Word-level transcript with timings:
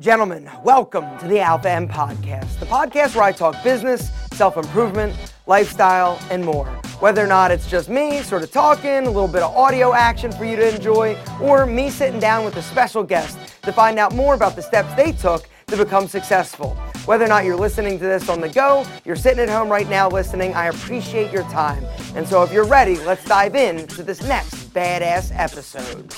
Gentlemen, 0.00 0.48
welcome 0.62 1.18
to 1.18 1.26
the 1.26 1.40
Alpha 1.40 1.68
M 1.68 1.88
Podcast, 1.88 2.60
the 2.60 2.66
podcast 2.66 3.16
where 3.16 3.24
I 3.24 3.32
talk 3.32 3.60
business, 3.64 4.12
self 4.32 4.56
improvement, 4.56 5.12
lifestyle, 5.48 6.20
and 6.30 6.44
more. 6.44 6.68
Whether 7.00 7.24
or 7.24 7.26
not 7.26 7.50
it's 7.50 7.68
just 7.68 7.88
me 7.88 8.22
sort 8.22 8.44
of 8.44 8.52
talking, 8.52 8.88
a 8.88 9.10
little 9.10 9.26
bit 9.26 9.42
of 9.42 9.52
audio 9.56 9.92
action 9.94 10.30
for 10.30 10.44
you 10.44 10.54
to 10.54 10.76
enjoy, 10.76 11.18
or 11.40 11.66
me 11.66 11.90
sitting 11.90 12.20
down 12.20 12.44
with 12.44 12.54
a 12.54 12.62
special 12.62 13.02
guest 13.02 13.36
to 13.62 13.72
find 13.72 13.98
out 13.98 14.14
more 14.14 14.34
about 14.34 14.54
the 14.54 14.62
steps 14.62 14.94
they 14.94 15.10
took 15.10 15.48
to 15.66 15.76
become 15.76 16.06
successful. 16.06 16.76
Whether 17.06 17.24
or 17.24 17.28
not 17.28 17.44
you're 17.44 17.56
listening 17.56 17.98
to 17.98 18.04
this 18.04 18.28
on 18.28 18.40
the 18.40 18.50
go, 18.50 18.86
you're 19.04 19.16
sitting 19.16 19.40
at 19.40 19.48
home 19.48 19.68
right 19.68 19.88
now 19.88 20.08
listening, 20.08 20.54
I 20.54 20.66
appreciate 20.66 21.32
your 21.32 21.42
time. 21.44 21.84
And 22.14 22.24
so 22.24 22.44
if 22.44 22.52
you're 22.52 22.68
ready, 22.68 22.98
let's 22.98 23.24
dive 23.24 23.56
in 23.56 23.88
to 23.88 24.04
this 24.04 24.22
next 24.22 24.72
badass 24.72 25.32
episode. 25.34 26.14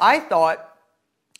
I 0.00 0.20
thought 0.20 0.69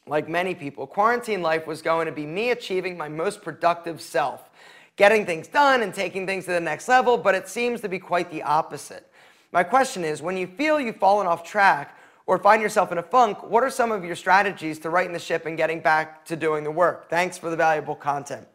like 0.07 0.29
many 0.29 0.55
people, 0.55 0.87
quarantine 0.87 1.43
life 1.43 1.67
was 1.67 1.83
going 1.83 2.07
to 2.07 2.13
be 2.13 2.27
me 2.27 2.51
achieving 2.51 2.97
my 2.97 3.09
most 3.09 3.43
productive 3.43 4.01
self, 4.01 4.51
getting 4.97 5.25
things 5.25 5.47
done 5.47 5.83
and 5.83 5.95
taking 5.95 6.27
things 6.27 6.45
to 6.47 6.53
the 6.53 6.61
next 6.61 6.89
level, 6.89 7.17
but 7.17 7.35
it 7.35 7.49
seems 7.49 7.81
to 7.81 7.89
be 7.89 7.99
quite 7.99 8.31
the 8.31 8.43
opposite. 8.43 9.07
My 9.53 9.63
question 9.63 10.05
is 10.05 10.23
when 10.23 10.37
you 10.37 10.47
feel 10.47 10.81
you've 10.81 10.97
fallen 10.97 11.27
off 11.27 11.45
track 11.45 11.97
or 12.27 12.39
find 12.39 12.63
yourself 12.63 12.93
in 12.93 12.99
a 12.99 13.03
funk, 13.03 13.43
what 13.43 13.63
are 13.63 13.71
some 13.71 13.91
of 13.91 14.05
your 14.05 14.17
strategies 14.17 14.79
to 14.81 14.91
righting 14.91 15.13
the 15.13 15.19
ship 15.19 15.47
and 15.47 15.57
getting 15.57 15.81
back 15.81 16.25
to 16.27 16.37
doing 16.37 16.65
the 16.65 16.71
work? 16.71 17.11
Thanks 17.11 17.37
for 17.37 17.51
the 17.51 17.57
valuable 17.57 17.97
content. 17.97 18.47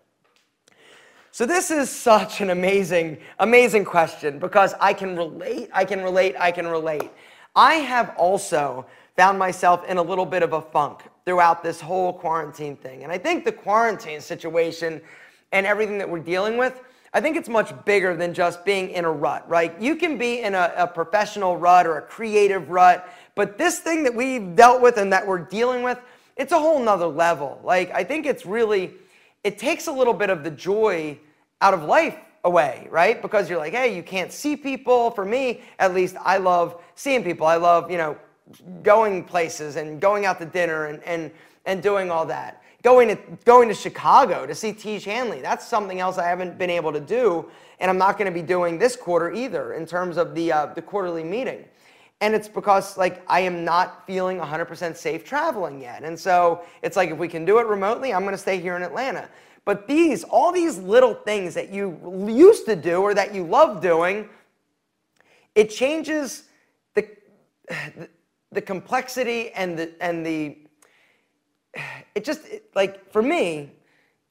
So 1.32 1.46
this 1.46 1.70
is 1.70 1.90
such 1.90 2.40
an 2.40 2.50
amazing, 2.50 3.18
amazing 3.40 3.84
question 3.84 4.40
because 4.40 4.74
I 4.80 4.94
can 4.94 5.18
relate, 5.18 5.70
I 5.74 5.84
can 5.84 6.02
relate, 6.02 6.36
I 6.40 6.52
can 6.52 6.66
relate. 6.66 7.12
I 7.54 7.74
have 7.76 8.14
also 8.16 8.86
found 9.16 9.40
myself 9.40 9.86
in 9.88 9.98
a 9.98 10.02
little 10.02 10.26
bit 10.26 10.44
of 10.44 10.54
a 10.54 10.62
funk 10.62 11.04
throughout 11.26 11.64
this 11.64 11.82
whole 11.82 12.14
quarantine 12.14 12.76
thing. 12.76 13.04
And 13.04 13.12
I 13.12 13.18
think 13.18 13.46
the 13.46 13.52
quarantine 13.52 14.22
situation 14.22 15.02
and 15.52 15.66
everything 15.66 15.98
that 15.98 16.10
we're 16.10 16.20
dealing 16.20 16.58
with, 16.58 16.82
I 17.14 17.22
think 17.22 17.38
it's 17.38 17.48
much 17.48 17.74
bigger 17.86 18.16
than 18.16 18.34
just 18.34 18.66
being 18.66 18.90
in 18.90 19.06
a 19.06 19.12
rut, 19.12 19.48
right? 19.50 19.80
You 19.82 19.96
can 19.96 20.18
be 20.18 20.42
in 20.42 20.54
a, 20.54 20.74
a 20.76 20.88
professional 20.88 21.56
rut 21.56 21.88
or 21.88 21.98
a 21.98 22.02
creative 22.02 22.70
rut, 22.70 23.10
but 23.36 23.58
this 23.58 23.80
thing 23.80 24.04
that 24.04 24.14
we've 24.14 24.56
dealt 24.56 24.82
with 24.82 24.98
and 24.98 25.14
that 25.14 25.26
we're 25.26 25.40
dealing 25.40 25.82
with, 25.82 25.98
it's 26.36 26.52
a 26.52 26.60
whole 26.60 26.80
nother 26.80 27.08
level. 27.08 27.62
Like, 27.64 27.92
I 27.92 28.04
think 28.04 28.26
it's 28.26 28.46
really, 28.46 28.94
it 29.46 29.58
takes 29.58 29.88
a 29.88 29.92
little 29.92 30.14
bit 30.14 30.30
of 30.30 30.44
the 30.44 30.52
joy 30.52 31.18
out 31.62 31.74
of 31.74 31.84
life 31.84 32.18
away, 32.44 32.88
right? 32.92 33.22
Because 33.22 33.50
you're 33.50 33.60
like, 33.60 33.74
hey, 33.74 33.96
you 33.96 34.04
can't 34.04 34.32
see 34.32 34.58
people. 34.58 35.10
For 35.12 35.24
me, 35.24 35.62
at 35.80 35.94
least, 35.94 36.18
I 36.22 36.38
love 36.38 36.82
seeing 36.96 37.24
people. 37.24 37.48
I 37.48 37.56
love, 37.56 37.90
you 37.90 37.98
know, 37.98 38.18
going 38.84 39.24
places 39.24 39.76
and 39.76 40.00
going 40.00 40.26
out 40.26 40.40
to 40.40 40.46
dinner 40.46 40.86
and, 40.86 41.04
and, 41.04 41.32
and 41.66 41.82
doing 41.82 42.12
all 42.12 42.26
that. 42.26 42.64
Going 42.84 43.08
to, 43.08 43.18
going 43.46 43.68
to 43.70 43.74
Chicago 43.74 44.46
to 44.46 44.54
see 44.54 44.72
Tiege 44.72 45.06
Hanley, 45.06 45.42
that's 45.42 45.68
something 45.68 46.00
else 46.00 46.18
I 46.18 46.28
haven't 46.28 46.58
been 46.58 46.70
able 46.70 46.94
to 46.94 47.00
do, 47.00 47.50
and 47.80 47.90
I'm 47.90 47.98
not 47.98 48.18
going 48.18 48.32
to 48.32 48.40
be 48.40 48.46
doing 48.46 48.78
this 48.78 48.96
quarter 48.96 49.32
either 49.34 49.74
in 49.74 49.86
terms 49.86 50.18
of 50.18 50.36
the, 50.36 50.52
uh, 50.52 50.66
the 50.68 50.82
quarterly 50.82 51.24
meeting. 51.24 51.66
And 52.22 52.34
it's 52.34 52.48
because 52.48 52.98
like 52.98 53.24
I 53.28 53.42
am 53.42 53.66
not 53.66 54.06
feeling 54.06 54.38
100% 54.38 54.96
safe 54.96 55.26
traveling 55.26 55.82
yet. 55.82 56.04
And 56.04 56.18
so 56.18 56.64
it's 56.82 56.96
like 56.96 57.10
if 57.10 57.18
we 57.18 57.28
can 57.28 57.44
do 57.44 57.58
it 57.60 57.68
remotely, 57.68 58.14
I'm 58.14 58.22
going 58.22 58.34
to 58.34 58.38
stay 58.38 58.60
here 58.60 58.76
in 58.76 58.84
Atlanta. 58.84 59.30
But 59.66 59.88
these, 59.88 60.24
all 60.24 60.52
these 60.52 60.78
little 60.78 61.16
things 61.16 61.56
that 61.56 61.72
you 61.72 62.28
used 62.30 62.66
to 62.68 62.76
do 62.76 63.02
or 63.02 63.14
that 63.16 63.34
you 63.34 63.44
love 63.44 63.82
doing, 63.82 64.30
it 65.56 65.72
changes 65.72 66.44
the, 66.94 67.08
the 68.56 68.62
complexity 68.62 69.52
and 69.52 69.78
the 69.78 69.92
and 70.02 70.26
the 70.26 70.58
it 72.16 72.24
just 72.24 72.46
it, 72.48 72.72
like 72.74 73.12
for 73.12 73.22
me 73.22 73.72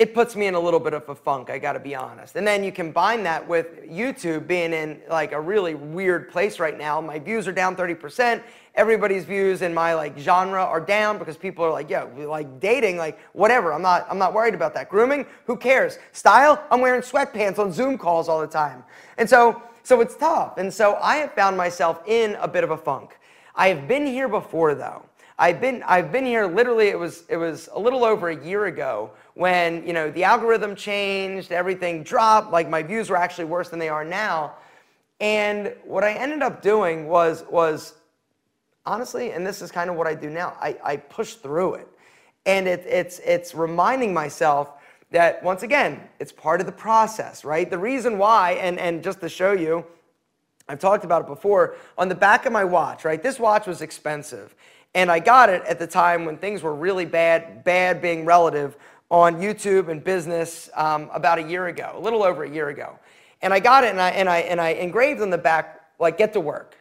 it 0.01 0.13
puts 0.13 0.35
me 0.35 0.47
in 0.47 0.55
a 0.55 0.61
little 0.61 0.81
bit 0.81 0.93
of 0.95 1.09
a 1.09 1.15
funk 1.15 1.51
i 1.51 1.59
got 1.59 1.75
to 1.75 1.79
be 1.79 1.95
honest. 1.95 2.35
And 2.35 2.47
then 2.47 2.65
you 2.65 2.73
combine 2.73 3.23
that 3.25 3.47
with 3.47 3.85
youtube 3.89 4.47
being 4.49 4.73
in 4.73 5.01
like 5.09 5.33
a 5.33 5.41
really 5.41 5.75
weird 5.75 6.31
place 6.31 6.59
right 6.59 6.77
now. 6.77 7.01
My 7.01 7.19
views 7.19 7.47
are 7.47 7.53
down 7.53 7.77
30% 7.77 8.43
everybody's 8.75 9.25
views 9.25 9.63
in 9.63 9.73
my 9.73 9.95
like 9.95 10.19
genre 10.19 10.65
are 10.65 10.81
down 10.81 11.17
because 11.17 11.37
people 11.37 11.65
are 11.65 11.71
like 11.71 11.89
yo 11.91 12.11
like 12.17 12.59
dating 12.59 12.97
like 12.97 13.19
whatever. 13.35 13.75
I'm 13.75 13.83
not 13.83 14.07
i'm 14.11 14.19
not 14.19 14.33
worried 14.33 14.55
about 14.55 14.73
that. 14.75 14.89
Grooming? 14.89 15.27
Who 15.45 15.57
cares? 15.57 15.99
Style? 16.13 16.65
I'm 16.71 16.81
wearing 16.81 17.03
sweatpants 17.03 17.59
on 17.59 17.73
zoom 17.73 17.99
calls 17.99 18.29
all 18.29 18.41
the 18.41 18.47
time. 18.47 18.85
And 19.19 19.29
so 19.29 19.63
so 19.83 20.01
it's 20.01 20.17
tough. 20.17 20.57
And 20.57 20.73
so 20.73 20.95
i 21.03 21.17
have 21.17 21.35
found 21.35 21.59
myself 21.59 22.01
in 22.07 22.37
a 22.37 22.49
bit 22.49 22.65
of 22.65 22.71
a 22.71 22.77
funk 22.79 23.19
I 23.55 23.69
have 23.69 23.87
been 23.87 24.07
here 24.07 24.29
before 24.29 24.75
though. 24.75 25.05
I've 25.39 25.61
been 25.61 25.83
I've 25.85 26.13
been 26.13 26.25
here 26.25 26.47
literally 26.47 26.89
it 26.89 26.99
was 26.99 27.25
it 27.29 27.37
was 27.37 27.69
a 27.73 27.79
little 27.79 28.05
over 28.05 28.29
a 28.29 28.45
year 28.45 28.67
ago 28.67 29.11
when, 29.35 29.85
you 29.87 29.93
know, 29.93 30.11
the 30.11 30.23
algorithm 30.25 30.77
changed, 30.77 31.51
everything 31.51 32.05
dropped, 32.05 32.53
like 32.53 32.69
my 32.69 32.83
views 32.83 33.11
were 33.11 33.17
actually 33.17 33.47
worse 33.47 33.69
than 33.69 33.81
they 33.81 33.89
are 33.89 34.05
now. 34.05 34.55
And 35.21 35.75
what 35.85 36.05
I 36.05 36.13
ended 36.13 36.43
up 36.43 36.63
doing 36.63 37.09
was 37.09 37.45
was 37.51 37.95
honestly, 38.87 39.33
and 39.33 39.47
this 39.47 39.63
is 39.63 39.73
kind 39.73 39.91
of 39.91 39.97
what 39.97 40.07
I 40.07 40.15
do 40.15 40.31
now, 40.31 40.57
I, 40.61 40.77
I 40.85 40.97
push 40.97 41.35
through 41.35 41.75
it. 41.75 41.89
And 42.47 42.69
it, 42.69 42.85
it's 42.87 43.19
it's 43.21 43.55
reminding 43.55 44.13
myself 44.15 44.73
that 45.11 45.43
once 45.43 45.63
again, 45.63 46.01
it's 46.19 46.33
part 46.33 46.61
of 46.61 46.67
the 46.67 46.73
process, 46.73 47.45
right? 47.45 47.71
The 47.71 47.79
reason 47.79 48.19
why, 48.19 48.53
and, 48.53 48.79
and 48.81 49.03
just 49.03 49.21
to 49.21 49.29
show 49.29 49.53
you, 49.53 49.87
I've 50.69 50.79
talked 50.79 51.05
about 51.05 51.23
it 51.23 51.29
before. 51.29 51.77
On 51.99 52.09
the 52.09 52.15
back 52.15 52.47
of 52.47 52.53
my 52.53 52.65
watch, 52.65 53.05
right? 53.05 53.23
This 53.23 53.39
watch 53.39 53.67
was 53.67 53.83
expensive. 53.83 54.55
And 54.95 55.11
I 55.11 55.19
got 55.19 55.49
it 55.49 55.63
at 55.65 55.79
the 55.79 55.87
time 55.87 56.25
when 56.25 56.37
things 56.39 56.63
were 56.63 56.75
really 56.75 57.05
bad, 57.05 57.65
bad 57.65 58.01
being 58.01 58.25
relative, 58.25 58.77
on 59.11 59.41
YouTube 59.41 59.91
and 59.91 60.03
business 60.03 60.71
um, 60.75 61.11
about 61.13 61.39
a 61.39 61.43
year 61.43 61.67
ago, 61.67 61.93
a 61.95 62.01
little 62.01 62.23
over 62.23 62.43
a 62.45 62.51
year 62.51 62.69
ago. 62.69 62.99
And 63.43 63.53
I 63.53 63.61
got 63.61 63.85
it 63.85 63.91
and 63.91 64.01
I, 64.01 64.11
and, 64.11 64.29
I, 64.29 64.39
and 64.39 64.61
I 64.61 64.71
engraved 64.71 65.21
on 65.21 65.31
the 65.31 65.39
back, 65.39 65.83
like, 65.99 66.17
get 66.17 66.33
to 66.33 66.41
work. 66.41 66.77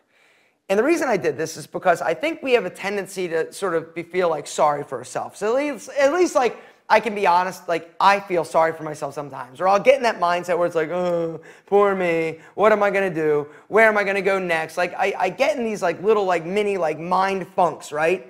And 0.70 0.80
the 0.80 0.84
reason 0.84 1.10
I 1.10 1.18
did 1.18 1.38
this 1.38 1.58
is 1.58 1.68
because 1.68 2.02
I 2.02 2.14
think 2.14 2.42
we 2.42 2.54
have 2.54 2.66
a 2.66 2.70
tendency 2.70 3.28
to 3.28 3.52
sort 3.52 3.76
of 3.76 3.94
be, 3.94 4.04
feel 4.04 4.30
like 4.30 4.48
sorry 4.48 4.84
for 4.84 4.98
ourselves. 4.98 5.40
So 5.40 5.50
at 5.50 5.56
least, 5.56 5.90
at 6.00 6.14
least 6.14 6.36
like, 6.36 6.58
I 6.90 7.00
can 7.00 7.16
be 7.16 7.26
honest, 7.26 7.68
like 7.68 7.94
I 8.00 8.20
feel 8.20 8.44
sorry 8.44 8.74
for 8.74 8.84
myself 8.84 9.14
sometimes. 9.14 9.62
Or 9.62 9.68
I'll 9.68 9.80
get 9.80 9.98
in 9.98 10.04
that 10.04 10.20
mindset 10.20 10.58
where 10.58 10.68
it's 10.68 10.76
like, 10.76 10.90
oh, 10.90 11.42
poor 11.66 11.96
me. 11.96 12.40
What 12.56 12.72
am 12.72 12.84
I 12.84 12.92
gonna 12.92 13.14
do? 13.14 13.48
Where 13.68 13.88
am 13.88 13.98
I 13.98 14.04
gonna 14.04 14.22
go 14.22 14.38
next? 14.38 14.78
Like 14.78 14.94
I, 14.94 15.14
I 15.18 15.30
get 15.30 15.58
in 15.58 15.64
these 15.64 15.82
like 15.82 16.02
little 16.04 16.26
like 16.26 16.46
mini 16.46 16.78
like 16.78 17.00
mind 17.00 17.48
funks, 17.48 17.92
right? 17.92 18.30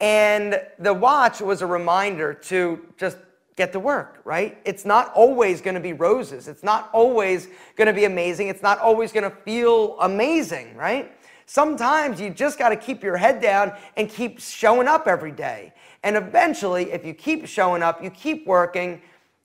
And 0.00 0.60
the 0.78 0.92
watch 0.92 1.40
was 1.40 1.62
a 1.62 1.66
reminder 1.66 2.34
to 2.34 2.80
just 2.96 3.18
get 3.54 3.72
to 3.72 3.78
work, 3.80 4.20
right? 4.24 4.58
It's 4.64 4.84
not 4.84 5.12
always 5.14 5.60
gonna 5.60 5.80
be 5.80 5.92
roses. 5.92 6.48
It's 6.48 6.62
not 6.62 6.88
always 6.92 7.48
gonna 7.76 7.92
be 7.92 8.04
amazing. 8.06 8.48
It's 8.48 8.62
not 8.62 8.78
always 8.78 9.12
gonna 9.12 9.30
feel 9.30 9.98
amazing, 10.00 10.74
right? 10.76 11.12
Sometimes 11.46 12.20
you 12.20 12.30
just 12.30 12.58
gotta 12.58 12.76
keep 12.76 13.02
your 13.02 13.16
head 13.16 13.40
down 13.40 13.74
and 13.96 14.08
keep 14.08 14.40
showing 14.40 14.88
up 14.88 15.06
every 15.06 15.32
day. 15.32 15.72
And 16.02 16.16
eventually, 16.16 16.92
if 16.92 17.04
you 17.04 17.14
keep 17.14 17.46
showing 17.46 17.82
up, 17.82 18.02
you 18.02 18.10
keep 18.10 18.46
working, 18.46 19.00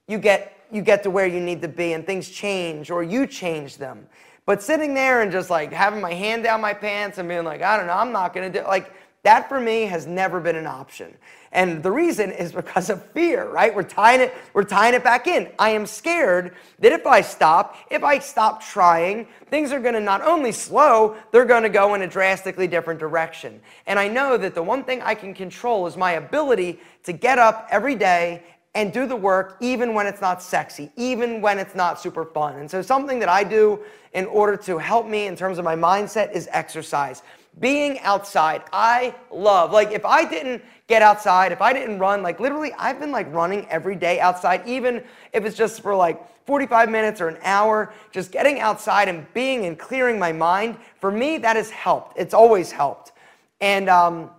you 0.07 0.18
get 0.18 0.53
you 0.72 0.81
get 0.81 1.01
to 1.03 1.09
where 1.09 1.28
you 1.28 1.40
need 1.40 1.62
to 1.62 1.68
be 1.68 1.94
and 1.94 2.06
things 2.06 2.29
change 2.29 2.91
or 2.91 3.01
you 3.01 3.25
change 3.25 3.78
them. 3.78 4.06
But 4.45 4.62
sitting 4.62 4.94
there 4.94 5.22
and 5.22 5.31
just 5.31 5.50
like 5.50 5.72
having 5.72 6.01
my 6.01 6.13
hand 6.13 6.44
down 6.44 6.59
my 6.59 6.73
pants 6.73 7.18
and 7.18 7.29
being 7.29 7.45
like, 7.45 7.62
I 7.62 7.78
don't 7.78 7.88
know, 7.88 7.94
I'm 7.94 8.12
not 8.12 8.34
gonna 8.34 8.50
do 8.50 8.63
like 8.63 8.94
that 9.23 9.50
for 9.50 9.59
me 9.59 9.84
has 9.84 10.07
never 10.07 10.40
been 10.40 10.56
an 10.56 10.68
option. 10.68 11.13
And 11.57 11.81
the 11.81 11.91
reason 11.91 12.31
is 12.31 12.51
because 12.51 12.91
of 12.91 13.03
fear, 13.13 13.50
right? 13.50 13.75
We're 13.75 13.81
tying 13.81 14.22
it, 14.22 14.31
we're 14.53 14.63
tying 14.63 14.94
it 14.94 15.03
back 15.03 15.25
in. 15.25 15.50
I 15.57 15.72
am 15.72 15.88
scared 15.88 16.53
that 16.78 16.91
if 16.91 17.07
I 17.07 17.22
stop, 17.22 17.75
if 17.90 18.03
I 18.03 18.19
stop 18.19 18.63
trying, 18.63 19.25
things 19.50 19.72
are 19.72 19.79
gonna 19.79 20.00
not 20.00 20.22
only 20.22 20.51
slow, 20.51 21.16
they're 21.31 21.45
gonna 21.45 21.68
go 21.68 21.95
in 21.95 22.03
a 22.03 22.07
drastically 22.07 22.68
different 22.68 23.00
direction. 23.00 23.59
And 23.88 23.97
I 23.97 24.07
know 24.07 24.38
that 24.38 24.53
the 24.53 24.62
one 24.62 24.84
thing 24.84 25.01
I 25.01 25.16
can 25.16 25.34
control 25.34 25.88
is 25.88 25.97
my 25.97 26.12
ability 26.12 26.79
to 27.06 27.12
get 27.12 27.40
up 27.40 27.68
every 27.72 27.95
day 27.95 28.44
and 28.75 28.94
do 28.94 29.07
the 29.07 29.15
work 29.15 29.57
even 29.60 29.95
when 29.95 30.06
it's 30.06 30.21
not 30.21 30.44
sexy, 30.44 30.92
even 30.95 31.42
when 31.42 31.57
it's 31.57 31.74
not 31.74 32.00
super 32.00 32.24
fun. 32.24 32.57
And 32.60 32.69
so 32.69 32.83
something 32.83 33.18
that 33.18 33.30
I 33.30 33.44
do 33.44 33.80
in 34.13 34.27
order 34.27 34.57
to 34.57 34.77
help 34.77 35.07
me 35.07 35.25
in 35.25 35.36
terms 35.36 35.57
of 35.57 35.65
my 35.65 35.75
mindset 35.75 36.33
is 36.33 36.48
exercise 36.51 37.24
being 37.59 38.00
outside. 38.00 38.63
I 38.71 39.15
love, 39.31 39.71
like, 39.71 39.92
if 39.92 40.06
I 40.06 40.24
didn't 40.25 40.63
get 40.88 41.01
outside, 41.01 41.51
if 41.51 41.62
I 41.62 41.74
didn't 41.74 42.00
run, 42.00 42.21
like, 42.21 42.39
literally, 42.39 42.74
I've 42.77 43.00
been 43.00 43.12
like 43.12 43.31
running 43.33 43.68
every 43.69 43.95
day 43.95 44.19
outside, 44.19 44.62
even 44.68 45.04
if 45.33 45.45
it's 45.45 45.57
just 45.57 45.81
for 45.81 45.95
like 45.95 46.21
45 46.45 46.89
minutes 46.89 47.19
or 47.19 47.27
an 47.27 47.38
hour, 47.44 47.94
just 48.12 48.31
getting 48.31 48.59
outside 48.59 49.09
and 49.09 49.25
being 49.33 49.65
and 49.65 49.77
clearing 49.77 50.18
my 50.18 50.31
mind. 50.31 50.77
For 51.00 51.12
me, 51.12 51.38
that 51.39 51.56
has 51.56 51.69
helped. 51.69 52.18
It's 52.18 52.33
always 52.33 52.71
helped. 52.71 53.12
And, 53.60 53.89
um, 53.89 54.30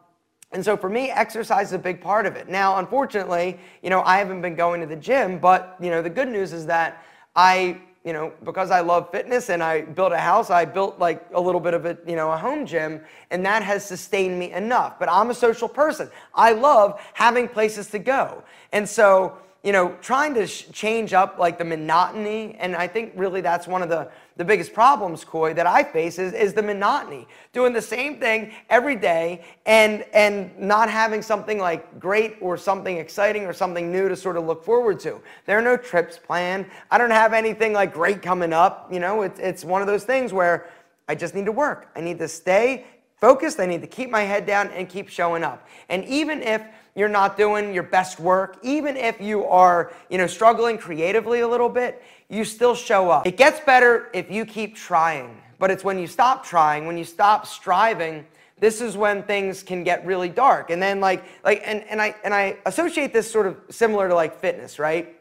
and 0.53 0.65
so 0.65 0.77
for 0.77 0.89
me, 0.89 1.11
exercise 1.11 1.69
is 1.69 1.73
a 1.75 1.79
big 1.79 2.01
part 2.01 2.25
of 2.25 2.35
it. 2.37 2.49
Now, 2.49 2.79
unfortunately, 2.79 3.59
you 3.83 3.91
know, 3.91 4.03
I 4.03 4.17
haven't 4.19 4.41
been 4.41 4.55
going 4.55 4.81
to 4.81 4.87
the 4.87 4.97
gym, 4.97 5.39
but, 5.39 5.77
you 5.81 5.91
know, 5.91 6.01
the 6.01 6.11
good 6.11 6.29
news 6.29 6.55
is 6.55 6.65
that 6.67 7.05
I 7.37 7.79
you 8.09 8.15
know, 8.15 8.33
because 8.43 8.71
I 8.71 8.81
love 8.81 9.11
fitness 9.11 9.51
and 9.51 9.63
I 9.63 9.83
built 9.83 10.13
a 10.13 10.17
house, 10.17 10.49
I 10.49 10.65
built 10.65 10.99
like 10.99 11.23
a 11.35 11.41
little 11.41 11.61
bit 11.61 11.75
of 11.75 11.85
a, 11.85 11.99
you 12.07 12.17
know, 12.17 12.33
a 12.33 12.39
home 12.39 12.65
gym, 12.65 13.03
and 13.31 13.45
that 13.45 13.63
has 13.63 13.85
sustained 13.85 14.39
me 14.39 14.51
enough. 14.51 14.99
But 14.99 15.11
I'm 15.11 15.29
a 15.29 15.35
social 15.35 15.69
person. 15.69 16.09
I 16.35 16.53
love 16.53 16.99
having 17.13 17.49
places 17.49 17.89
to 17.89 17.99
go. 17.99 18.43
And 18.73 18.89
so, 18.89 19.37
you 19.63 19.73
know, 19.73 19.95
trying 20.01 20.33
to 20.37 20.47
sh- 20.47 20.71
change 20.73 21.13
up 21.13 21.39
like 21.39 21.59
the 21.59 21.67
monotony, 21.67 22.57
and 22.59 22.75
I 22.75 22.87
think 22.87 23.13
really 23.15 23.43
that's 23.43 23.67
one 23.67 23.83
of 23.83 23.91
the 23.91 24.11
the 24.39 24.45
biggest 24.45 24.73
problems, 24.73 25.25
Coy, 25.25 25.53
that 25.55 25.67
I 25.67 25.83
face 25.83 26.17
is, 26.21 26.33
is 26.33 26.55
the 26.55 26.63
monotony. 26.63 27.27
Doing 27.53 27.73
the 27.73 27.83
same 27.83 28.21
thing 28.21 28.53
every 28.71 28.95
day 28.95 29.45
and, 29.67 30.05
and 30.15 30.57
not 30.57 30.89
having 30.89 31.23
something 31.23 31.59
like 31.59 31.99
great 31.99 32.37
or 32.41 32.57
something 32.57 32.99
exciting 32.99 33.47
or 33.47 33.53
something 33.53 33.91
new 33.91 34.09
to 34.09 34.15
sort 34.15 34.37
of 34.37 34.45
look 34.45 34.65
forward 34.65 35.01
to. 35.01 35.21
There 35.45 35.59
are 35.59 35.63
no 35.63 35.77
trips 35.77 36.21
planned. 36.25 36.67
I 36.89 36.99
don't 36.99 37.11
have 37.11 37.33
anything 37.33 37.73
like 37.73 37.93
great 37.93 38.23
coming 38.23 38.53
up. 38.53 38.89
You 38.93 39.01
know, 39.01 39.23
it's, 39.23 39.41
it's 39.41 39.65
one 39.65 39.81
of 39.81 39.89
those 39.89 40.05
things 40.05 40.33
where 40.33 40.71
I 41.09 41.17
just 41.17 41.35
need 41.35 41.47
to 41.47 41.53
work. 41.53 41.89
I 41.97 42.01
need 42.01 42.21
to 42.21 42.29
stay 42.29 42.87
focused. 43.17 43.59
I 43.59 43.67
need 43.67 43.81
to 43.81 43.89
keep 43.89 44.09
my 44.09 44.23
head 44.23 44.47
down 44.47 44.69
and 44.69 44.89
keep 44.89 45.09
showing 45.09 45.43
up. 45.43 45.67
And 45.89 46.05
even 46.05 46.43
if 46.43 46.63
you're 46.95 47.09
not 47.09 47.37
doing 47.37 47.73
your 47.73 47.83
best 47.83 48.19
work, 48.19 48.59
even 48.63 48.97
if 48.97 49.21
you 49.21 49.45
are, 49.45 49.93
you 50.11 50.19
know, 50.19 50.27
struggling 50.27 50.79
creatively 50.79 51.41
a 51.41 51.49
little 51.49 51.69
bit, 51.69 52.03
you 52.29 52.45
still 52.45 52.75
show 52.75 53.11
up. 53.11 53.27
It 53.27 53.37
gets 53.37 53.61
better 53.61 54.09
if 54.13 54.31
you 54.31 54.45
keep 54.45 54.75
trying, 54.75 55.41
but 55.59 55.71
it's 55.71 55.85
when 55.85 55.99
you 55.99 56.07
stop 56.07 56.45
trying, 56.45 56.87
when 56.87 56.99
you 56.99 57.05
stop 57.05 57.47
striving, 57.47 58.27
this 58.59 58.81
is 58.81 58.97
when 58.97 59.23
things 59.23 59.63
can 59.63 59.85
get 59.85 60.05
really 60.05 60.29
dark. 60.29 60.71
And 60.71 60.83
then 60.83 61.01
like 61.01 61.25
like 61.45 61.63
and, 61.65 61.85
and 61.85 62.03
I 62.03 62.15
and 62.25 62.35
I 62.35 62.59
associate 62.67 63.13
this 63.13 63.31
sort 63.31 63.47
of 63.47 63.57
similar 63.71 64.09
to 64.09 64.15
like 64.15 64.41
fitness, 64.41 64.79
right? 64.79 65.15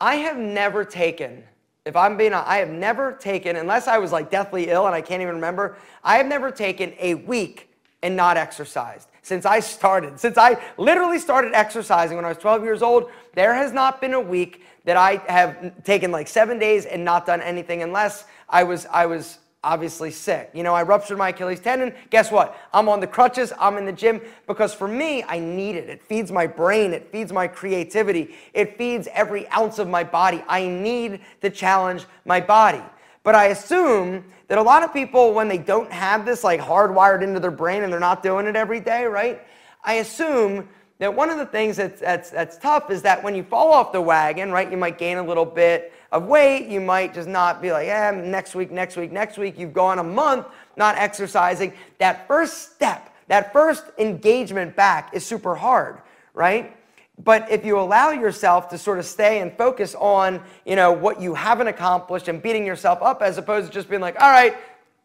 I 0.00 0.16
have 0.16 0.38
never 0.38 0.84
taken 0.84 1.44
if 1.88 1.96
I'm 1.96 2.16
being 2.16 2.34
I 2.34 2.58
have 2.58 2.70
never 2.70 3.12
taken 3.12 3.56
unless 3.56 3.88
I 3.88 3.98
was 3.98 4.12
like 4.12 4.30
deathly 4.30 4.68
ill 4.68 4.86
and 4.86 4.94
I 4.94 5.00
can't 5.00 5.22
even 5.22 5.36
remember, 5.36 5.76
I 6.04 6.18
have 6.18 6.26
never 6.26 6.50
taken 6.50 6.92
a 6.98 7.14
week 7.14 7.70
and 8.02 8.14
not 8.14 8.36
exercised 8.36 9.07
since 9.22 9.44
I 9.46 9.60
started. 9.60 10.18
Since 10.18 10.38
I 10.38 10.60
literally 10.76 11.18
started 11.18 11.52
exercising 11.54 12.16
when 12.16 12.24
I 12.24 12.28
was 12.28 12.38
12 12.38 12.64
years 12.64 12.82
old, 12.82 13.10
there 13.34 13.54
has 13.54 13.72
not 13.72 14.00
been 14.00 14.14
a 14.14 14.20
week 14.20 14.64
that 14.84 14.96
I 14.96 15.22
have 15.28 15.84
taken 15.84 16.10
like 16.10 16.28
seven 16.28 16.58
days 16.58 16.86
and 16.86 17.04
not 17.04 17.26
done 17.26 17.42
anything 17.42 17.82
unless 17.82 18.24
I 18.48 18.64
was 18.64 18.86
I 18.86 19.06
was 19.06 19.38
obviously 19.64 20.10
sick. 20.10 20.50
You 20.54 20.62
know, 20.62 20.74
I 20.74 20.82
ruptured 20.82 21.18
my 21.18 21.30
Achilles 21.30 21.60
tendon. 21.60 21.92
Guess 22.10 22.30
what? 22.30 22.56
I'm 22.72 22.88
on 22.88 23.00
the 23.00 23.06
crutches. 23.06 23.52
I'm 23.58 23.76
in 23.76 23.84
the 23.84 23.92
gym 23.92 24.20
because 24.46 24.72
for 24.72 24.86
me, 24.86 25.24
I 25.24 25.38
need 25.38 25.74
it. 25.76 25.88
It 25.88 26.02
feeds 26.02 26.30
my 26.30 26.46
brain. 26.46 26.92
It 26.92 27.10
feeds 27.10 27.32
my 27.32 27.48
creativity. 27.48 28.36
It 28.54 28.78
feeds 28.78 29.08
every 29.12 29.48
ounce 29.48 29.78
of 29.78 29.88
my 29.88 30.04
body. 30.04 30.42
I 30.48 30.66
need 30.66 31.20
to 31.42 31.50
challenge 31.50 32.06
my 32.24 32.40
body. 32.40 32.82
But 33.22 33.34
I 33.34 33.46
assume 33.46 34.24
that 34.48 34.58
a 34.58 34.62
lot 34.62 34.82
of 34.82 34.92
people, 34.92 35.34
when 35.34 35.48
they 35.48 35.58
don't 35.58 35.92
have 35.92 36.24
this 36.24 36.42
like 36.42 36.60
hardwired 36.60 37.22
into 37.22 37.40
their 37.40 37.50
brain 37.50 37.82
and 37.82 37.92
they're 37.92 38.00
not 38.00 38.22
doing 38.22 38.46
it 38.46 38.56
every 38.56 38.80
day, 38.80 39.04
right? 39.04 39.42
I 39.84 39.94
assume 39.94 40.68
that 40.98 41.14
one 41.14 41.30
of 41.30 41.38
the 41.38 41.46
things 41.46 41.76
that's, 41.76 42.00
that's, 42.00 42.30
that's 42.30 42.58
tough 42.58 42.90
is 42.90 43.02
that 43.02 43.22
when 43.22 43.34
you 43.34 43.44
fall 43.44 43.72
off 43.72 43.92
the 43.92 44.00
wagon, 44.00 44.50
right, 44.50 44.70
you 44.70 44.76
might 44.76 44.98
gain 44.98 45.18
a 45.18 45.22
little 45.22 45.44
bit 45.44 45.92
of 46.10 46.24
weight. 46.24 46.68
You 46.68 46.80
might 46.80 47.14
just 47.14 47.28
not 47.28 47.60
be 47.60 47.70
like, 47.70 47.86
yeah, 47.86 48.10
next 48.10 48.54
week, 48.54 48.70
next 48.70 48.96
week, 48.96 49.12
next 49.12 49.38
week. 49.38 49.58
You've 49.58 49.74
gone 49.74 49.98
a 49.98 50.04
month 50.04 50.46
not 50.76 50.96
exercising. 50.96 51.72
That 51.98 52.26
first 52.26 52.72
step, 52.72 53.14
that 53.28 53.52
first 53.52 53.84
engagement 53.98 54.74
back 54.74 55.14
is 55.14 55.24
super 55.24 55.54
hard, 55.54 55.98
right? 56.34 56.76
But 57.22 57.50
if 57.50 57.64
you 57.64 57.78
allow 57.80 58.10
yourself 58.10 58.68
to 58.70 58.78
sort 58.78 58.98
of 58.98 59.04
stay 59.04 59.40
and 59.40 59.52
focus 59.56 59.94
on, 59.96 60.40
you 60.64 60.76
know, 60.76 60.92
what 60.92 61.20
you 61.20 61.34
haven't 61.34 61.66
accomplished 61.66 62.28
and 62.28 62.40
beating 62.40 62.64
yourself 62.64 63.02
up 63.02 63.22
as 63.22 63.38
opposed 63.38 63.66
to 63.68 63.72
just 63.72 63.88
being 63.88 64.00
like, 64.00 64.20
all 64.20 64.30
right, 64.30 64.56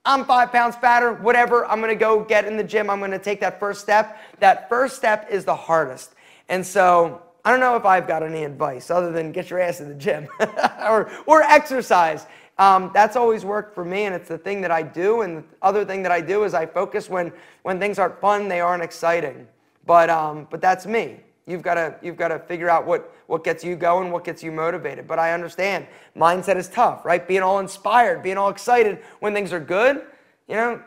I'm 0.06 0.26
five 0.26 0.52
pounds 0.52 0.76
fatter, 0.76 1.14
whatever. 1.14 1.66
I'm 1.66 1.82
to 1.82 1.96
go 1.96 2.24
get 2.24 2.46
in 2.46 2.58
the 2.58 2.64
gym. 2.64 2.90
I'm 2.90 3.00
to 3.10 3.20
take 3.20 3.40
that 3.40 3.60
first 3.60 3.82
step. 3.82 4.20
That 4.40 4.70
first 4.70 4.96
step 4.96 5.28
is 5.32 5.46
the 5.46 5.56
hardest. 5.56 6.14
And 6.50 6.66
so 6.66 7.22
I 7.46 7.52
don't 7.52 7.60
know 7.60 7.76
if 7.76 7.86
I've 7.86 8.08
got 8.08 8.22
any 8.22 8.44
advice 8.44 8.92
other 8.92 9.12
than 9.12 9.32
get 9.32 9.50
your 9.50 9.60
ass 9.60 9.80
in 9.80 9.90
the 9.90 9.96
gym 9.96 10.28
or, 10.82 11.10
or 11.26 11.42
exercise. 11.42 12.26
Um, 12.60 12.92
that's 12.94 13.16
always 13.16 13.44
worked 13.44 13.74
for 13.74 13.84
me, 13.84 14.04
and 14.04 14.14
it's 14.14 14.28
the 14.28 14.38
thing 14.38 14.62
that 14.62 14.72
I 14.72 14.84
do. 14.84 15.22
And 15.22 15.38
the 15.38 15.44
other 15.62 15.84
thing 15.84 16.04
that 16.04 16.12
I 16.12 16.22
do 16.22 16.44
is 16.44 16.54
I 16.54 16.66
focus 16.66 17.10
when, 17.10 17.32
when 17.64 17.80
things 17.80 17.98
aren't 17.98 18.20
fun, 18.22 18.48
they 18.48 18.60
aren't 18.60 18.84
exciting. 18.84 19.48
But, 19.86 20.10
um, 20.10 20.48
but 20.52 20.62
that's 20.62 20.86
me. 20.86 21.20
You've 21.46 21.62
got 21.62 21.76
to 21.76 21.96
you've 22.02 22.18
got 22.18 22.30
to 22.30 22.40
figure 22.40 22.70
out 22.70 22.86
what 22.86 23.14
what 23.28 23.44
gets 23.44 23.64
you 23.64 23.76
going, 23.76 24.12
what 24.12 24.24
gets 24.24 24.42
you 24.42 24.52
motivated. 24.52 25.08
But 25.08 25.20
I 25.20 25.34
understand 25.34 25.88
mindset 26.16 26.56
is 26.56 26.70
tough, 26.70 27.06
right? 27.06 27.28
Being 27.28 27.42
all 27.42 27.60
inspired, 27.60 28.24
being 28.24 28.38
all 28.38 28.50
excited 28.50 29.00
when 29.20 29.34
things 29.34 29.52
are 29.52 29.60
good, 29.60 30.04
you 30.48 30.56
know, 30.56 30.82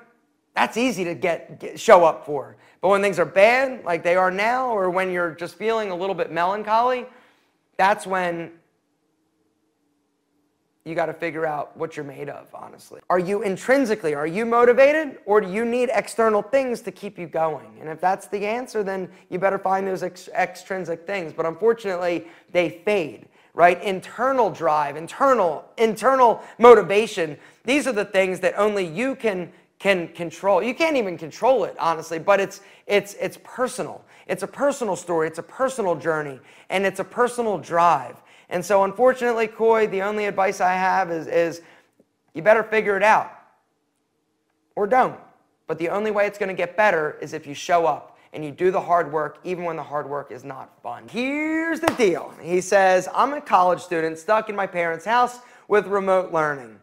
that's 0.55 0.77
easy 0.79 1.05
to 1.05 1.15
get, 1.15 1.61
get 1.61 1.79
show 1.79 2.05
up 2.05 2.25
for. 2.25 2.57
But 2.81 2.89
when 2.89 3.03
things 3.03 3.19
are 3.19 3.27
bad, 3.27 3.85
like 3.85 4.03
they 4.03 4.17
are 4.17 4.31
now, 4.31 4.71
or 4.71 4.89
when 4.89 5.11
you're 5.11 5.33
just 5.33 5.57
feeling 5.57 5.91
a 5.91 5.95
little 5.95 6.15
bit 6.15 6.33
melancholy, 6.33 7.07
that's 7.77 8.07
when 8.07 8.53
you 10.87 10.95
got 10.95 11.07
to 11.07 11.13
figure 11.13 11.45
out 11.45 11.77
what 11.77 11.97
you're 11.97 12.05
made 12.07 12.29
of, 12.29 12.47
honestly. 12.55 13.01
Are 13.11 13.19
you 13.19 13.43
intrinsically, 13.43 14.15
are 14.15 14.27
you 14.27 14.47
motivated 14.47 15.19
or 15.27 15.41
do 15.41 15.53
you 15.53 15.65
need 15.65 15.91
external 15.93 16.43
things 16.43 16.81
to 16.83 16.93
keep 16.93 17.19
you 17.19 17.27
going? 17.27 17.77
And 17.81 17.89
if 17.89 18.01
that's 18.01 18.29
the 18.29 18.47
answer, 18.47 18.85
then 18.85 19.09
you 19.29 19.41
better 19.41 19.59
find 19.59 19.85
those 19.85 20.05
ex- 20.05 20.29
extrinsic 20.29 21.05
things. 21.05 21.33
But 21.33 21.45
unfortunately, 21.45 22.29
they 22.53 22.69
fade, 22.85 23.27
right? 23.53 23.83
Internal 23.83 24.49
drive, 24.49 24.97
internal, 24.97 25.65
internal 25.77 26.41
motivation. 26.59 27.37
These 27.65 27.89
are 27.89 27.93
the 27.93 28.05
things 28.05 28.39
that 28.41 28.57
only 28.57 28.87
you 28.87 29.17
can 29.17 29.51
can 29.79 30.09
control. 30.09 30.63
You 30.63 30.75
can't 30.75 30.97
even 30.97 31.19
control 31.19 31.65
it, 31.65 31.77
honestly, 31.79 32.19
but 32.19 32.41
it's 32.41 32.63
it's 32.87 33.13
it's 33.21 33.39
personal. 33.45 34.03
It's 34.27 34.43
a 34.43 34.47
personal 34.47 34.97
story, 34.97 35.29
it's 35.29 35.39
a 35.39 35.43
personal 35.43 35.95
journey, 35.95 36.41
and 36.71 36.87
it's 36.87 36.99
a 36.99 37.05
personal 37.05 37.59
drive. 37.59 38.17
And 38.49 38.65
so, 38.65 38.85
unfortunately, 38.85 39.49
Coy, 39.49 39.87
the 39.87 40.03
only 40.03 40.27
advice 40.27 40.61
I 40.61 40.75
have 40.75 41.11
is, 41.11 41.27
is 41.27 41.63
you 42.35 42.43
better 42.43 42.63
figure 42.63 42.97
it 42.97 43.03
out 43.03 43.33
or 44.77 44.87
don't. 44.87 45.19
But 45.67 45.79
the 45.79 45.89
only 45.89 46.11
way 46.11 46.27
it's 46.27 46.39
going 46.39 46.49
to 46.49 46.55
get 46.55 46.77
better 46.77 47.19
is 47.21 47.33
if 47.33 47.47
you 47.47 47.55
show 47.55 47.87
up 47.87 48.19
and 48.33 48.45
you 48.45 48.51
do 48.51 48.71
the 48.71 48.81
hard 48.81 49.11
work, 49.11 49.39
even 49.43 49.65
when 49.65 49.77
the 49.77 49.83
hard 49.83 50.09
work 50.09 50.31
is 50.31 50.45
not 50.45 50.71
fun. 50.83 51.09
Here's 51.09 51.81
the 51.81 51.93
deal 51.95 52.33
He 52.41 52.61
says, 52.61 53.09
I'm 53.15 53.33
a 53.33 53.41
college 53.41 53.81
student 53.81 54.19
stuck 54.19 54.49
in 54.49 54.55
my 54.55 54.67
parents' 54.67 55.05
house 55.05 55.41
with 55.67 55.87
remote 55.87 56.33
learning. 56.33 56.79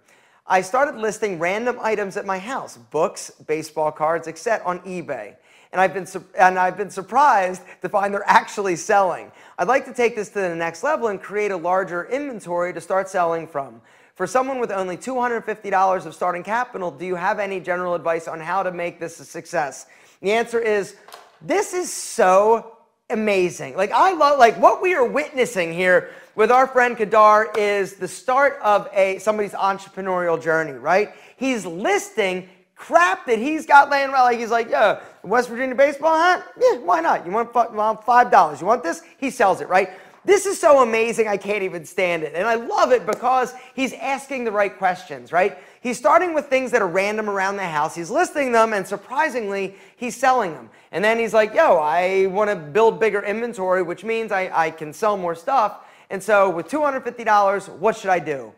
I 0.45 0.59
started 0.61 0.95
listing 0.95 1.39
random 1.39 1.77
items 1.81 2.17
at 2.17 2.25
my 2.25 2.39
house 2.39 2.77
books, 2.77 3.31
baseball 3.47 3.91
cards, 3.91 4.27
etc. 4.27 4.65
on 4.67 4.79
eBay 4.79 5.35
and 5.73 5.81
I've 5.81 5.93
been 5.93 6.07
and 6.37 6.57
I've 6.57 6.77
been 6.77 6.91
surprised 6.91 7.63
to 7.81 7.89
find 7.89 8.13
they're 8.13 8.23
actually 8.27 8.75
selling. 8.75 9.31
I'd 9.57 9.67
like 9.67 9.85
to 9.85 9.93
take 9.93 10.15
this 10.15 10.29
to 10.29 10.39
the 10.41 10.55
next 10.55 10.83
level 10.83 11.09
and 11.09 11.21
create 11.21 11.51
a 11.51 11.57
larger 11.57 12.05
inventory 12.05 12.73
to 12.73 12.81
start 12.81 13.07
selling 13.07 13.47
from. 13.47 13.81
For 14.15 14.25
someone 14.25 14.59
with 14.59 14.71
only 14.71 14.97
$250 14.97 16.05
of 16.05 16.15
starting 16.15 16.43
capital, 16.43 16.91
do 16.91 17.05
you 17.05 17.15
have 17.15 17.39
any 17.39 17.59
general 17.59 17.93
advice 17.93 18.27
on 18.27 18.39
how 18.39 18.63
to 18.63 18.71
make 18.71 18.99
this 18.99 19.19
a 19.19 19.25
success? 19.25 19.85
The 20.21 20.31
answer 20.31 20.59
is 20.59 20.95
this 21.41 21.73
is 21.73 21.91
so 21.91 22.77
amazing. 23.09 23.75
Like 23.75 23.91
I 23.91 24.13
love 24.13 24.39
like 24.39 24.59
what 24.59 24.81
we 24.81 24.95
are 24.95 25.05
witnessing 25.05 25.73
here 25.73 26.11
with 26.35 26.51
our 26.51 26.65
friend 26.65 26.97
Kadar 26.97 27.55
is 27.57 27.93
the 27.95 28.07
start 28.07 28.59
of 28.63 28.87
a 28.93 29.19
somebody's 29.19 29.53
entrepreneurial 29.53 30.41
journey, 30.41 30.73
right? 30.73 31.13
He's 31.37 31.65
listing 31.65 32.49
crap 32.83 33.25
that 33.27 33.39
he's 33.39 33.65
got 33.65 33.89
laying 33.89 34.09
around. 34.09 34.25
Like 34.25 34.39
he's 34.39 34.51
like, 34.51 34.69
yeah, 34.69 34.99
West 35.23 35.47
Virginia 35.47 35.73
baseball 35.73 36.15
hat? 36.15 36.45
Yeah, 36.59 36.79
why 36.79 36.99
not? 36.99 37.25
You 37.25 37.31
want 37.31 37.53
five 37.53 38.29
dollars? 38.29 38.59
You 38.59 38.67
want 38.67 38.83
this? 38.83 39.01
He 39.17 39.29
sells 39.29 39.61
it, 39.61 39.69
right? 39.69 39.91
This 40.25 40.45
is 40.45 40.59
so 40.59 40.81
amazing, 40.81 41.27
I 41.27 41.35
can't 41.35 41.63
even 41.63 41.85
stand 41.85 42.23
it. 42.23 42.33
And 42.33 42.47
I 42.47 42.55
love 42.55 42.93
it 42.93 43.05
because 43.05 43.53
he's 43.73 43.91
asking 43.93 44.45
the 44.45 44.51
right 44.51 44.77
questions, 44.77 45.33
right? 45.33 45.57
He's 45.81 45.97
starting 45.97 46.33
with 46.33 46.45
things 46.45 46.71
that 46.71 46.81
are 46.81 46.87
random 46.87 47.29
around 47.29 47.57
the 47.57 47.67
house. 47.67 47.93
He's 47.93 48.09
listing 48.09 48.53
them, 48.53 48.71
and 48.71 48.87
surprisingly, 48.87 49.75
he's 49.97 50.15
selling 50.15 50.53
them. 50.53 50.69
And 50.93 51.03
then 51.03 51.19
he's 51.19 51.33
like, 51.33 51.53
yo, 51.53 51.77
I 51.77 52.27
want 52.27 52.49
to 52.49 52.55
build 52.55 53.01
bigger 53.01 53.21
inventory, 53.21 53.83
which 53.83 54.05
means 54.05 54.31
I, 54.31 54.49
I 54.53 54.71
can 54.71 54.93
sell 54.93 55.17
more 55.17 55.35
stuff. 55.35 55.85
And 56.09 56.23
so 56.23 56.49
with 56.49 56.69
$250, 56.69 57.77
what 57.79 57.97
should 57.97 58.09
I 58.09 58.19
do? 58.19 58.53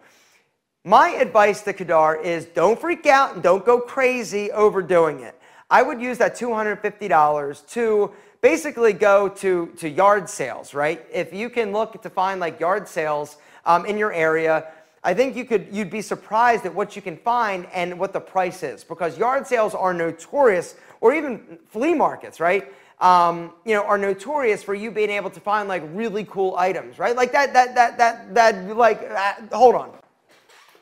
My 0.87 1.09
advice 1.09 1.63
to 1.63 1.73
Kadar 1.73 2.23
is 2.23 2.45
don't 2.45 2.79
freak 2.79 3.07
out 3.07 3.33
and 3.33 3.41
don't 3.41 3.65
go 3.65 3.79
crazy 3.79 4.51
overdoing 4.51 5.21
it. 5.21 5.33
I 5.67 5.81
would 5.81 5.99
use 5.99 6.19
that 6.19 6.35
$250 6.35 7.67
to 7.69 8.11
basically 8.41 8.93
go 8.93 9.27
to, 9.29 9.65
to 9.77 9.89
yard 9.89 10.29
sales, 10.29 10.75
right? 10.75 11.03
If 11.11 11.33
you 11.33 11.49
can 11.49 11.71
look 11.71 11.99
to 12.03 12.09
find 12.11 12.39
like 12.39 12.59
yard 12.59 12.87
sales 12.87 13.37
um, 13.65 13.87
in 13.87 13.97
your 13.97 14.13
area, 14.13 14.67
I 15.03 15.15
think 15.15 15.35
you 15.35 15.43
could 15.43 15.69
you'd 15.71 15.89
be 15.89 16.03
surprised 16.03 16.67
at 16.67 16.75
what 16.75 16.95
you 16.95 17.01
can 17.01 17.17
find 17.17 17.65
and 17.73 17.97
what 17.97 18.13
the 18.13 18.21
price 18.21 18.61
is 18.61 18.83
because 18.83 19.17
yard 19.17 19.47
sales 19.47 19.73
are 19.73 19.91
notorious, 19.91 20.75
or 21.01 21.15
even 21.15 21.57
flea 21.67 21.95
markets, 21.95 22.39
right? 22.39 22.71
Um, 23.01 23.53
you 23.65 23.73
know, 23.73 23.83
are 23.85 23.97
notorious 23.97 24.61
for 24.61 24.75
you 24.75 24.91
being 24.91 25.09
able 25.09 25.31
to 25.31 25.39
find 25.39 25.67
like 25.67 25.81
really 25.93 26.25
cool 26.25 26.55
items, 26.57 26.99
right? 26.99 27.15
Like 27.15 27.31
that, 27.31 27.53
that, 27.53 27.73
that, 27.73 27.97
that, 27.97 28.35
that, 28.35 28.77
like, 28.77 29.01
uh, 29.01 29.33
hold 29.57 29.73
on. 29.73 29.91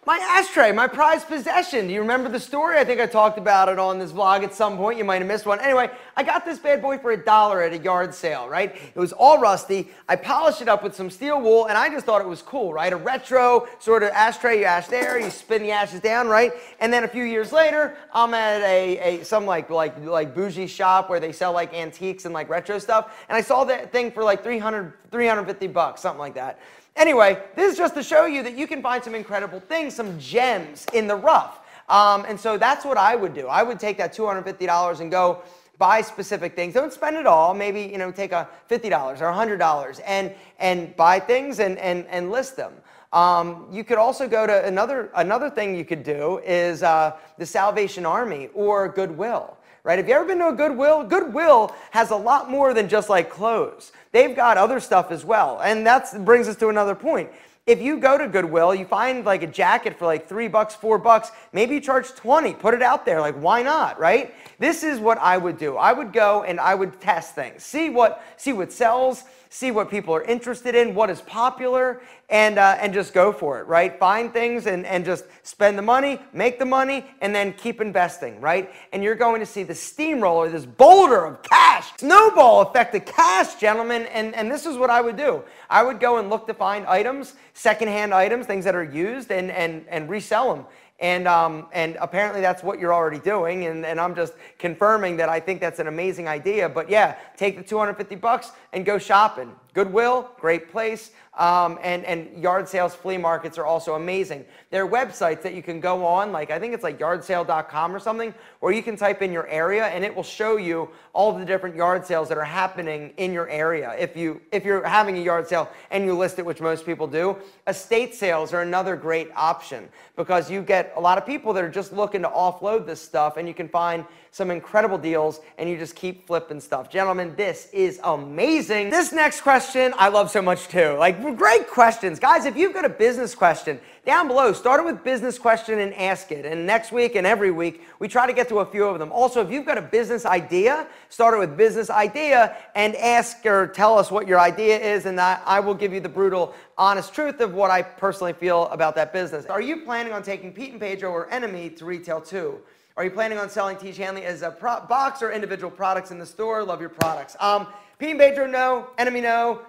My 0.06 0.18
ashtray, 0.18 0.74
my 0.74 0.88
prized 0.88 1.28
possession. 1.28 1.88
Do 1.88 1.94
you 1.94 2.02
remember 2.02 2.28
the 2.28 2.40
story? 2.40 2.78
I 2.78 2.84
think 2.84 3.00
I 3.00 3.06
talked 3.06 3.38
about 3.38 3.70
it 3.70 3.80
on 3.80 4.00
this 4.00 4.12
vlog 4.12 4.44
at 4.44 4.54
some 4.54 4.76
point. 4.76 4.98
You 4.98 5.06
might 5.06 5.20
have 5.20 5.28
missed 5.28 5.46
one. 5.46 5.62
Anyway, 5.62 5.90
I 6.18 6.24
got 6.24 6.44
this 6.44 6.60
bad 6.60 6.82
boy 6.82 6.98
for 6.98 7.12
a 7.12 7.18
dollar 7.18 7.62
at 7.62 7.72
a 7.72 7.78
yard 7.78 8.14
sale, 8.14 8.50
right? 8.50 8.76
It 8.76 9.00
was 9.00 9.14
all 9.14 9.40
rusty. 9.40 9.90
I 10.10 10.18
polished 10.18 10.62
it 10.62 10.68
up 10.68 10.84
with 10.84 10.94
some 10.94 11.10
steel 11.10 11.40
wool, 11.40 11.68
and 11.68 11.78
I 11.78 11.90
just 11.90 12.06
thought 12.06 12.22
it 12.22 12.28
was 12.28 12.42
cool, 12.42 12.74
right? 12.74 12.92
A 12.92 12.98
retro 12.98 13.68
sort 13.80 14.04
of 14.04 14.10
ashtray. 14.10 14.60
You 14.60 14.66
ash 14.66 14.88
there, 14.88 15.18
you 15.18 15.30
spin 15.30 15.64
the 15.64 15.72
ashes 15.72 16.02
down, 16.02 16.28
right? 16.28 16.52
And 16.82 16.92
then 16.92 17.06
a 17.06 17.08
few 17.08 17.24
years 17.24 17.54
later, 17.54 17.96
I'm 18.14 18.34
at 18.34 18.62
a, 18.62 19.20
a 19.20 19.24
some 19.24 19.46
like 19.46 19.70
like 19.70 19.98
like 20.04 20.36
bougie 20.36 20.68
shop 20.68 21.10
where 21.10 21.22
they 21.22 21.32
sell 21.32 21.54
like 21.54 21.74
antiques 21.74 22.26
and 22.26 22.34
like 22.34 22.50
retro 22.50 22.78
stuff, 22.78 23.26
and 23.30 23.38
I 23.38 23.42
saw 23.42 23.64
that 23.66 23.94
thing 23.94 24.12
for 24.12 24.24
like 24.24 24.44
300 24.44 24.94
350 25.12 25.68
bucks, 25.68 26.02
something 26.02 26.20
like 26.20 26.34
that. 26.34 26.60
Anyway, 26.96 27.42
this 27.56 27.72
is 27.72 27.78
just 27.78 27.96
to 27.96 28.04
show 28.04 28.26
you 28.26 28.44
that 28.44 28.56
you 28.56 28.68
can 28.68 28.82
find 28.82 29.04
some 29.04 29.16
incredible 29.16 29.60
things, 29.60 29.96
some 29.96 30.20
gems 30.20 30.86
in 30.94 31.08
the 31.08 31.16
rough. 31.16 31.60
Um, 31.90 32.26
and 32.28 32.40
so 32.40 32.58
that's 32.58 32.86
what 32.86 32.98
I 32.98 33.16
would 33.16 33.34
do. 33.34 33.48
I 33.48 33.64
would 33.64 33.80
take 33.80 33.98
that 33.98 34.16
$250 34.16 35.00
and 35.00 35.12
go 35.12 35.42
buy 35.78 36.02
specific 36.02 36.56
things. 36.56 36.76
Don't 36.76 36.94
spend 36.94 37.18
it 37.18 37.26
all. 37.26 37.54
Maybe, 37.54 37.82
you 37.82 37.98
know, 37.98 38.12
take 38.12 38.32
a 38.32 38.48
$50 38.70 39.22
or 39.22 39.58
$100 39.58 40.02
and, 40.06 40.34
and 40.60 40.96
buy 40.96 41.20
things 41.20 41.60
and, 41.60 41.78
and, 41.80 42.06
and 42.08 42.32
list 42.32 42.56
them. 42.56 42.74
Um, 43.12 43.68
you 43.72 43.84
could 43.84 43.98
also 43.98 44.28
go 44.28 44.48
to 44.48 44.66
another, 44.66 45.12
another 45.16 45.50
thing 45.50 45.76
you 45.76 45.86
could 45.86 46.04
do 46.04 46.40
is 46.46 46.84
uh, 46.84 47.18
the 47.38 47.46
Salvation 47.46 48.06
Army 48.06 48.50
or 48.54 48.88
Goodwill 48.88 49.58
right? 49.84 49.98
Have 50.00 50.08
you 50.08 50.16
ever 50.16 50.26
been 50.26 50.40
to 50.40 50.48
a 50.48 50.54
Goodwill? 50.54 51.04
Goodwill 51.04 51.76
has 51.92 52.12
a 52.12 52.16
lot 52.16 52.50
more 52.50 52.74
than 52.74 52.88
just 52.88 53.10
like 53.10 53.30
clothes. 53.30 53.92
They've 54.14 54.36
got 54.36 54.58
other 54.58 54.80
stuff 54.80 55.12
as 55.12 55.26
well. 55.26 55.60
And 55.62 55.86
that 55.86 56.24
brings 56.24 56.48
us 56.48 56.56
to 56.58 56.70
another 56.70 56.96
point. 56.96 57.30
If 57.66 57.82
you 57.82 57.98
go 57.98 58.18
to 58.18 58.28
Goodwill, 58.28 58.76
you 58.76 58.86
find 58.86 59.24
like 59.24 59.42
a 59.42 59.48
jacket 59.48 59.98
for 59.98 60.06
like 60.06 60.28
three 60.28 60.50
bucks, 60.50 60.76
four 60.76 60.98
bucks, 60.98 61.32
maybe 61.54 61.76
you 61.76 61.82
charge 61.82 62.10
20, 62.10 62.54
put 62.56 62.74
it 62.74 62.82
out 62.82 63.06
there. 63.06 63.22
Like, 63.22 63.36
why 63.36 63.64
not, 63.64 63.98
right? 64.00 64.36
This 64.60 64.84
is 64.84 65.00
what 65.00 65.18
I 65.18 65.38
would 65.38 65.58
do. 65.58 65.78
I 65.78 65.94
would 65.94 66.12
go 66.12 66.44
and 66.44 66.60
I 66.60 66.76
would 66.76 67.00
test 67.00 67.36
things, 67.36 67.64
see 67.64 67.90
what, 67.90 68.22
see 68.36 68.52
what 68.52 68.74
sells, 68.74 69.24
see 69.50 69.72
what 69.72 69.90
people 69.90 70.14
are 70.14 70.24
interested 70.24 70.76
in, 70.76 70.94
what 70.94 71.10
is 71.10 71.22
popular, 71.22 72.02
and, 72.34 72.58
uh, 72.58 72.76
and 72.82 72.96
just 72.96 73.14
go 73.14 73.32
for 73.32 73.60
it, 73.60 73.68
right? 73.68 74.00
Find 74.00 74.34
things 74.34 74.66
and, 74.66 74.88
and 74.88 75.06
just 75.06 75.26
spend 75.44 75.78
the 75.78 75.84
money, 75.84 76.20
make 76.34 76.58
the 76.58 76.66
money, 76.66 77.06
and 77.22 77.34
then 77.34 77.54
keep 77.54 77.80
investing, 77.80 78.42
right? 78.42 78.72
And 78.92 79.04
you're 79.04 79.14
going 79.14 79.40
to 79.40 79.46
see 79.46 79.62
the 79.62 79.76
steamroller, 79.76 80.50
this 80.50 80.66
boulder 80.66 81.26
of 81.26 81.44
cash, 81.44 81.92
snowball 82.00 82.62
effect 82.62 82.96
of 82.96 83.06
cash, 83.06 83.54
gentlemen. 83.58 84.08
And, 84.08 84.34
and 84.34 84.50
this 84.50 84.66
is 84.66 84.78
what 84.78 84.90
I 84.90 85.00
would 85.00 85.16
do. 85.16 85.44
I 85.70 85.84
would 85.84 86.00
go 86.00 86.18
and 86.18 86.32
look 86.32 86.48
to 86.48 86.56
find 86.56 86.88
items, 86.88 87.36
secondhand 87.54 88.16
items, 88.16 88.48
things 88.48 88.66
that 88.66 88.74
are 88.74 88.84
used, 88.84 89.32
and, 89.32 89.52
and, 89.52 89.86
and 89.88 90.10
resell 90.10 90.56
them. 90.56 90.66
And, 91.00 91.28
um, 91.28 91.68
and 91.72 91.98
apparently 92.00 92.42
that's 92.42 92.64
what 92.64 92.80
you're 92.80 92.94
already 92.94 93.20
doing. 93.20 93.66
And, 93.66 93.86
and 93.86 94.00
I'm 94.00 94.16
just 94.16 94.34
confirming 94.58 95.18
that 95.18 95.30
I 95.30 95.40
think 95.40 95.60
that's 95.60 95.80
an 95.80 95.88
amazing 95.88 96.28
idea. 96.28 96.68
But 96.68 96.90
yeah, 96.90 97.16
take 97.38 97.58
the 97.58 97.64
250 97.64 98.16
bucks 98.16 98.54
and 98.72 98.86
go 98.86 98.98
shopping. 98.98 99.52
Goodwill, 99.74 100.30
great 100.40 100.72
place. 100.72 101.12
Um, 101.36 101.80
and, 101.82 102.06
and 102.06 102.38
yard 102.38 102.70
sales 102.70 102.94
flea 102.94 103.18
markets 103.18 103.58
are 103.58 103.66
also 103.66 103.96
amazing. 103.96 104.46
There 104.70 104.86
are 104.86 104.88
websites 104.88 105.42
that 105.42 105.56
you 105.56 105.64
can 105.64 105.80
go 105.80 106.06
on, 106.06 106.32
like 106.32 106.52
I 106.52 106.60
think 106.60 106.76
it's 106.76 106.84
like 106.84 107.00
yardsale.com 107.00 107.96
or 107.96 108.00
something, 108.00 108.36
where 108.60 108.72
you 108.72 108.84
can 108.84 108.96
type 108.96 109.24
in 109.24 109.32
your 109.32 109.48
area 109.48 109.88
and 109.88 110.04
it 110.06 110.16
will 110.16 110.22
show 110.22 110.58
you 110.58 110.90
all 111.12 111.36
the 111.36 111.44
different 111.44 111.76
yard 111.76 112.06
sales 112.06 112.30
that 112.30 112.38
are 112.38 112.44
happening 112.44 113.14
in 113.18 113.34
your 113.34 113.50
area. 113.50 113.96
If, 113.98 114.16
you, 114.16 114.42
if 114.52 114.64
you're 114.64 114.88
having 114.88 115.18
a 115.18 115.22
yard 115.22 115.48
sale 115.48 115.68
and 115.90 116.06
you 116.06 116.16
list 116.16 116.38
it, 116.38 116.46
which 116.46 116.62
most 116.62 116.86
people 116.86 117.08
do, 117.08 117.36
estate 117.66 118.14
sales 118.14 118.54
are 118.54 118.62
another 118.62 118.96
great 118.96 119.32
option 119.36 119.90
because 120.16 120.52
you 120.52 120.62
get 120.62 120.94
a 120.96 121.02
lot 121.02 121.18
of 121.18 121.26
people 121.26 121.52
that 121.54 121.64
are 121.64 121.70
just 121.70 121.94
looking 121.94 122.22
to 122.22 122.30
offload 122.30 122.86
this 122.86 123.02
stuff 123.02 123.38
and 123.38 123.48
you 123.48 123.56
can 123.56 123.68
find 123.68 124.06
some 124.34 124.50
incredible 124.50 124.98
deals 124.98 125.42
and 125.60 125.70
you 125.70 125.78
just 125.78 125.96
keep 125.96 126.26
flipping 126.26 126.60
stuff. 126.60 126.90
Gentlemen, 126.90 127.36
this 127.38 127.70
is 127.72 128.00
amazing. 128.04 128.90
This 128.90 129.12
next 129.12 129.42
question 129.42 129.94
I 129.96 130.10
love 130.10 130.32
so 130.32 130.42
much 130.42 130.68
too. 130.68 130.96
Like 130.98 131.22
great 131.38 131.70
questions. 131.70 132.20
Guys, 132.20 132.46
if 132.46 132.58
you've 132.58 132.74
got 132.74 132.84
a 132.84 132.90
business 132.90 133.36
question, 133.36 133.80
down 134.08 134.28
below, 134.28 134.52
start 134.52 134.80
it 134.80 134.86
with 134.88 135.04
business 135.04 135.38
question 135.38 135.78
and 135.78 135.94
ask 135.94 136.32
it. 136.32 136.48
And 136.48 136.66
next 136.66 136.92
week 136.92 137.14
and 137.14 137.28
every 137.28 137.52
week, 137.52 137.84
we 138.00 138.08
try 138.08 138.26
to 138.26 138.34
get 138.34 138.50
to 138.50 138.58
a 138.58 138.66
few 138.66 138.86
of 138.86 138.98
them. 138.98 139.12
Also, 139.12 139.40
if 139.40 139.52
you've 139.52 139.68
got 139.68 139.78
a 139.78 139.84
business 139.84 140.26
idea, 140.26 140.88
start 141.10 141.36
it 141.36 141.38
with 141.38 141.56
business 141.56 141.92
idea 141.92 142.58
and 142.74 142.96
ask 142.96 143.46
or 143.46 143.68
tell 143.68 144.00
us 144.00 144.10
what 144.10 144.28
your 144.28 144.40
idea 144.40 144.80
is, 144.80 145.06
and 145.06 145.22
I, 145.22 145.40
I 145.46 145.60
will 145.60 145.76
give 145.76 145.94
you 145.94 146.00
the 146.00 146.10
brutal, 146.10 146.56
honest 146.76 147.14
truth 147.14 147.40
of 147.40 147.54
what 147.54 147.70
I 147.70 147.84
personally 147.84 148.34
feel 148.34 148.68
about 148.70 148.96
that 148.96 149.14
business. 149.14 149.46
Are 149.46 149.62
you 149.62 149.82
planning 149.82 150.12
on 150.12 150.24
taking 150.24 150.52
Pete 150.52 150.72
and 150.72 150.82
Pedro 150.82 151.12
or 151.12 151.30
Enemy 151.30 151.70
to 151.70 151.86
retail 151.86 152.20
too? 152.20 152.60
Are 152.96 153.04
you 153.04 153.12
planning 153.12 153.40
on 153.40 153.50
selling 153.50 153.78
Tiege 153.78 153.98
Hanley 153.98 154.24
as 154.24 154.44
a 154.44 154.52
box 154.52 155.22
or 155.22 155.32
individual 155.32 155.72
products 155.72 156.12
in 156.12 156.20
the 156.20 156.26
store? 156.26 156.64
Love 156.64 156.80
your 156.80 156.90
products. 156.90 157.36
Um, 157.40 157.68
Pete 157.98 158.12
and 158.12 158.20
Pedro, 158.20 158.46
no. 158.46 158.90
Enemy, 158.98 159.22
no 159.22 159.62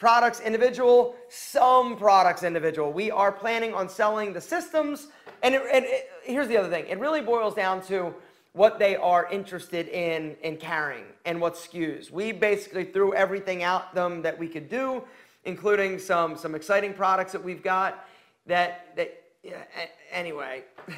products 0.00 0.40
individual, 0.40 1.14
some 1.28 1.96
products 1.96 2.42
individual. 2.42 2.90
We 2.92 3.10
are 3.10 3.30
planning 3.30 3.74
on 3.74 3.88
selling 3.88 4.32
the 4.32 4.40
systems. 4.40 5.08
And, 5.42 5.54
it, 5.54 5.62
and 5.72 5.84
it, 5.84 6.10
here's 6.24 6.48
the 6.48 6.56
other 6.56 6.70
thing 6.70 6.86
it 6.88 6.98
really 6.98 7.20
boils 7.20 7.54
down 7.54 7.82
to 7.82 8.14
what 8.52 8.78
they 8.80 8.96
are 8.96 9.28
interested 9.30 9.88
in 9.88 10.36
in 10.42 10.56
carrying 10.56 11.04
and 11.26 11.40
what 11.40 11.54
SKUs. 11.54 12.10
We 12.10 12.32
basically 12.32 12.84
threw 12.84 13.14
everything 13.14 13.62
out 13.62 13.94
them 13.94 14.22
that 14.22 14.36
we 14.36 14.48
could 14.48 14.68
do, 14.68 15.04
including 15.44 15.98
some 15.98 16.36
some 16.36 16.54
exciting 16.54 16.94
products 16.94 17.32
that 17.32 17.44
we've 17.44 17.62
got 17.62 18.06
that 18.46 18.96
that 18.96 19.22
anyway, 20.10 20.64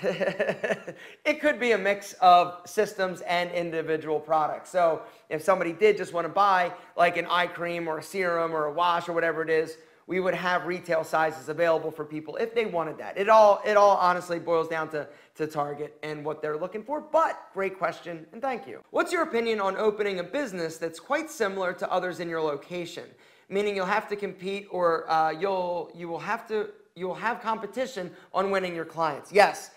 it 1.25 1.41
could 1.41 1.61
be 1.61 1.73
a 1.73 1.79
mix 1.79 2.15
of 2.15 2.61
systems 2.65 3.21
and 3.23 3.51
individual 3.51 4.19
products. 4.21 4.71
So 4.71 5.03
if 5.29 5.43
somebody 5.43 5.73
did 5.73 5.97
just 5.97 6.13
want 6.13 6.27
to 6.27 6.33
buy 6.33 6.73
like 6.97 7.17
an 7.17 7.27
eye 7.27 7.47
cream 7.47 7.89
or 7.89 7.99
a 7.99 8.03
serum 8.03 8.53
or 8.53 8.67
a 8.67 8.73
wash 8.73 9.09
or 9.09 9.13
whatever 9.13 9.43
it 9.43 9.51
is, 9.51 9.77
we 10.07 10.21
would 10.21 10.35
have 10.35 10.67
retail 10.67 11.05
sizes 11.05 11.49
available 11.49 11.91
for 11.91 12.05
people 12.05 12.37
if 12.37 12.55
they 12.55 12.67
wanted 12.67 12.99
that. 12.99 13.17
It 13.17 13.29
all 13.29 13.63
it 13.65 13.77
all 13.77 13.97
honestly 13.97 14.39
boils 14.39 14.69
down 14.69 14.89
to 14.91 15.09
to 15.37 15.47
Target 15.47 15.97
and 16.03 16.25
what 16.25 16.43
they're 16.43 16.57
looking 16.57 16.83
for. 16.83 17.01
But 17.01 17.39
great 17.55 17.79
question 17.79 18.27
and 18.33 18.43
thank 18.43 18.67
you. 18.67 18.83
What's 18.91 19.13
your 19.13 19.23
opinion 19.23 19.61
on 19.61 19.77
opening 19.77 20.19
a 20.19 20.25
business 20.25 20.77
that's 20.77 21.01
quite 21.01 21.31
similar 21.31 21.73
to 21.75 21.91
others 21.91 22.21
in 22.21 22.29
your 22.29 22.43
location? 22.43 23.05
Meaning 23.49 23.77
you'll 23.77 23.87
have 23.87 24.09
to 24.09 24.17
compete 24.17 24.67
or 24.71 25.11
uh, 25.11 25.31
you'll 25.31 25.91
you 25.95 26.09
will 26.09 26.19
have 26.19 26.47
to 26.49 26.71
you'll 26.95 27.15
have 27.15 27.41
competition 27.41 28.11
on 28.33 28.51
winning 28.51 28.75
your 28.75 28.85
clients. 28.85 29.33
Yes. 29.33 29.71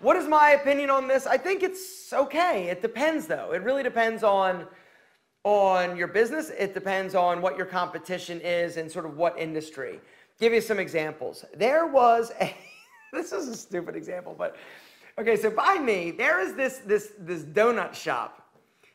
What 0.00 0.16
is 0.16 0.26
my 0.26 0.50
opinion 0.50 0.90
on 0.90 1.08
this? 1.08 1.26
I 1.26 1.36
think 1.36 1.62
it's 1.62 2.12
okay. 2.12 2.68
It 2.68 2.82
depends 2.82 3.26
though. 3.26 3.52
It 3.52 3.62
really 3.62 3.82
depends 3.82 4.22
on 4.22 4.66
on 5.44 5.96
your 5.96 6.08
business. 6.08 6.50
It 6.50 6.74
depends 6.74 7.14
on 7.14 7.40
what 7.40 7.56
your 7.56 7.66
competition 7.66 8.40
is 8.40 8.76
and 8.76 8.90
sort 8.90 9.06
of 9.06 9.16
what 9.16 9.38
industry. 9.38 10.00
Give 10.40 10.52
you 10.52 10.60
some 10.60 10.78
examples. 10.78 11.44
There 11.56 11.86
was 11.86 12.32
a 12.40 12.54
this 13.12 13.32
is 13.32 13.48
a 13.48 13.56
stupid 13.56 13.96
example, 13.96 14.34
but 14.36 14.56
okay, 15.18 15.36
so 15.36 15.50
by 15.50 15.78
me, 15.78 16.10
there 16.10 16.40
is 16.40 16.54
this 16.54 16.78
this 16.78 17.12
this 17.18 17.42
donut 17.42 17.94
shop 17.94 18.46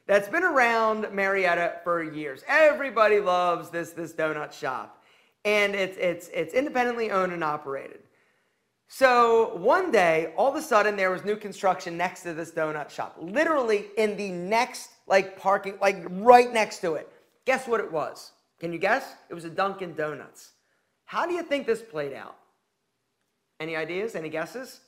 that's 0.05 0.27
been 0.27 0.43
around 0.43 1.07
Marietta 1.13 1.79
for 1.83 2.03
years. 2.03 2.43
Everybody 2.47 3.19
loves 3.19 3.69
this 3.69 3.91
this 3.91 4.13
donut 4.13 4.51
shop 4.51 5.02
and 5.45 5.75
it's, 5.75 5.97
it's, 5.97 6.29
it's 6.29 6.53
independently 6.53 7.11
owned 7.11 7.33
and 7.33 7.43
operated. 7.43 7.99
So 8.87 9.55
one 9.55 9.91
day, 9.91 10.33
all 10.37 10.49
of 10.49 10.55
a 10.55 10.61
sudden, 10.61 10.95
there 10.95 11.09
was 11.09 11.25
new 11.25 11.35
construction 11.35 11.97
next 11.97 12.21
to 12.23 12.33
this 12.33 12.51
donut 12.51 12.89
shop, 12.89 13.17
literally 13.19 13.85
in 13.97 14.15
the 14.17 14.29
next 14.29 14.91
like 15.07 15.39
parking, 15.39 15.77
like 15.81 16.05
right 16.09 16.53
next 16.53 16.79
to 16.81 16.93
it. 16.93 17.09
Guess 17.45 17.67
what 17.67 17.79
it 17.79 17.91
was? 17.91 18.31
Can 18.59 18.71
you 18.71 18.79
guess? 18.79 19.15
It 19.29 19.33
was 19.33 19.45
a 19.45 19.49
Dunkin' 19.49 19.95
Donuts. 19.95 20.51
How 21.05 21.25
do 21.25 21.33
you 21.33 21.43
think 21.43 21.65
this 21.65 21.81
played 21.81 22.13
out? 22.13 22.37
Any 23.59 23.75
ideas? 23.75 24.15
Any 24.15 24.29
guesses? 24.29 24.81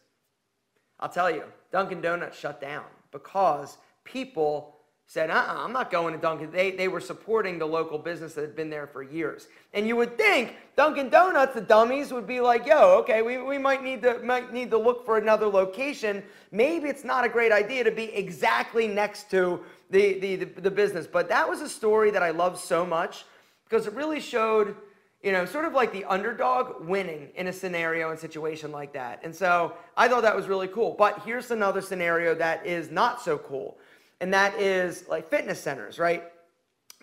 I'll 1.00 1.10
tell 1.10 1.30
you, 1.30 1.44
Dunkin' 1.72 2.02
Donuts 2.02 2.38
shut 2.38 2.62
down 2.62 2.86
because 3.12 3.78
people 4.04 4.75
said, 5.08 5.30
uh-uh, 5.30 5.64
I'm 5.64 5.72
not 5.72 5.92
going 5.92 6.14
to 6.14 6.20
Dunkin'. 6.20 6.52
They, 6.52 6.72
they 6.72 6.88
were 6.88 7.00
supporting 7.00 7.60
the 7.60 7.66
local 7.66 8.00
business 8.00 8.34
that 8.34 8.42
had 8.42 8.56
been 8.56 8.70
there 8.70 8.88
for 8.88 9.04
years. 9.04 9.48
And 9.74 9.88
you 9.88 9.96
would 9.96 10.18
think 10.18 10.56
Dunkin' 10.76 11.10
Donuts, 11.10 11.54
the 11.54 11.62
dummies, 11.62 12.12
would 12.12 12.26
be 12.26 12.40
like, 12.40 12.66
yo, 12.66 12.98
okay, 13.00 13.22
we, 13.22 13.38
we 13.38 13.58
might, 13.58 13.84
need 13.84 14.02
to, 14.02 14.20
might 14.20 14.52
need 14.52 14.72
to 14.72 14.78
look 14.78 15.06
for 15.06 15.18
another 15.18 15.46
location. 15.46 16.24
Maybe 16.52 16.90
it's 16.90 17.04
not 17.04 17.24
a 17.24 17.30
great 17.30 17.52
idea 17.52 17.84
to 17.84 17.92
be 17.92 18.06
exactly 18.16 18.88
next 18.88 19.30
to 19.32 19.62
the, 19.92 20.20
the, 20.20 20.36
the, 20.38 20.62
the 20.62 20.72
business. 20.72 21.06
But 21.06 21.30
that 21.30 21.48
was 21.48 21.62
a 21.62 21.70
story 21.70 22.10
that 22.12 22.24
I 22.24 22.32
loved 22.32 22.60
so 22.60 22.84
much 22.84 23.26
because 23.70 23.86
it 23.86 23.94
really 23.94 24.20
showed, 24.20 24.76
you 25.22 25.32
know, 25.32 25.46
sort 25.46 25.66
of 25.66 25.74
like 25.74 25.94
the 25.94 26.06
underdog 26.06 26.84
winning 26.84 27.30
in 27.36 27.46
a 27.46 27.54
scenario 27.54 28.10
and 28.10 28.20
situation 28.20 28.72
like 28.72 28.94
that. 28.94 29.22
And 29.24 29.36
so 29.36 29.74
I 29.96 30.08
thought 30.08 30.24
that 30.24 30.36
was 30.36 30.48
really 30.48 30.68
cool. 30.68 30.96
But 30.98 31.22
here's 31.24 31.52
another 31.52 31.82
scenario 31.82 32.34
that 32.34 32.66
is 32.66 32.90
not 32.90 33.22
so 33.22 33.38
cool 33.38 33.78
and 34.22 34.34
that 34.34 34.60
is 34.60 35.07
like 35.07 35.29
fitness 35.29 35.60
centers, 35.60 36.00
right? 36.00 36.24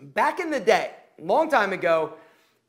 Back 0.00 0.40
in 0.40 0.50
the 0.50 0.60
day, 0.60 0.92
long 1.18 1.50
time 1.50 1.72
ago, 1.72 2.14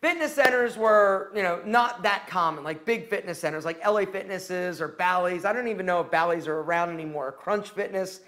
fitness 0.02 0.36
centers 0.36 0.78
were, 0.78 1.32
you 1.34 1.42
know, 1.42 1.62
not 1.66 2.04
that 2.04 2.28
common, 2.28 2.64
like 2.64 2.86
big 2.86 3.08
fitness 3.08 3.40
centers, 3.40 3.64
like 3.64 3.84
LA 3.88 4.06
Fitnesses 4.06 4.82
or 4.82 4.90
Bally's. 4.90 5.46
I 5.46 5.54
don't 5.54 5.70
even 5.70 5.86
know 5.86 6.02
if 6.02 6.12
Bally's 6.12 6.48
are 6.48 6.60
around 6.60 6.90
anymore. 6.90 7.32
Crunch 7.32 7.70
Fitness. 7.70 8.20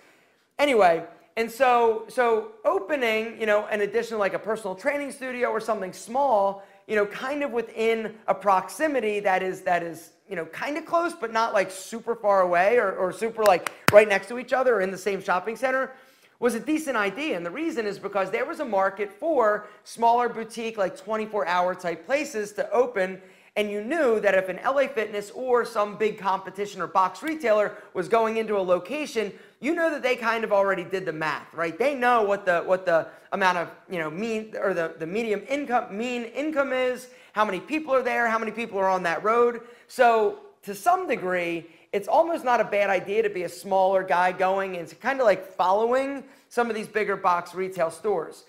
Anyway, 0.58 1.04
and 1.36 1.52
so 1.52 2.06
so 2.08 2.54
opening, 2.64 3.40
you 3.40 3.46
know, 3.46 3.66
an 3.66 3.82
additional 3.82 4.22
like 4.22 4.34
a 4.34 4.40
personal 4.40 4.74
training 4.74 5.12
studio 5.12 5.50
or 5.50 5.60
something 5.60 5.92
small, 5.92 6.64
you 6.88 6.96
know, 6.96 7.06
kind 7.06 7.44
of 7.44 7.52
within 7.52 8.16
a 8.28 8.34
proximity 8.34 9.20
that 9.20 9.44
is 9.44 9.62
that 9.62 9.84
is 9.84 10.12
you 10.30 10.38
know 10.38 10.46
kind 10.46 10.78
of 10.78 10.86
close, 10.86 11.14
but 11.14 11.34
not 11.34 11.54
like 11.54 11.70
super 11.70 12.16
far 12.16 12.42
away 12.42 12.78
or, 12.78 12.94
or 12.94 13.12
super 13.12 13.44
like 13.44 13.70
right 13.92 14.08
next 14.08 14.28
to 14.30 14.40
each 14.40 14.54
other 14.54 14.76
or 14.76 14.82
in 14.82 14.92
the 14.92 14.98
same 14.98 15.22
shopping 15.22 15.58
center 15.58 15.92
was 16.40 16.56
a 16.56 16.60
decent 16.60 16.98
idea. 16.98 17.38
And 17.38 17.46
the 17.46 17.52
reason 17.52 17.86
is 17.86 18.00
because 18.00 18.32
there 18.32 18.46
was 18.46 18.60
a 18.60 18.66
market 18.66 19.12
for 19.12 19.68
smaller 19.84 20.30
boutique, 20.30 20.78
like 20.78 20.98
24 20.98 21.48
hour 21.48 21.76
type 21.76 22.06
places 22.06 22.52
to 22.54 22.70
open. 22.72 23.22
And 23.58 23.72
you 23.72 23.82
knew 23.82 24.20
that 24.20 24.36
if 24.36 24.50
an 24.50 24.60
LA 24.66 24.88
Fitness 24.88 25.32
or 25.32 25.64
some 25.64 25.98
big 25.98 26.18
competition 26.18 26.82
or 26.82 26.88
box 26.88 27.24
retailer 27.24 27.78
was 27.94 28.10
going 28.10 28.36
into 28.36 28.58
a 28.58 28.60
location, 28.60 29.32
you 29.62 29.74
know 29.74 29.90
that 29.90 30.04
they 30.04 30.18
kind 30.18 30.44
of 30.44 30.52
already 30.52 30.84
did 30.84 31.06
the 31.06 31.14
math, 31.14 31.54
right? 31.54 31.78
They 31.78 31.96
know 31.96 32.24
what 32.24 32.46
the 32.46 32.62
what 32.64 32.86
the 32.86 33.08
amount 33.32 33.58
of 33.58 33.70
you 33.90 34.00
know 34.00 34.10
mean 34.10 34.54
or 34.62 34.74
the, 34.74 34.96
the 35.00 35.08
medium 35.08 35.42
income 35.48 35.98
mean 35.98 36.26
income 36.26 36.74
is, 36.74 37.08
how 37.32 37.46
many 37.46 37.62
people 37.62 37.94
are 37.94 38.04
there, 38.04 38.28
how 38.28 38.38
many 38.38 38.52
people 38.52 38.78
are 38.78 38.90
on 38.90 39.04
that 39.04 39.24
road. 39.24 39.62
So 39.88 40.40
to 40.64 40.76
some 40.76 41.08
degree, 41.08 41.66
it's 41.96 42.10
almost 42.10 42.44
not 42.44 42.60
a 42.60 42.66
bad 42.66 42.90
idea 42.90 43.24
to 43.24 43.30
be 43.30 43.44
a 43.44 43.50
smaller 43.50 44.04
guy 44.04 44.34
going 44.34 44.76
and 44.76 45.00
kind 45.00 45.22
of 45.22 45.26
like 45.26 45.54
following 45.54 46.26
some 46.50 46.70
of 46.70 46.76
these 46.76 46.90
bigger 46.90 47.16
box 47.16 47.56
retail 47.56 47.90
stores. 47.90 48.44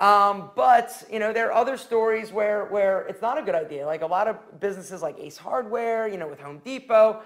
Um, 0.00 0.50
but 0.56 1.04
you 1.08 1.20
know, 1.20 1.32
there 1.32 1.46
are 1.46 1.52
other 1.52 1.76
stories 1.76 2.32
where 2.32 2.64
where 2.64 3.02
it's 3.02 3.22
not 3.22 3.38
a 3.38 3.42
good 3.42 3.54
idea. 3.54 3.86
Like 3.86 4.02
a 4.02 4.06
lot 4.06 4.26
of 4.26 4.36
businesses 4.58 5.00
like 5.00 5.16
Ace 5.20 5.36
Hardware, 5.36 6.08
you 6.08 6.18
know, 6.18 6.26
with 6.26 6.40
Home 6.40 6.60
Depot, 6.64 7.22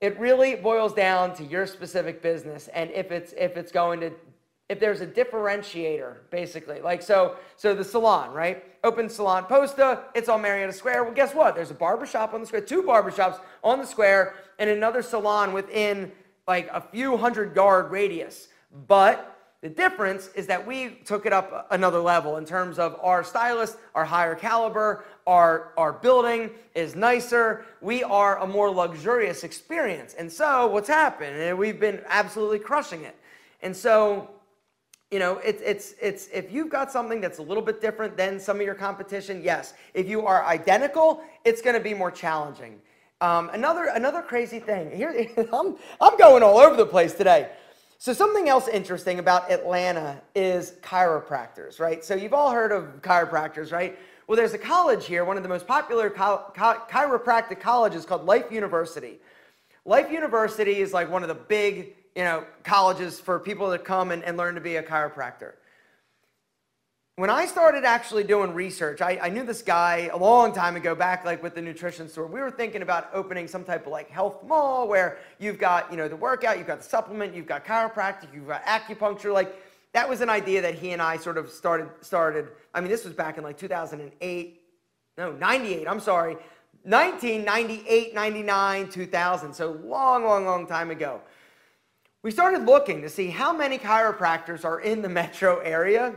it 0.00 0.18
really 0.18 0.54
boils 0.54 0.94
down 0.94 1.34
to 1.36 1.44
your 1.44 1.66
specific 1.66 2.22
business 2.22 2.68
and 2.68 2.90
if 2.90 3.12
it's 3.12 3.34
if 3.36 3.58
it's 3.58 3.72
going 3.72 4.00
to 4.00 4.10
if 4.68 4.80
there's 4.80 5.00
a 5.00 5.06
differentiator, 5.06 6.16
basically. 6.30 6.80
Like 6.80 7.02
so, 7.02 7.36
so 7.56 7.74
the 7.74 7.84
salon, 7.84 8.32
right? 8.32 8.64
Open 8.82 9.08
salon 9.08 9.44
posta, 9.44 10.04
it's 10.14 10.28
on 10.28 10.42
Marietta 10.42 10.72
Square. 10.72 11.04
Well, 11.04 11.14
guess 11.14 11.34
what? 11.34 11.54
There's 11.54 11.70
a 11.70 11.74
barbershop 11.74 12.32
on 12.34 12.40
the 12.40 12.46
square, 12.46 12.62
two 12.62 12.82
barbershops 12.82 13.40
on 13.62 13.78
the 13.78 13.86
square, 13.86 14.34
and 14.58 14.70
another 14.70 15.02
salon 15.02 15.52
within 15.52 16.12
like 16.46 16.68
a 16.72 16.80
few 16.80 17.16
hundred 17.16 17.54
yard 17.54 17.90
radius. 17.90 18.48
But 18.86 19.30
the 19.60 19.68
difference 19.70 20.28
is 20.34 20.46
that 20.48 20.66
we 20.66 20.90
took 21.06 21.24
it 21.24 21.32
up 21.32 21.66
another 21.70 21.98
level 21.98 22.36
in 22.36 22.44
terms 22.44 22.78
of 22.78 22.98
our 23.02 23.24
stylists 23.24 23.78
our 23.94 24.04
higher 24.04 24.34
caliber, 24.34 25.04
our, 25.26 25.72
our 25.78 25.92
building 25.92 26.50
is 26.74 26.94
nicer, 26.94 27.64
we 27.80 28.02
are 28.02 28.40
a 28.40 28.46
more 28.46 28.70
luxurious 28.70 29.42
experience. 29.42 30.14
And 30.14 30.30
so 30.30 30.66
what's 30.66 30.88
happened? 30.88 31.36
And 31.36 31.56
we've 31.56 31.80
been 31.80 32.02
absolutely 32.08 32.58
crushing 32.58 33.04
it. 33.04 33.16
And 33.62 33.74
so 33.74 34.28
you 35.14 35.20
know, 35.20 35.38
it's, 35.44 35.62
it's, 35.62 35.94
it's, 36.02 36.26
if 36.34 36.50
you've 36.50 36.68
got 36.68 36.90
something 36.90 37.20
that's 37.20 37.38
a 37.38 37.42
little 37.42 37.62
bit 37.62 37.80
different 37.80 38.16
than 38.16 38.40
some 38.40 38.56
of 38.56 38.62
your 38.62 38.74
competition, 38.74 39.42
yes. 39.44 39.74
If 39.94 40.08
you 40.08 40.26
are 40.26 40.44
identical, 40.44 41.22
it's 41.44 41.62
going 41.62 41.76
to 41.76 41.80
be 41.80 41.94
more 41.94 42.10
challenging. 42.10 42.80
Um, 43.20 43.48
another, 43.50 43.92
another 43.94 44.22
crazy 44.22 44.58
thing, 44.58 44.90
here, 44.90 45.14
I'm, 45.52 45.76
I'm 46.00 46.18
going 46.18 46.42
all 46.42 46.58
over 46.58 46.74
the 46.74 46.84
place 46.84 47.12
today. 47.14 47.48
So 47.98 48.12
something 48.12 48.48
else 48.48 48.66
interesting 48.66 49.20
about 49.20 49.52
Atlanta 49.52 50.20
is 50.34 50.72
chiropractors, 50.82 51.78
right? 51.78 52.04
So 52.04 52.16
you've 52.16 52.34
all 52.34 52.50
heard 52.50 52.72
of 52.72 53.00
chiropractors, 53.00 53.70
right? 53.70 53.96
Well, 54.26 54.34
there's 54.34 54.54
a 54.54 54.58
college 54.58 55.06
here, 55.06 55.24
one 55.24 55.36
of 55.36 55.44
the 55.44 55.48
most 55.48 55.68
popular 55.68 56.10
chiropractic 56.10 57.60
colleges 57.60 58.04
called 58.04 58.26
Life 58.26 58.50
University. 58.50 59.20
Life 59.84 60.10
University 60.10 60.80
is 60.80 60.92
like 60.92 61.08
one 61.08 61.22
of 61.22 61.28
the 61.28 61.36
big 61.36 61.94
you 62.14 62.22
know, 62.22 62.44
colleges 62.62 63.18
for 63.18 63.38
people 63.40 63.70
to 63.72 63.78
come 63.78 64.10
and, 64.10 64.22
and 64.22 64.36
learn 64.36 64.54
to 64.54 64.60
be 64.60 64.76
a 64.76 64.82
chiropractor. 64.82 65.52
When 67.16 67.30
I 67.30 67.46
started 67.46 67.84
actually 67.84 68.24
doing 68.24 68.54
research, 68.54 69.00
I, 69.00 69.18
I 69.22 69.28
knew 69.28 69.44
this 69.44 69.62
guy 69.62 70.10
a 70.12 70.16
long 70.16 70.52
time 70.52 70.74
ago 70.74 70.96
back 70.96 71.24
like 71.24 71.42
with 71.44 71.54
the 71.54 71.62
nutrition 71.62 72.08
store. 72.08 72.26
We 72.26 72.40
were 72.40 72.50
thinking 72.50 72.82
about 72.82 73.08
opening 73.12 73.46
some 73.46 73.62
type 73.62 73.86
of 73.86 73.92
like 73.92 74.10
health 74.10 74.42
mall 74.44 74.88
where 74.88 75.18
you've 75.38 75.58
got, 75.58 75.92
you 75.92 75.96
know, 75.96 76.08
the 76.08 76.16
workout, 76.16 76.58
you've 76.58 76.66
got 76.66 76.78
the 76.78 76.88
supplement, 76.88 77.34
you've 77.34 77.46
got 77.46 77.64
chiropractic, 77.64 78.34
you've 78.34 78.48
got 78.48 78.64
acupuncture. 78.64 79.32
Like 79.32 79.54
that 79.92 80.08
was 80.08 80.22
an 80.22 80.28
idea 80.28 80.60
that 80.62 80.74
he 80.74 80.90
and 80.90 81.00
I 81.00 81.16
sort 81.16 81.38
of 81.38 81.50
started 81.50 81.88
started. 82.00 82.48
I 82.74 82.80
mean, 82.80 82.90
this 82.90 83.04
was 83.04 83.14
back 83.14 83.38
in 83.38 83.44
like 83.44 83.58
2008. 83.58 84.60
No, 85.16 85.32
98. 85.32 85.86
I'm 85.86 86.00
sorry. 86.00 86.34
1998, 86.82 88.12
99, 88.12 88.88
2000. 88.88 89.54
So 89.54 89.70
long, 89.84 90.24
long, 90.24 90.44
long 90.44 90.66
time 90.66 90.90
ago 90.90 91.20
we 92.24 92.30
started 92.30 92.64
looking 92.64 93.02
to 93.02 93.08
see 93.10 93.28
how 93.28 93.52
many 93.52 93.76
chiropractors 93.76 94.64
are 94.64 94.80
in 94.80 95.02
the 95.02 95.08
metro 95.08 95.58
area. 95.58 96.14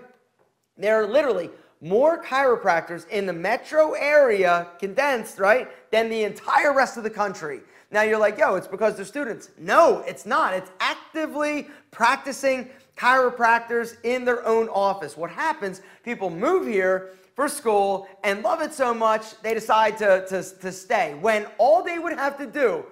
There 0.78 1.04
are 1.04 1.06
literally 1.06 1.50
more 1.82 2.24
chiropractors 2.24 3.06
in 3.10 3.26
the 3.26 3.34
metro 3.34 3.92
area, 3.92 4.70
condensed, 4.80 5.38
right, 5.38 5.70
than 5.92 6.10
the 6.10 6.24
entire 6.24 6.74
rest 6.74 6.96
of 6.96 7.04
the 7.04 7.10
country. 7.10 7.60
Now 7.92 8.04
you're 8.04 8.18
like, 8.18 8.38
yo, 8.38 8.56
it's 8.56 8.68
because 8.68 8.96
they're 8.96 9.04
students. 9.04 9.50
No, 9.58 10.00
it's 10.08 10.26
not. 10.26 10.54
It's 10.54 10.72
actively 10.80 11.68
practicing 11.92 12.70
chiropractors 12.96 13.98
in 14.04 14.24
their 14.24 14.48
own 14.48 14.70
office. 14.70 15.18
What 15.18 15.30
happens, 15.30 15.82
people 16.06 16.30
move 16.30 16.66
here 16.66 17.10
for 17.36 17.50
school 17.50 18.08
and 18.24 18.44
love 18.44 18.62
it 18.62 18.74
so 18.74 18.94
much, 18.94 19.40
they 19.42 19.54
decide 19.54 19.98
to, 19.98 20.26
to, 20.30 20.42
to 20.42 20.72
stay. 20.72 21.16
When 21.16 21.48
all 21.58 21.84
they 21.84 22.00
would 22.00 22.14
have 22.14 22.38
to 22.38 22.48
do 22.48 22.86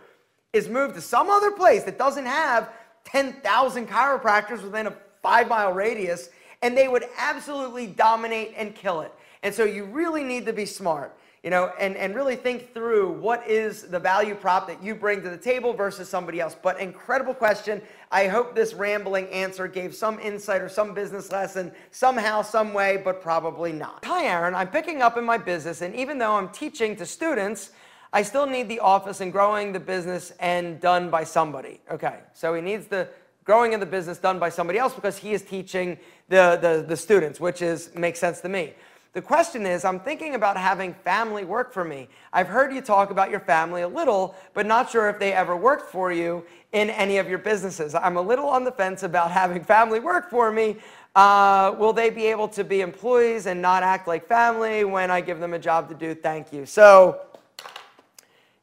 is 0.51 0.67
move 0.67 0.93
to 0.95 1.01
some 1.01 1.29
other 1.29 1.51
place 1.51 1.83
that 1.83 1.97
doesn't 1.97 2.25
have 2.25 2.69
10,000 3.05 3.87
chiropractors 3.87 4.61
within 4.61 4.87
a 4.87 4.93
five 5.21 5.47
mile 5.47 5.73
radius, 5.73 6.29
and 6.61 6.77
they 6.77 6.87
would 6.87 7.05
absolutely 7.17 7.87
dominate 7.87 8.53
and 8.57 8.75
kill 8.75 9.01
it. 9.01 9.11
And 9.43 9.53
so 9.53 9.63
you 9.63 9.85
really 9.85 10.23
need 10.23 10.45
to 10.47 10.53
be 10.53 10.65
smart, 10.65 11.15
you 11.43 11.51
know, 11.51 11.71
and, 11.79 11.95
and 11.95 12.15
really 12.15 12.35
think 12.35 12.73
through 12.73 13.11
what 13.11 13.47
is 13.47 13.83
the 13.83 13.99
value 13.99 14.33
prop 14.33 14.67
that 14.67 14.83
you 14.83 14.95
bring 14.95 15.21
to 15.21 15.29
the 15.29 15.37
table 15.37 15.73
versus 15.73 16.09
somebody 16.09 16.39
else. 16.39 16.55
But 16.59 16.79
incredible 16.79 17.33
question. 17.33 17.81
I 18.11 18.27
hope 18.27 18.55
this 18.55 18.73
rambling 18.73 19.27
answer 19.29 19.67
gave 19.67 19.93
some 19.93 20.19
insight 20.19 20.61
or 20.61 20.69
some 20.69 20.93
business 20.93 21.31
lesson 21.31 21.71
somehow, 21.91 22.41
some 22.41 22.73
way, 22.73 22.99
but 23.03 23.21
probably 23.21 23.71
not. 23.71 24.03
Hi, 24.05 24.25
Aaron. 24.25 24.55
I'm 24.55 24.69
picking 24.69 25.01
up 25.01 25.17
in 25.17 25.23
my 25.23 25.37
business, 25.37 25.81
and 25.81 25.95
even 25.95 26.17
though 26.17 26.33
I'm 26.33 26.49
teaching 26.49 26.95
to 26.95 27.05
students, 27.05 27.71
I 28.15 28.21
still 28.21 28.45
need 28.45 28.69
the 28.69 28.79
office 28.79 29.19
and 29.19 29.29
growing 29.29 29.73
the 29.73 29.79
business 29.81 30.31
and 30.39 30.79
done 30.79 31.09
by 31.09 31.25
somebody. 31.25 31.81
Okay, 31.91 32.19
so 32.31 32.53
he 32.53 32.61
needs 32.61 32.87
the 32.87 33.09
growing 33.43 33.73
in 33.73 33.81
the 33.81 33.85
business 33.85 34.17
done 34.17 34.39
by 34.39 34.47
somebody 34.47 34.79
else 34.79 34.93
because 34.93 35.17
he 35.17 35.33
is 35.33 35.41
teaching 35.41 35.97
the, 36.29 36.57
the, 36.61 36.85
the 36.87 36.95
students, 36.95 37.41
which 37.41 37.61
is 37.61 37.93
makes 37.93 38.17
sense 38.17 38.39
to 38.39 38.47
me. 38.47 38.73
The 39.11 39.21
question 39.21 39.65
is, 39.65 39.83
I'm 39.83 39.99
thinking 39.99 40.35
about 40.35 40.55
having 40.55 40.93
family 40.93 41.43
work 41.43 41.73
for 41.73 41.83
me. 41.83 42.07
I've 42.31 42.47
heard 42.47 42.73
you 42.73 42.79
talk 42.79 43.11
about 43.11 43.31
your 43.31 43.41
family 43.41 43.81
a 43.81 43.87
little, 43.89 44.33
but 44.53 44.65
not 44.65 44.89
sure 44.89 45.09
if 45.09 45.19
they 45.19 45.33
ever 45.33 45.57
worked 45.57 45.91
for 45.91 46.13
you 46.13 46.45
in 46.71 46.89
any 46.91 47.17
of 47.17 47.27
your 47.27 47.39
businesses. 47.39 47.95
I'm 47.95 48.15
a 48.15 48.21
little 48.21 48.47
on 48.47 48.63
the 48.63 48.71
fence 48.71 49.03
about 49.03 49.29
having 49.29 49.61
family 49.61 49.99
work 49.99 50.29
for 50.29 50.53
me. 50.53 50.77
Uh, 51.15 51.75
will 51.77 51.91
they 51.91 52.09
be 52.09 52.27
able 52.27 52.47
to 52.47 52.63
be 52.63 52.79
employees 52.79 53.45
and 53.45 53.61
not 53.61 53.83
act 53.83 54.07
like 54.07 54.25
family 54.25 54.85
when 54.85 55.11
I 55.11 55.19
give 55.19 55.41
them 55.41 55.53
a 55.53 55.59
job 55.59 55.89
to 55.89 55.95
do? 55.95 56.15
Thank 56.15 56.53
you. 56.53 56.65
So 56.65 57.19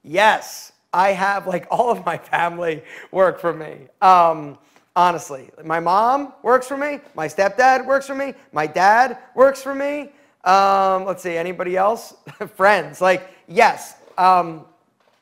Yes, 0.04 0.72
I 0.92 1.12
have 1.12 1.46
like 1.46 1.66
all 1.70 1.90
of 1.90 2.04
my 2.04 2.18
family 2.18 2.82
work 3.10 3.40
for 3.40 3.52
me. 3.52 3.88
Um, 4.00 4.58
honestly, 4.96 5.50
my 5.64 5.80
mom 5.80 6.34
works 6.42 6.66
for 6.66 6.76
me. 6.76 7.00
My 7.14 7.28
stepdad 7.28 7.86
works 7.86 8.06
for 8.06 8.14
me. 8.14 8.34
My 8.52 8.66
dad 8.66 9.18
works 9.34 9.62
for 9.62 9.74
me. 9.74 10.10
Um, 10.44 11.04
let's 11.04 11.22
see, 11.22 11.36
anybody 11.36 11.76
else? 11.76 12.14
Friends. 12.56 13.00
Like, 13.00 13.28
yes, 13.46 13.96
um, 14.18 14.64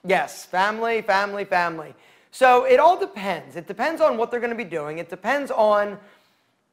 yes, 0.04 0.46
family, 0.46 1.02
family, 1.02 1.44
family. 1.44 1.94
So 2.32 2.64
it 2.64 2.80
all 2.80 2.98
depends. 2.98 3.56
It 3.56 3.66
depends 3.66 4.00
on 4.00 4.16
what 4.16 4.30
they're 4.30 4.40
going 4.40 4.50
to 4.50 4.56
be 4.56 4.64
doing. 4.64 4.98
It 4.98 5.10
depends 5.10 5.50
on, 5.50 5.98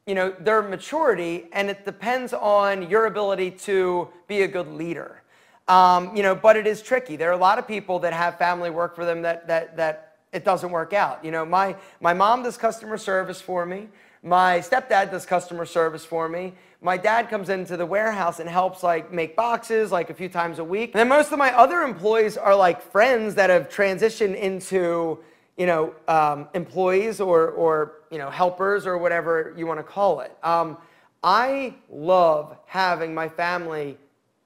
you 0.06 0.14
know, 0.14 0.34
their 0.40 0.62
maturity, 0.62 1.46
and 1.52 1.68
it 1.68 1.84
depends 1.84 2.32
on 2.32 2.88
your 2.88 3.06
ability 3.06 3.50
to 3.50 4.08
be 4.28 4.42
a 4.42 4.48
good 4.48 4.68
leader. 4.68 5.20
Um, 5.68 6.16
you 6.16 6.22
know, 6.22 6.34
but 6.34 6.56
it 6.56 6.66
is 6.66 6.80
tricky. 6.80 7.16
There 7.16 7.28
are 7.28 7.34
a 7.34 7.36
lot 7.36 7.58
of 7.58 7.68
people 7.68 7.98
that 8.00 8.14
have 8.14 8.38
family 8.38 8.70
work 8.70 8.96
for 8.96 9.04
them 9.04 9.22
that, 9.22 9.46
that, 9.48 9.76
that 9.76 10.16
it 10.32 10.44
doesn't 10.44 10.70
work 10.70 10.92
out. 10.92 11.22
You 11.24 11.30
know, 11.30 11.44
my, 11.44 11.76
my 12.00 12.14
mom 12.14 12.42
does 12.42 12.56
customer 12.56 12.96
service 12.96 13.40
for 13.40 13.66
me. 13.66 13.88
My 14.22 14.60
stepdad 14.60 15.10
does 15.10 15.26
customer 15.26 15.64
service 15.64 16.04
for 16.04 16.28
me. 16.28 16.54
My 16.80 16.96
dad 16.96 17.28
comes 17.28 17.48
into 17.48 17.76
the 17.76 17.86
warehouse 17.86 18.40
and 18.40 18.48
helps 18.48 18.82
like 18.82 19.12
make 19.12 19.36
boxes 19.36 19.92
like 19.92 20.10
a 20.10 20.14
few 20.14 20.28
times 20.28 20.58
a 20.58 20.64
week. 20.64 20.90
And 20.94 21.00
then 21.00 21.08
most 21.08 21.32
of 21.32 21.38
my 21.38 21.52
other 21.52 21.82
employees 21.82 22.36
are 22.36 22.54
like 22.54 22.80
friends 22.80 23.34
that 23.34 23.50
have 23.50 23.68
transitioned 23.68 24.36
into, 24.36 25.18
you 25.56 25.66
know, 25.66 25.94
um, 26.08 26.48
employees 26.54 27.20
or, 27.20 27.48
or, 27.50 27.94
you 28.10 28.18
know, 28.18 28.30
helpers 28.30 28.86
or 28.86 28.96
whatever 28.96 29.54
you 29.56 29.66
want 29.66 29.80
to 29.80 29.84
call 29.84 30.20
it. 30.20 30.36
Um, 30.42 30.78
I 31.22 31.74
love 31.90 32.56
having 32.66 33.12
my 33.12 33.28
family 33.28 33.98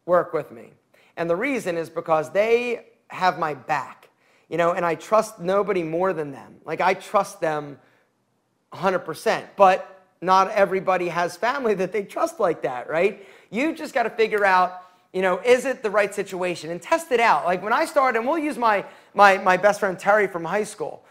work 0.07 0.33
with 0.33 0.51
me. 0.51 0.71
And 1.17 1.29
the 1.29 1.37
reason 1.37 1.77
is 1.77 1.91
because 1.91 2.31
they 2.31 2.87
have 3.09 3.39
my 3.39 3.55
back, 3.55 4.09
you 4.49 4.57
know, 4.57 4.73
and 4.73 4.85
I 4.85 4.95
trust 4.95 5.41
nobody 5.41 5.83
more 5.83 6.13
than 6.13 6.33
them. 6.33 6.57
Like 6.65 6.81
I 6.81 6.95
trust 6.95 7.41
them 7.41 7.79
100%, 8.73 9.45
but 9.57 10.05
not 10.21 10.51
everybody 10.51 11.09
has 11.09 11.37
family 11.37 11.75
that 11.83 11.93
they 11.93 12.05
trust 12.05 12.41
like 12.41 12.63
that, 12.63 12.89
right? 12.89 13.27
You 13.51 13.75
just 13.75 13.93
got 13.95 14.05
to 14.05 14.11
figure 14.11 14.45
out, 14.45 14.83
you 15.13 15.21
know, 15.21 15.41
is 15.45 15.67
it 15.67 15.83
the 15.83 15.91
right 15.91 16.15
situation 16.15 16.71
and 16.71 16.81
test 16.81 17.13
it 17.13 17.21
out. 17.21 17.45
Like 17.45 17.63
when 17.63 17.73
I 17.73 17.85
started, 17.85 18.19
and 18.19 18.27
we'll 18.27 18.39
use 18.39 18.57
my, 18.57 18.85
my, 19.15 19.37
my 19.39 19.57
best 19.57 19.81
friend 19.81 19.99
Terry 19.99 20.27
from 20.27 20.45
high 20.45 20.65
school. 20.65 21.05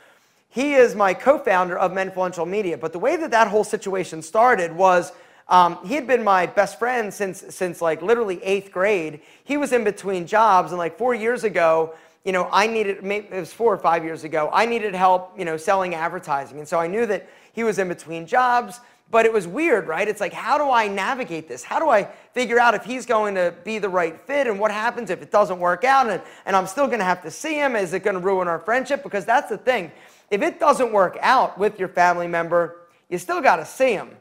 He 0.49 0.73
is 0.73 0.95
my 0.95 1.13
co-founder 1.13 1.77
of 1.77 1.91
Menfluential 1.93 2.47
Media, 2.47 2.77
but 2.77 2.91
the 2.91 2.99
way 2.99 3.15
that 3.15 3.31
that 3.31 3.47
whole 3.47 3.63
situation 3.63 4.21
started 4.21 4.73
was 4.73 5.13
um, 5.51 5.77
he 5.85 5.95
had 5.95 6.07
been 6.07 6.23
my 6.23 6.45
best 6.45 6.79
friend 6.79 7.13
since, 7.13 7.43
since 7.49 7.81
like 7.81 8.01
literally 8.01 8.41
eighth 8.41 8.71
grade. 8.71 9.19
He 9.43 9.57
was 9.57 9.73
in 9.73 9.83
between 9.83 10.25
jobs, 10.25 10.71
and 10.71 10.79
like 10.79 10.97
four 10.97 11.13
years 11.13 11.43
ago, 11.43 11.93
you 12.23 12.31
know, 12.31 12.47
I 12.51 12.67
needed, 12.67 13.03
maybe 13.03 13.27
it 13.27 13.39
was 13.39 13.51
four 13.51 13.73
or 13.73 13.77
five 13.77 14.05
years 14.05 14.23
ago, 14.23 14.49
I 14.53 14.65
needed 14.65 14.95
help, 14.95 15.37
you 15.37 15.43
know, 15.43 15.57
selling 15.57 15.93
advertising. 15.93 16.59
And 16.59 16.67
so 16.67 16.79
I 16.79 16.87
knew 16.87 17.05
that 17.05 17.27
he 17.51 17.63
was 17.63 17.79
in 17.79 17.89
between 17.89 18.25
jobs, 18.25 18.79
but 19.09 19.25
it 19.25 19.33
was 19.33 19.45
weird, 19.45 19.87
right? 19.87 20.07
It's 20.07 20.21
like, 20.21 20.31
how 20.31 20.57
do 20.57 20.71
I 20.71 20.87
navigate 20.87 21.49
this? 21.49 21.63
How 21.63 21.79
do 21.79 21.89
I 21.89 22.05
figure 22.33 22.57
out 22.57 22.73
if 22.73 22.85
he's 22.85 23.05
going 23.05 23.35
to 23.35 23.53
be 23.65 23.77
the 23.77 23.89
right 23.89 24.21
fit 24.25 24.47
and 24.47 24.57
what 24.57 24.71
happens 24.71 25.09
if 25.09 25.21
it 25.21 25.31
doesn't 25.31 25.59
work 25.59 25.83
out 25.83 26.09
and, 26.09 26.21
and 26.45 26.55
I'm 26.55 26.67
still 26.67 26.87
going 26.87 26.99
to 26.99 27.05
have 27.05 27.21
to 27.23 27.31
see 27.31 27.55
him? 27.55 27.75
Is 27.75 27.93
it 27.93 28.03
going 28.03 28.13
to 28.13 28.21
ruin 28.21 28.47
our 28.47 28.59
friendship? 28.59 29.03
Because 29.03 29.25
that's 29.25 29.49
the 29.49 29.57
thing. 29.57 29.91
If 30.29 30.41
it 30.41 30.61
doesn't 30.61 30.93
work 30.93 31.17
out 31.21 31.57
with 31.57 31.77
your 31.77 31.89
family 31.89 32.27
member, 32.27 32.77
you 33.09 33.17
still 33.17 33.41
got 33.41 33.57
to 33.57 33.65
see 33.65 33.91
him. 33.91 34.11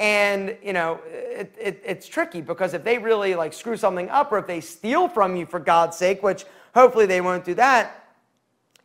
And 0.00 0.56
you 0.62 0.72
know, 0.72 0.98
it, 1.06 1.54
it, 1.60 1.82
it's 1.84 2.08
tricky 2.08 2.40
because 2.40 2.72
if 2.72 2.82
they 2.82 2.96
really 2.96 3.34
like 3.34 3.52
screw 3.52 3.76
something 3.76 4.08
up 4.08 4.32
or 4.32 4.38
if 4.38 4.46
they 4.46 4.62
steal 4.62 5.08
from 5.08 5.36
you 5.36 5.44
for 5.44 5.60
God's 5.60 5.96
sake, 5.96 6.22
which 6.22 6.46
hopefully 6.74 7.04
they 7.04 7.20
won't 7.20 7.44
do 7.44 7.52
that, 7.54 8.08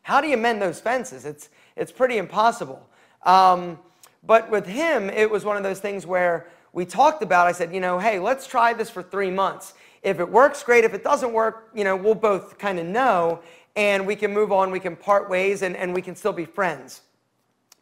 how 0.01 0.19
do 0.19 0.27
you 0.27 0.35
mend 0.35 0.61
those 0.61 0.81
fences? 0.81 1.25
It's, 1.25 1.49
it's 1.77 1.91
pretty 1.91 2.17
impossible. 2.17 2.85
Um, 3.23 3.79
but 4.23 4.51
with 4.51 4.65
him, 4.65 5.09
it 5.09 5.31
was 5.31 5.45
one 5.45 5.55
of 5.55 5.63
those 5.63 5.79
things 5.79 6.05
where 6.05 6.47
we 6.73 6.85
talked 6.85 7.23
about, 7.23 7.47
I 7.47 7.53
said, 7.53 7.73
you 7.73 7.79
know, 7.79 7.97
hey, 7.97 8.19
let's 8.19 8.45
try 8.45 8.73
this 8.73 8.89
for 8.89 9.01
three 9.01 9.31
months. 9.31 9.73
If 10.03 10.19
it 10.19 10.29
works, 10.29 10.63
great. 10.63 10.83
If 10.83 10.93
it 10.93 11.03
doesn't 11.03 11.31
work, 11.31 11.69
you 11.73 11.85
know, 11.85 11.95
we'll 11.95 12.13
both 12.13 12.57
kind 12.59 12.77
of 12.77 12.85
know 12.85 13.39
and 13.77 14.05
we 14.05 14.17
can 14.17 14.33
move 14.33 14.51
on, 14.51 14.69
we 14.69 14.79
can 14.79 14.95
part 14.95 15.29
ways, 15.29 15.61
and, 15.61 15.75
and 15.75 15.93
we 15.93 16.01
can 16.01 16.15
still 16.15 16.33
be 16.33 16.45
friends. 16.45 17.01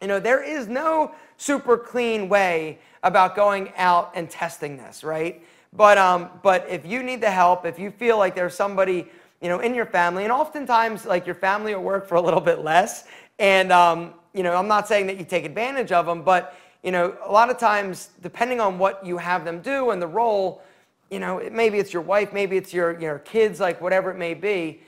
You 0.01 0.07
know, 0.07 0.19
there 0.19 0.43
is 0.43 0.67
no 0.67 1.13
super 1.37 1.77
clean 1.77 2.29
way 2.29 2.79
about 3.03 3.35
going 3.35 3.71
out 3.75 4.11
and 4.15 4.29
testing 4.29 4.77
this, 4.77 5.03
right? 5.03 5.43
But, 5.73 5.97
um, 5.97 6.29
but 6.41 6.67
if 6.69 6.85
you 6.85 7.03
need 7.03 7.21
the 7.21 7.31
help, 7.31 7.65
if 7.65 7.77
you 7.77 7.91
feel 7.91 8.17
like 8.17 8.35
there's 8.35 8.55
somebody, 8.55 9.07
you 9.41 9.49
know, 9.49 9.59
in 9.59 9.75
your 9.75 9.85
family, 9.85 10.23
and 10.23 10.31
oftentimes 10.31 11.05
like 11.05 11.25
your 11.25 11.35
family 11.35 11.75
will 11.75 11.83
work 11.83 12.07
for 12.07 12.15
a 12.15 12.21
little 12.21 12.41
bit 12.41 12.59
less, 12.59 13.05
and, 13.39 13.71
um, 13.71 14.13
you 14.33 14.43
know, 14.43 14.55
I'm 14.55 14.67
not 14.67 14.87
saying 14.87 15.07
that 15.07 15.17
you 15.17 15.25
take 15.25 15.45
advantage 15.45 15.91
of 15.91 16.05
them, 16.05 16.23
but, 16.23 16.57
you 16.81 16.91
know, 16.91 17.15
a 17.25 17.31
lot 17.31 17.49
of 17.49 17.57
times, 17.57 18.09
depending 18.21 18.59
on 18.59 18.79
what 18.79 19.05
you 19.05 19.17
have 19.17 19.45
them 19.45 19.59
do 19.61 19.91
and 19.91 20.01
the 20.01 20.07
role, 20.07 20.63
you 21.11 21.19
know, 21.19 21.47
maybe 21.51 21.77
it's 21.77 21.93
your 21.93 22.01
wife, 22.01 22.33
maybe 22.33 22.57
it's 22.57 22.73
your, 22.73 22.99
your 22.99 23.19
kids, 23.19 23.59
like 23.59 23.81
whatever 23.81 24.09
it 24.11 24.17
may 24.17 24.33
be, 24.33 24.81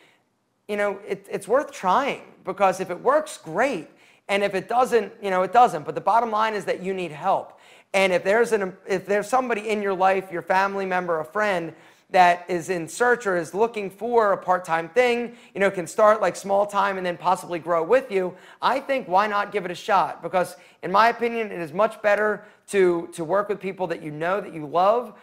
you 0.67 0.77
know, 0.77 0.99
it, 1.07 1.27
it's 1.29 1.47
worth 1.47 1.71
trying 1.71 2.21
because 2.43 2.79
if 2.79 2.89
it 2.89 2.99
works, 2.99 3.37
great. 3.37 3.87
And 4.27 4.43
if 4.43 4.55
it 4.55 4.67
doesn't, 4.67 5.13
you 5.21 5.29
know, 5.29 5.43
it 5.43 5.53
doesn't. 5.53 5.85
But 5.85 5.93
the 5.93 6.01
bottom 6.01 6.31
line 6.31 6.55
is 6.55 6.65
that 6.65 6.81
you 6.81 6.93
need 6.93 7.11
help. 7.11 7.54
And 7.95 8.11
if 8.11 8.25
there's, 8.25 8.51
an, 8.51 8.73
if 8.85 9.05
there's 9.05 9.29
somebody 9.29 9.69
in 9.69 9.81
your 9.81 9.93
life, 9.93 10.29
your 10.29 10.41
family 10.41 10.85
member, 10.85 11.21
a 11.21 11.25
friend, 11.25 11.73
that 12.09 12.45
is 12.49 12.69
in 12.69 12.89
search 12.89 13.25
or 13.25 13.37
is 13.37 13.53
looking 13.53 13.89
for 13.89 14.33
a 14.33 14.37
part-time 14.37 14.89
thing, 14.89 15.35
you 15.53 15.61
know, 15.61 15.71
can 15.71 15.87
start 15.87 16.21
like 16.21 16.35
small 16.35 16.65
time 16.65 16.97
and 16.97 17.05
then 17.05 17.15
possibly 17.15 17.57
grow 17.57 17.81
with 17.81 18.11
you, 18.11 18.35
I 18.61 18.81
think 18.81 19.07
why 19.07 19.27
not 19.27 19.53
give 19.53 19.63
it 19.63 19.71
a 19.71 19.75
shot? 19.75 20.21
Because 20.21 20.57
in 20.83 20.91
my 20.91 21.07
opinion, 21.07 21.51
it 21.51 21.59
is 21.61 21.71
much 21.71 22.01
better 22.01 22.43
to, 22.67 23.09
to 23.13 23.23
work 23.23 23.47
with 23.47 23.61
people 23.61 23.87
that 23.87 24.03
you 24.03 24.11
know, 24.11 24.41
that 24.41 24.53
you 24.53 24.67
love, 24.67 25.17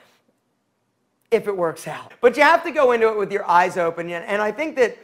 if 1.31 1.47
it 1.49 1.57
works 1.57 1.87
out. 1.87 2.15
But 2.23 2.39
you 2.39 2.43
have 2.43 2.65
to 2.65 2.71
go 2.71 2.93
into 2.93 3.09
it 3.09 3.19
with 3.19 3.31
your 3.31 3.47
eyes 3.47 3.77
open. 3.77 4.11
And 4.11 4.41
I 4.41 4.51
think 4.51 4.77
that 4.77 4.97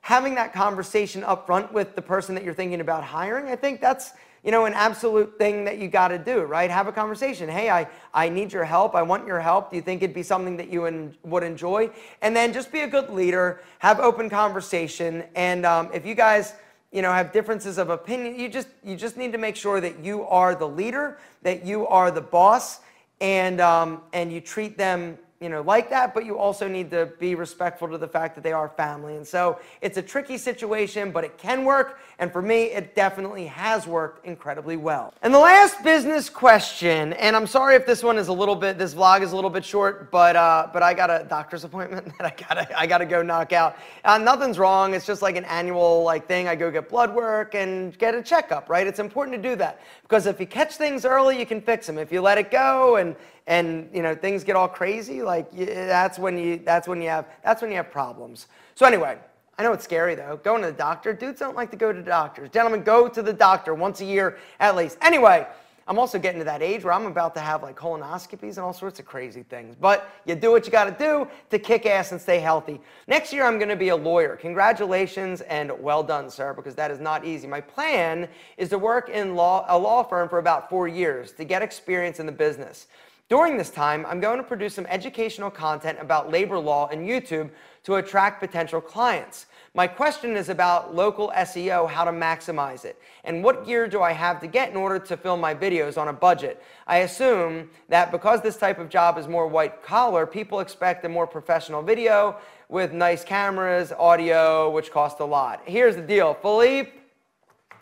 having 0.00 0.36
that 0.36 0.52
conversation 0.52 1.24
up 1.24 1.44
front 1.46 1.72
with 1.72 1.96
the 1.96 2.02
person 2.02 2.36
that 2.36 2.44
you're 2.44 2.54
thinking 2.54 2.80
about 2.80 3.02
hiring, 3.02 3.48
I 3.48 3.56
think 3.56 3.80
that's 3.80 4.12
you 4.46 4.52
know, 4.52 4.64
an 4.64 4.74
absolute 4.74 5.36
thing 5.38 5.64
that 5.64 5.78
you 5.78 5.88
got 5.88 6.08
to 6.08 6.18
do, 6.18 6.42
right? 6.44 6.70
Have 6.70 6.86
a 6.86 6.92
conversation. 6.92 7.48
Hey, 7.48 7.68
I, 7.68 7.88
I 8.14 8.28
need 8.28 8.52
your 8.52 8.62
help. 8.62 8.94
I 8.94 9.02
want 9.02 9.26
your 9.26 9.40
help. 9.40 9.70
Do 9.70 9.76
you 9.76 9.82
think 9.82 10.02
it'd 10.02 10.14
be 10.14 10.22
something 10.22 10.56
that 10.58 10.70
you 10.70 10.86
en- 10.86 11.16
would 11.24 11.42
enjoy? 11.42 11.90
And 12.22 12.34
then 12.36 12.52
just 12.52 12.70
be 12.70 12.82
a 12.82 12.86
good 12.86 13.10
leader, 13.10 13.60
have 13.80 13.98
open 13.98 14.30
conversation. 14.30 15.24
And 15.34 15.66
um, 15.66 15.90
if 15.92 16.06
you 16.06 16.14
guys, 16.14 16.54
you 16.92 17.02
know, 17.02 17.12
have 17.12 17.32
differences 17.32 17.76
of 17.76 17.90
opinion, 17.90 18.38
you 18.38 18.48
just, 18.48 18.68
you 18.84 18.94
just 18.94 19.16
need 19.16 19.32
to 19.32 19.38
make 19.38 19.56
sure 19.56 19.80
that 19.80 19.98
you 19.98 20.22
are 20.22 20.54
the 20.54 20.68
leader, 20.68 21.18
that 21.42 21.66
you 21.66 21.84
are 21.88 22.12
the 22.12 22.20
boss, 22.20 22.78
and, 23.20 23.60
um, 23.60 24.00
and 24.12 24.32
you 24.32 24.40
treat 24.40 24.78
them 24.78 25.18
you 25.40 25.50
know, 25.50 25.60
like 25.60 25.90
that, 25.90 26.14
but 26.14 26.24
you 26.24 26.38
also 26.38 26.66
need 26.66 26.90
to 26.90 27.06
be 27.18 27.34
respectful 27.34 27.88
to 27.88 27.98
the 27.98 28.08
fact 28.08 28.34
that 28.36 28.42
they 28.42 28.52
are 28.52 28.70
family. 28.70 29.16
And 29.16 29.26
so 29.26 29.60
it's 29.82 29.98
a 29.98 30.02
tricky 30.02 30.38
situation, 30.38 31.10
but 31.10 31.24
it 31.24 31.36
can 31.36 31.64
work. 31.66 31.98
And 32.18 32.32
for 32.32 32.40
me, 32.40 32.64
it 32.64 32.94
definitely 32.94 33.46
has 33.46 33.86
worked 33.86 34.24
incredibly 34.24 34.78
well. 34.78 35.12
And 35.20 35.34
the 35.34 35.38
last 35.38 35.84
business 35.84 36.30
question, 36.30 37.12
and 37.14 37.36
I'm 37.36 37.46
sorry 37.46 37.74
if 37.74 37.84
this 37.84 38.02
one 38.02 38.16
is 38.16 38.28
a 38.28 38.32
little 38.32 38.56
bit, 38.56 38.78
this 38.78 38.94
vlog 38.94 39.20
is 39.20 39.32
a 39.32 39.34
little 39.34 39.50
bit 39.50 39.64
short, 39.64 40.10
but 40.10 40.36
uh, 40.36 40.68
but 40.72 40.82
I 40.82 40.94
got 40.94 41.10
a 41.10 41.26
doctor's 41.28 41.64
appointment 41.64 42.06
that 42.18 42.32
I 42.32 42.42
gotta 42.42 42.78
I 42.80 42.86
gotta 42.86 43.06
go 43.06 43.22
knock 43.22 43.52
out. 43.52 43.76
Uh, 44.04 44.16
nothing's 44.16 44.58
wrong. 44.58 44.94
It's 44.94 45.06
just 45.06 45.20
like 45.20 45.36
an 45.36 45.44
annual 45.44 46.02
like 46.02 46.26
thing. 46.26 46.48
I 46.48 46.56
go 46.56 46.70
get 46.70 46.88
blood 46.88 47.14
work 47.14 47.54
and 47.54 47.96
get 47.98 48.14
a 48.14 48.22
checkup. 48.22 48.70
Right? 48.70 48.86
It's 48.86 49.00
important 49.00 49.36
to 49.36 49.50
do 49.50 49.54
that 49.56 49.82
because 50.02 50.24
if 50.24 50.40
you 50.40 50.46
catch 50.46 50.76
things 50.76 51.04
early, 51.04 51.38
you 51.38 51.44
can 51.44 51.60
fix 51.60 51.86
them. 51.86 51.98
If 51.98 52.10
you 52.10 52.22
let 52.22 52.38
it 52.38 52.50
go 52.50 52.96
and 52.96 53.14
and 53.46 53.88
you 53.92 54.02
know 54.02 54.14
things 54.14 54.44
get 54.44 54.56
all 54.56 54.68
crazy, 54.68 55.22
like 55.22 55.50
that's 55.52 56.18
when 56.18 56.38
you 56.38 56.58
that's 56.58 56.88
when 56.88 57.00
you 57.00 57.08
have 57.08 57.26
that's 57.44 57.62
when 57.62 57.70
you 57.70 57.76
have 57.76 57.90
problems. 57.90 58.48
So 58.74 58.86
anyway, 58.86 59.18
I 59.58 59.62
know 59.62 59.72
it's 59.72 59.84
scary 59.84 60.14
though. 60.14 60.38
Going 60.42 60.62
to 60.62 60.68
the 60.68 60.74
doctor, 60.74 61.12
dudes 61.12 61.40
don't 61.40 61.56
like 61.56 61.70
to 61.70 61.76
go 61.76 61.92
to 61.92 62.02
doctors. 62.02 62.50
Gentlemen, 62.50 62.82
go 62.82 63.08
to 63.08 63.22
the 63.22 63.32
doctor 63.32 63.74
once 63.74 64.00
a 64.00 64.04
year 64.04 64.38
at 64.60 64.76
least. 64.76 64.98
Anyway, 65.00 65.46
I'm 65.88 66.00
also 66.00 66.18
getting 66.18 66.40
to 66.40 66.44
that 66.46 66.62
age 66.62 66.82
where 66.82 66.92
I'm 66.92 67.06
about 67.06 67.32
to 67.36 67.40
have 67.40 67.62
like 67.62 67.76
colonoscopies 67.76 68.56
and 68.56 68.58
all 68.58 68.72
sorts 68.72 68.98
of 68.98 69.06
crazy 69.06 69.44
things. 69.44 69.76
But 69.80 70.10
you 70.24 70.34
do 70.34 70.50
what 70.50 70.66
you 70.66 70.72
got 70.72 70.86
to 70.86 71.04
do 71.04 71.28
to 71.50 71.58
kick 71.60 71.86
ass 71.86 72.10
and 72.10 72.20
stay 72.20 72.40
healthy. 72.40 72.80
Next 73.06 73.32
year, 73.32 73.44
I'm 73.44 73.56
going 73.56 73.68
to 73.68 73.76
be 73.76 73.90
a 73.90 73.96
lawyer. 73.96 74.34
Congratulations 74.34 75.42
and 75.42 75.70
well 75.80 76.02
done, 76.02 76.28
sir, 76.28 76.52
because 76.54 76.74
that 76.74 76.90
is 76.90 76.98
not 76.98 77.24
easy. 77.24 77.46
My 77.46 77.60
plan 77.60 78.28
is 78.56 78.70
to 78.70 78.78
work 78.78 79.10
in 79.10 79.36
law, 79.36 79.64
a 79.68 79.78
law 79.78 80.02
firm 80.02 80.28
for 80.28 80.38
about 80.38 80.68
four 80.68 80.88
years 80.88 81.30
to 81.34 81.44
get 81.44 81.62
experience 81.62 82.18
in 82.18 82.26
the 82.26 82.32
business. 82.32 82.88
During 83.28 83.56
this 83.56 83.70
time, 83.70 84.06
I'm 84.06 84.20
going 84.20 84.36
to 84.38 84.44
produce 84.44 84.74
some 84.74 84.86
educational 84.86 85.50
content 85.50 85.98
about 86.00 86.30
labor 86.30 86.60
law 86.60 86.86
and 86.92 87.08
YouTube 87.08 87.50
to 87.82 87.96
attract 87.96 88.38
potential 88.38 88.80
clients. 88.80 89.46
My 89.74 89.88
question 89.88 90.36
is 90.36 90.48
about 90.48 90.94
local 90.94 91.32
SEO, 91.36 91.90
how 91.90 92.04
to 92.04 92.12
maximize 92.12 92.84
it, 92.84 93.00
and 93.24 93.42
what 93.42 93.66
gear 93.66 93.88
do 93.88 94.00
I 94.00 94.12
have 94.12 94.40
to 94.42 94.46
get 94.46 94.70
in 94.70 94.76
order 94.76 95.00
to 95.00 95.16
film 95.16 95.40
my 95.40 95.56
videos 95.56 95.98
on 95.98 96.06
a 96.06 96.12
budget? 96.12 96.62
I 96.86 96.98
assume 96.98 97.68
that 97.88 98.12
because 98.12 98.42
this 98.42 98.56
type 98.56 98.78
of 98.78 98.88
job 98.88 99.18
is 99.18 99.26
more 99.26 99.48
white 99.48 99.82
collar, 99.82 100.24
people 100.24 100.60
expect 100.60 101.04
a 101.04 101.08
more 101.08 101.26
professional 101.26 101.82
video 101.82 102.36
with 102.68 102.92
nice 102.92 103.24
cameras, 103.24 103.92
audio, 103.98 104.70
which 104.70 104.92
cost 104.92 105.18
a 105.18 105.24
lot. 105.24 105.62
Here's 105.64 105.96
the 105.96 106.02
deal, 106.02 106.34
Philippe, 106.34 106.92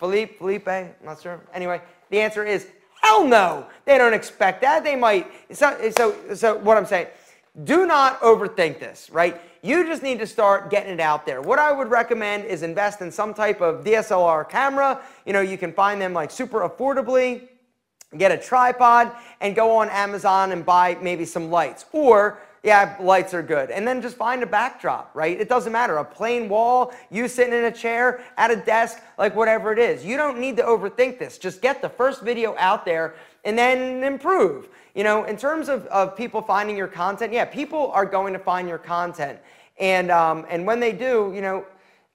Philippe, 0.01 0.39
Felipe, 0.39 0.67
I'm 0.67 0.95
not 1.05 1.21
sure. 1.21 1.41
Anyway, 1.53 1.83
the 2.09 2.21
answer 2.21 2.45
is 2.45 2.67
Hell 3.05 3.27
no. 3.27 3.67
They 3.85 3.99
don't 3.99 4.14
expect 4.14 4.62
that. 4.62 4.83
They 4.83 4.97
might. 4.97 5.31
So, 5.55 5.90
so, 5.95 6.35
so 6.35 6.57
what 6.57 6.79
I'm 6.79 6.87
saying, 6.87 7.09
do 7.64 7.85
not 7.85 8.19
overthink 8.23 8.81
this, 8.81 9.11
right? 9.11 9.38
You 9.61 9.85
just 9.85 10.03
need 10.03 10.19
to 10.21 10.27
start 10.27 10.71
getting 10.71 10.95
it 10.95 11.01
out 11.01 11.27
there. 11.27 11.43
What 11.43 11.59
I 11.59 11.71
would 11.71 11.90
recommend 11.90 12.47
is 12.47 12.62
invest 12.62 13.03
in 13.03 13.12
some 13.12 13.35
type 13.35 13.61
of 13.61 13.85
DSLR 13.85 14.49
camera. 14.49 15.03
You 15.27 15.35
know, 15.35 15.43
you 15.43 15.59
can 15.59 15.71
find 15.71 16.01
them 16.01 16.14
like 16.14 16.31
super 16.31 16.67
affordably. 16.67 17.43
Get 18.17 18.33
a 18.33 18.38
tripod 18.38 19.12
and 19.43 19.55
go 19.55 19.77
on 19.77 19.90
Amazon 19.90 20.53
and 20.53 20.64
buy 20.64 20.97
maybe 21.03 21.27
some 21.27 21.51
lights. 21.51 21.85
Or 21.93 22.38
yeah, 22.64 22.96
lights 22.98 23.35
are 23.35 23.42
good. 23.42 23.70
And 23.70 23.87
then 23.87 24.00
just 24.00 24.16
find 24.16 24.42
a 24.42 24.46
backdrop, 24.46 25.11
right? 25.14 25.38
It 25.38 25.50
doesn't 25.50 25.70
matter. 25.70 25.98
A 25.98 26.05
plain 26.05 26.48
wall, 26.48 26.94
you 27.11 27.29
sitting 27.29 27.53
in 27.53 27.64
a 27.66 27.70
chair, 27.70 28.24
at 28.38 28.50
a 28.50 28.57
desk, 28.57 29.00
like 29.18 29.37
whatever 29.37 29.70
it 29.70 29.79
is. 29.79 30.03
You 30.03 30.16
don't 30.16 30.38
need 30.38 30.57
to 30.57 30.62
overthink 30.62 31.18
this. 31.18 31.37
Just 31.37 31.61
get 31.61 31.83
the 31.83 31.90
first 31.90 32.22
video 32.22 32.57
out 32.59 32.87
there 32.87 33.16
and 33.44 33.57
then 33.59 34.03
improve. 34.03 34.70
You 34.94 35.05
know, 35.05 35.24
in 35.24 35.37
terms 35.37 35.68
of, 35.68 35.85
of 35.87 36.16
people 36.16 36.40
finding 36.40 36.74
your 36.74 36.88
content, 36.88 37.35
yeah, 37.35 37.44
people 37.44 37.90
are 37.92 38.07
going 38.07 38.33
to 38.33 38.38
find 38.38 38.66
your 38.66 38.79
content. 38.79 39.38
And, 39.79 40.11
um, 40.11 40.46
and 40.48 40.66
when 40.66 40.81
they 40.81 40.92
do, 40.92 41.33
you 41.35 41.42
know, 41.42 41.66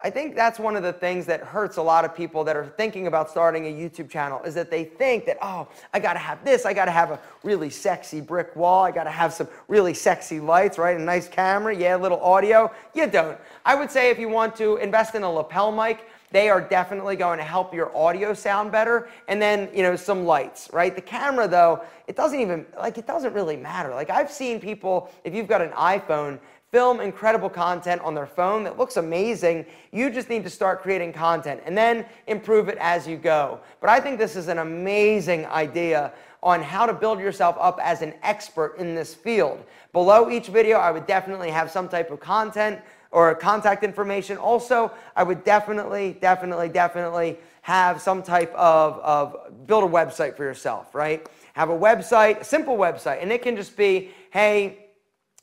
I 0.02 0.10
think 0.10 0.34
that's 0.34 0.60
one 0.60 0.78
of 0.78 0.84
the 0.84 0.94
things 0.94 1.26
that 1.26 1.42
hurts 1.42 1.76
a 1.76 1.82
lot 1.82 2.06
of 2.06 2.16
people 2.16 2.46
that 2.46 2.56
are 2.56 2.66
thinking 2.66 3.08
about 3.08 3.30
starting 3.30 3.66
a 3.66 3.70
YouTube 3.70 4.10
channel 4.10 4.42
is 4.44 4.56
that 4.56 4.72
they 4.72 4.86
think 4.86 5.26
that, 5.26 5.38
oh, 5.42 5.68
I 5.94 6.00
gotta 6.00 6.20
have 6.20 6.44
this, 6.46 6.66
I 6.66 6.74
gotta 6.74 6.92
have 6.92 7.12
a 7.12 7.20
really 7.44 7.70
sexy 7.70 8.22
brick 8.22 8.56
wall, 8.56 8.86
I 8.86 8.92
gotta 8.92 9.12
have 9.12 9.34
some 9.34 9.50
really 9.68 9.94
sexy 9.94 10.40
lights, 10.40 10.78
right? 10.78 10.96
A 10.96 11.02
nice 11.02 11.28
camera, 11.28 11.76
yeah, 11.76 11.98
a 11.98 12.00
little 12.00 12.22
audio. 12.22 12.72
You 12.94 13.08
don't. 13.08 13.38
I 13.66 13.76
would 13.76 13.92
say 13.92 14.10
if 14.10 14.18
you 14.18 14.30
want 14.30 14.56
to 14.56 14.78
invest 14.78 15.16
in 15.16 15.24
a 15.24 15.30
lapel 15.30 15.70
mic, 15.70 16.08
they 16.32 16.50
are 16.50 16.62
definitely 16.62 17.16
going 17.16 17.40
to 17.40 17.44
help 17.44 17.74
your 17.74 17.96
audio 17.98 18.34
sound 18.34 18.72
better 18.72 19.10
and 19.28 19.42
then 19.42 19.68
you 19.74 19.82
know 19.82 19.96
some 19.96 20.26
lights 20.26 20.70
right 20.72 20.96
the 20.96 21.02
camera 21.02 21.48
though 21.48 21.84
it 22.08 22.16
doesn't 22.16 22.40
even 22.40 22.68
like 22.78 23.00
it 23.00 23.08
doesn't 23.08 23.34
really 23.34 23.58
matter 23.58 23.90
like 23.96 24.12
i've 24.12 24.30
seen 24.30 24.60
people 24.60 25.12
if 25.24 25.34
you've 25.34 25.48
got 25.48 25.60
an 25.60 25.72
iphone 25.72 26.40
film 26.72 27.00
incredible 27.00 27.50
content 27.50 28.02
on 28.02 28.14
their 28.14 28.28
phone 28.28 28.64
that 28.64 28.78
looks 28.78 28.98
amazing. 28.98 29.66
You 29.92 30.12
just 30.12 30.30
need 30.30 30.44
to 30.44 30.50
start 30.50 30.82
creating 30.82 31.14
content 31.14 31.62
and 31.66 31.78
then 31.78 32.06
improve 32.28 32.70
it 32.70 32.78
as 32.80 33.08
you 33.08 33.18
go. 33.18 33.60
But 33.82 33.90
I 33.90 34.00
think 34.00 34.20
this 34.20 34.36
is 34.36 34.48
an 34.48 34.60
amazing 34.60 35.46
idea 35.48 36.14
on 36.42 36.62
how 36.62 36.86
to 36.86 36.94
build 36.94 37.20
yourself 37.20 37.58
up 37.60 37.80
as 37.82 38.02
an 38.02 38.14
expert 38.24 38.78
in 38.78 38.96
this 38.96 39.14
field. 39.14 39.64
Below 39.92 40.30
each 40.30 40.48
video, 40.48 40.78
I 40.78 40.92
would 40.92 41.08
definitely 41.08 41.50
have 41.50 41.72
some 41.72 41.90
type 41.90 42.12
of 42.12 42.20
content 42.20 42.80
or 43.12 43.34
contact 43.36 43.84
information. 43.84 44.38
Also, 44.38 44.92
I 45.16 45.24
would 45.24 45.44
definitely, 45.44 46.18
definitely, 46.22 46.70
definitely 46.70 47.40
have 47.62 48.00
some 48.00 48.24
type 48.24 48.54
of, 48.54 49.00
of 49.00 49.68
build 49.68 49.84
a 49.84 49.88
website 49.88 50.38
for 50.38 50.44
yourself, 50.44 50.94
right? 50.94 51.28
Have 51.54 51.70
a 51.70 51.78
website, 51.78 52.42
a 52.42 52.44
simple 52.44 52.78
website, 52.78 53.22
and 53.22 53.32
it 53.32 53.42
can 53.42 53.56
just 53.56 53.76
be, 53.76 54.12
hey, 54.32 54.89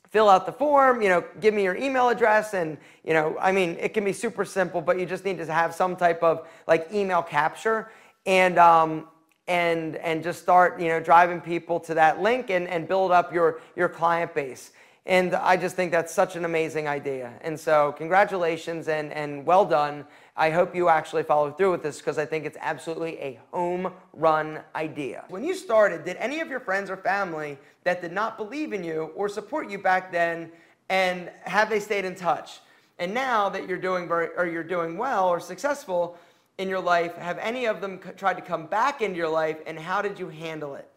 fill 0.09 0.29
out 0.29 0.45
the 0.45 0.51
form, 0.51 1.01
you 1.01 1.09
know, 1.09 1.23
give 1.41 1.53
me 1.53 1.63
your 1.63 1.75
email 1.75 2.09
address 2.09 2.53
and, 2.53 2.77
you 3.03 3.13
know, 3.13 3.37
I 3.39 3.51
mean, 3.51 3.77
it 3.79 3.93
can 3.93 4.05
be 4.05 4.13
super 4.13 4.45
simple, 4.45 4.81
but 4.81 4.99
you 4.99 5.05
just 5.05 5.25
need 5.25 5.37
to 5.37 5.45
have 5.51 5.75
some 5.75 5.95
type 5.95 6.23
of 6.23 6.47
like 6.67 6.87
email 6.93 7.21
capture 7.21 7.91
and, 8.25 8.57
um, 8.57 9.07
and, 9.47 9.95
and 9.97 10.23
just 10.23 10.41
start, 10.41 10.79
you 10.79 10.87
know, 10.87 10.99
driving 10.99 11.41
people 11.41 11.79
to 11.81 11.93
that 11.93 12.21
link 12.21 12.49
and, 12.49 12.67
and 12.67 12.87
build 12.87 13.11
up 13.11 13.33
your, 13.33 13.59
your 13.75 13.89
client 13.89 14.33
base. 14.33 14.71
And 15.05 15.35
I 15.35 15.55
just 15.55 15.77
think 15.77 15.91
that's 15.91 16.13
such 16.13 16.35
an 16.35 16.43
amazing 16.43 16.87
idea. 16.87 17.31
And 17.41 17.57
so 17.57 17.93
congratulations 17.93 18.89
and, 18.89 19.13
and 19.13 19.45
well 19.45 19.65
done. 19.65 20.05
I 20.37 20.51
hope 20.51 20.75
you 20.75 20.87
actually 20.87 21.23
follow 21.23 21.51
through 21.51 21.71
with 21.71 21.83
this 21.83 21.97
because 21.97 22.17
I 22.17 22.25
think 22.25 22.45
it's 22.45 22.57
absolutely 22.61 23.17
a 23.19 23.39
home 23.51 23.91
run 24.13 24.61
idea. 24.75 25.25
When 25.29 25.43
you 25.43 25.55
started, 25.55 26.05
did 26.05 26.17
any 26.17 26.39
of 26.39 26.47
your 26.47 26.59
friends 26.59 26.89
or 26.89 26.97
family 26.97 27.57
that 27.83 28.01
did 28.01 28.11
not 28.11 28.37
believe 28.37 28.71
in 28.71 28.83
you 28.83 29.11
or 29.15 29.27
support 29.27 29.69
you 29.69 29.79
back 29.79 30.11
then 30.11 30.51
and 30.89 31.31
have 31.41 31.69
they 31.69 31.79
stayed 31.79 32.05
in 32.05 32.15
touch? 32.15 32.59
And 32.99 33.13
now 33.13 33.49
that 33.49 33.67
you're 33.67 33.77
doing 33.79 34.07
very, 34.07 34.29
or 34.37 34.45
you're 34.45 34.63
doing 34.63 34.97
well 34.97 35.27
or 35.27 35.39
successful 35.39 36.17
in 36.57 36.69
your 36.69 36.79
life, 36.79 37.15
have 37.15 37.39
any 37.39 37.65
of 37.65 37.81
them 37.81 37.99
tried 38.15 38.35
to 38.35 38.41
come 38.41 38.67
back 38.67 39.01
into 39.01 39.17
your 39.17 39.29
life 39.29 39.57
and 39.65 39.79
how 39.79 40.01
did 40.01 40.19
you 40.19 40.29
handle 40.29 40.75
it? 40.75 40.87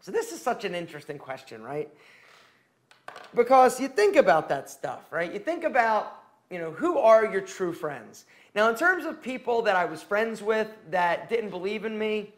So 0.00 0.12
this 0.12 0.32
is 0.32 0.40
such 0.40 0.64
an 0.64 0.74
interesting 0.74 1.18
question, 1.18 1.62
right? 1.62 1.90
because 3.34 3.80
you 3.80 3.88
think 3.88 4.16
about 4.16 4.48
that 4.48 4.70
stuff, 4.70 5.00
right? 5.10 5.32
You 5.32 5.38
think 5.38 5.64
about, 5.64 6.22
you 6.50 6.58
know, 6.58 6.70
who 6.70 6.98
are 6.98 7.24
your 7.26 7.40
true 7.40 7.72
friends? 7.72 8.24
Now, 8.56 8.70
in 8.70 8.74
terms 8.74 9.04
of 9.04 9.20
people 9.20 9.60
that 9.62 9.76
I 9.76 9.84
was 9.84 10.02
friends 10.02 10.40
with 10.40 10.68
that 10.90 11.28
didn't 11.28 11.50
believe 11.50 11.84
in 11.84 11.98
me, 11.98 12.32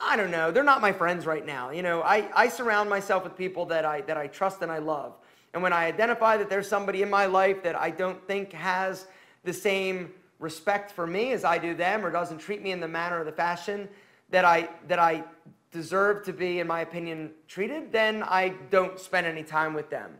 I 0.00 0.16
don't 0.16 0.30
know. 0.30 0.50
They're 0.50 0.64
not 0.64 0.80
my 0.80 0.92
friends 0.92 1.26
right 1.26 1.44
now. 1.44 1.70
You 1.70 1.82
know, 1.82 2.00
I, 2.00 2.26
I 2.34 2.48
surround 2.48 2.88
myself 2.88 3.22
with 3.22 3.36
people 3.36 3.66
that 3.66 3.84
I, 3.84 4.00
that 4.02 4.16
I 4.16 4.28
trust 4.28 4.62
and 4.62 4.72
I 4.72 4.78
love. 4.78 5.12
And 5.52 5.62
when 5.62 5.74
I 5.74 5.84
identify 5.84 6.38
that 6.38 6.48
there's 6.48 6.66
somebody 6.66 7.02
in 7.02 7.10
my 7.10 7.26
life 7.26 7.62
that 7.64 7.76
I 7.76 7.90
don't 7.90 8.26
think 8.26 8.54
has 8.54 9.08
the 9.44 9.52
same 9.52 10.10
respect 10.38 10.90
for 10.90 11.06
me 11.06 11.32
as 11.32 11.44
I 11.44 11.58
do 11.58 11.74
them 11.74 12.02
or 12.02 12.10
doesn't 12.10 12.38
treat 12.38 12.62
me 12.62 12.70
in 12.70 12.80
the 12.80 12.88
manner 12.88 13.20
or 13.20 13.24
the 13.24 13.32
fashion 13.32 13.90
that 14.30 14.46
I, 14.46 14.70
that 14.86 14.98
I 14.98 15.22
deserve 15.70 16.24
to 16.24 16.32
be, 16.32 16.60
in 16.60 16.66
my 16.66 16.80
opinion, 16.80 17.32
treated, 17.46 17.92
then 17.92 18.22
I 18.22 18.54
don't 18.70 18.98
spend 18.98 19.26
any 19.26 19.42
time 19.42 19.74
with 19.74 19.90
them. 19.90 20.12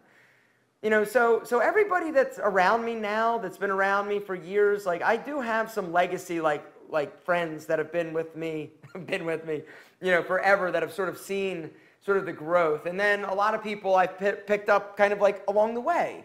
You 0.83 0.91
know, 0.91 1.03
so 1.03 1.43
so 1.43 1.59
everybody 1.59 2.12
that's 2.12 2.38
around 2.38 2.85
me 2.85 2.95
now, 2.95 3.38
that's 3.38 3.59
been 3.59 3.71
around 3.71 4.07
me 4.07 4.21
for 4.21 4.37
years, 4.37 4.87
like 4.87 5.03
I 5.03 5.17
do 5.17 5.41
have 5.41 5.73
some 5.73 5.93
legacy, 5.93 6.41
like 6.41 6.64
like 6.88 7.21
friends 7.25 7.67
that 7.67 7.81
have 7.81 7.91
been 7.91 8.12
with 8.12 8.37
me, 8.37 8.71
been 9.07 9.25
with 9.25 9.45
me, 9.45 9.62
you 10.01 10.12
know, 10.12 10.23
forever, 10.23 10.71
that 10.71 10.83
have 10.83 10.93
sort 10.93 11.09
of 11.09 11.19
seen 11.19 11.71
sort 12.05 12.17
of 12.17 12.27
the 12.27 12.33
growth, 12.33 12.87
and 12.87 12.99
then 12.99 13.25
a 13.25 13.35
lot 13.35 13.55
of 13.55 13.62
people 13.62 13.97
I've 13.97 14.17
p- 14.21 14.41
picked 14.47 14.69
up 14.69 14.97
kind 14.97 15.12
of 15.12 15.21
like 15.21 15.43
along 15.49 15.75
the 15.75 15.81
way. 15.81 16.25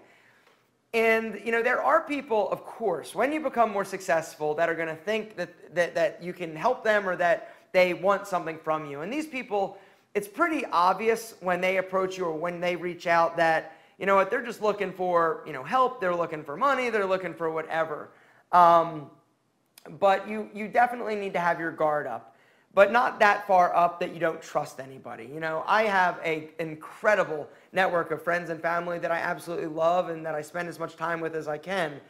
And 0.94 1.42
you 1.44 1.52
know, 1.52 1.64
there 1.64 1.82
are 1.82 2.02
people, 2.02 2.52
of 2.52 2.64
course, 2.64 3.16
when 3.16 3.32
you 3.32 3.40
become 3.40 3.72
more 3.72 3.84
successful, 3.84 4.54
that 4.54 4.70
are 4.70 4.76
going 4.76 4.88
to 4.88 4.96
think 4.96 5.36
that, 5.36 5.74
that 5.74 5.96
that 5.96 6.22
you 6.22 6.32
can 6.32 6.56
help 6.56 6.84
them 6.84 7.10
or 7.10 7.16
that 7.16 7.56
they 7.72 7.96
want 7.96 8.28
something 8.28 8.60
from 8.64 8.86
you. 8.86 9.02
And 9.02 9.12
these 9.12 9.26
people, 9.26 9.80
it's 10.14 10.28
pretty 10.28 10.64
obvious 10.68 11.34
when 11.40 11.60
they 11.60 11.78
approach 11.78 12.20
you 12.20 12.26
or 12.26 12.34
when 12.34 12.60
they 12.62 12.76
reach 12.76 13.08
out 13.08 13.36
that 13.38 13.80
you 14.04 14.08
know 14.08 14.16
what, 14.18 14.30
they're 14.30 14.44
just 14.44 14.62
looking 14.62 14.92
for, 14.92 15.44
you 15.48 15.54
know, 15.54 15.64
help, 15.64 16.02
they're 16.02 16.14
looking 16.14 16.44
for 16.44 16.58
money, 16.58 16.90
they're 16.90 17.06
looking 17.06 17.34
for 17.34 17.50
whatever. 17.50 18.10
Um, 18.52 19.10
but 19.98 20.28
you, 20.28 20.50
you 20.54 20.68
definitely 20.68 21.16
need 21.16 21.32
to 21.32 21.40
have 21.40 21.58
your 21.58 21.72
guard 21.72 22.06
up, 22.06 22.36
but 22.74 22.92
not 22.92 23.18
that 23.22 23.48
far 23.48 23.74
up 23.74 24.02
that 24.02 24.14
you 24.14 24.20
don't 24.20 24.42
trust 24.42 24.82
anybody. 24.82 25.24
You 25.34 25.40
know, 25.40 25.64
I 25.66 25.84
have 25.84 26.20
an 26.26 26.50
incredible 26.60 27.48
network 27.72 28.12
of 28.12 28.22
friends 28.22 28.50
and 28.50 28.62
family 28.62 29.00
that 29.00 29.10
I 29.10 29.20
absolutely 29.20 29.68
love 29.68 30.10
and 30.10 30.26
that 30.26 30.36
I 30.36 30.42
spend 30.42 30.68
as 30.68 30.80
much 30.80 30.98
time 30.98 31.22
with 31.22 31.34
as 31.34 31.48
I 31.48 31.58
can. 31.58 32.02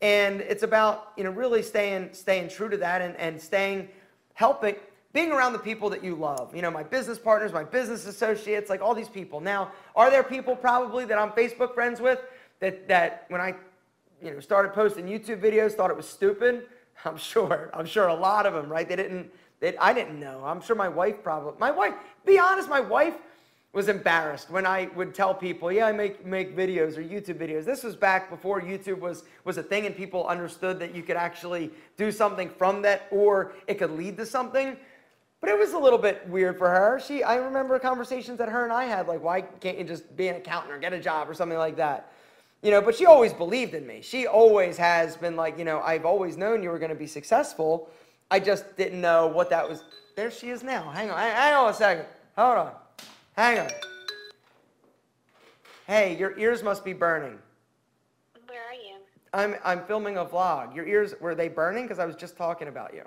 And 0.00 0.42
it's 0.42 0.62
about, 0.62 1.10
you 1.16 1.24
know, 1.24 1.30
really 1.30 1.62
staying, 1.62 2.10
staying 2.12 2.50
true 2.50 2.68
to 2.68 2.76
that 2.76 3.02
and, 3.02 3.16
and 3.16 3.42
staying, 3.42 3.88
helping, 4.34 4.76
being 5.12 5.32
around 5.32 5.52
the 5.52 5.58
people 5.58 5.90
that 5.90 6.04
you 6.04 6.14
love. 6.14 6.54
You 6.54 6.62
know, 6.62 6.70
my 6.70 6.82
business 6.82 7.18
partners, 7.18 7.52
my 7.52 7.64
business 7.64 8.06
associates, 8.06 8.70
like 8.70 8.80
all 8.80 8.94
these 8.94 9.08
people. 9.08 9.40
Now, 9.40 9.72
are 9.96 10.10
there 10.10 10.22
people 10.22 10.54
probably 10.54 11.04
that 11.06 11.18
I'm 11.18 11.30
Facebook 11.30 11.74
friends 11.74 12.00
with 12.00 12.20
that, 12.60 12.86
that 12.88 13.24
when 13.28 13.40
I 13.40 13.54
you 14.22 14.30
know, 14.30 14.40
started 14.40 14.72
posting 14.72 15.06
YouTube 15.06 15.40
videos 15.40 15.72
thought 15.72 15.90
it 15.90 15.96
was 15.96 16.08
stupid? 16.08 16.66
I'm 17.04 17.16
sure. 17.16 17.70
I'm 17.74 17.86
sure 17.86 18.08
a 18.08 18.14
lot 18.14 18.46
of 18.46 18.54
them, 18.54 18.68
right? 18.68 18.88
They 18.88 18.96
didn't, 18.96 19.30
they, 19.58 19.76
I 19.78 19.92
didn't 19.92 20.20
know. 20.20 20.42
I'm 20.44 20.60
sure 20.60 20.76
my 20.76 20.88
wife 20.88 21.22
probably, 21.22 21.58
my 21.58 21.70
wife, 21.70 21.94
be 22.24 22.38
honest, 22.38 22.68
my 22.68 22.80
wife 22.80 23.14
was 23.72 23.88
embarrassed 23.88 24.50
when 24.50 24.66
I 24.66 24.88
would 24.96 25.14
tell 25.14 25.32
people, 25.32 25.70
yeah, 25.70 25.86
I 25.86 25.92
make, 25.92 26.26
make 26.26 26.56
videos 26.56 26.96
or 26.96 27.02
YouTube 27.02 27.38
videos. 27.38 27.64
This 27.64 27.84
was 27.84 27.94
back 27.94 28.28
before 28.28 28.60
YouTube 28.60 28.98
was, 28.98 29.22
was 29.44 29.58
a 29.58 29.62
thing 29.62 29.86
and 29.86 29.96
people 29.96 30.26
understood 30.26 30.80
that 30.80 30.92
you 30.92 31.04
could 31.04 31.16
actually 31.16 31.70
do 31.96 32.10
something 32.10 32.50
from 32.50 32.82
that 32.82 33.06
or 33.12 33.52
it 33.68 33.78
could 33.78 33.92
lead 33.92 34.16
to 34.16 34.26
something. 34.26 34.76
But 35.40 35.48
it 35.48 35.58
was 35.58 35.72
a 35.72 35.78
little 35.78 35.98
bit 35.98 36.28
weird 36.28 36.58
for 36.58 36.68
her. 36.68 37.00
She, 37.00 37.22
I 37.22 37.36
remember 37.36 37.78
conversations 37.78 38.36
that 38.38 38.48
her 38.48 38.64
and 38.64 38.72
I 38.72 38.84
had, 38.84 39.08
like, 39.08 39.22
why 39.22 39.40
can't 39.40 39.78
you 39.78 39.84
just 39.84 40.14
be 40.14 40.28
an 40.28 40.36
accountant 40.36 40.72
or 40.72 40.78
get 40.78 40.92
a 40.92 41.00
job 41.00 41.30
or 41.30 41.34
something 41.34 41.56
like 41.56 41.76
that? 41.76 42.12
You 42.62 42.70
know, 42.70 42.82
but 42.82 42.94
she 42.94 43.06
always 43.06 43.32
believed 43.32 43.72
in 43.72 43.86
me. 43.86 44.02
She 44.02 44.26
always 44.26 44.76
has 44.76 45.16
been 45.16 45.36
like, 45.36 45.58
you 45.58 45.64
know, 45.64 45.80
I've 45.80 46.04
always 46.04 46.36
known 46.36 46.62
you 46.62 46.68
were 46.68 46.78
going 46.78 46.90
to 46.90 46.94
be 46.94 47.06
successful. 47.06 47.88
I 48.30 48.38
just 48.38 48.76
didn't 48.76 49.00
know 49.00 49.28
what 49.28 49.48
that 49.48 49.66
was. 49.66 49.82
There 50.14 50.30
she 50.30 50.50
is 50.50 50.62
now. 50.62 50.90
Hang 50.90 51.10
on, 51.10 51.18
hang 51.18 51.54
on 51.54 51.70
a 51.70 51.74
second. 51.74 52.04
Hold 52.36 52.58
on. 52.58 52.72
Hang 53.34 53.60
on. 53.60 53.70
Hey, 55.86 56.18
your 56.18 56.38
ears 56.38 56.62
must 56.62 56.84
be 56.84 56.92
burning. 56.92 57.38
Where 58.46 58.60
are 58.60 58.74
you? 58.74 58.96
I'm, 59.32 59.56
I'm 59.64 59.86
filming 59.86 60.18
a 60.18 60.24
vlog. 60.24 60.76
Your 60.76 60.86
ears, 60.86 61.14
were 61.18 61.34
they 61.34 61.48
burning? 61.48 61.84
Because 61.84 61.98
I 61.98 62.04
was 62.04 62.14
just 62.14 62.36
talking 62.36 62.68
about 62.68 62.92
you 62.92 62.98
you 62.98 63.04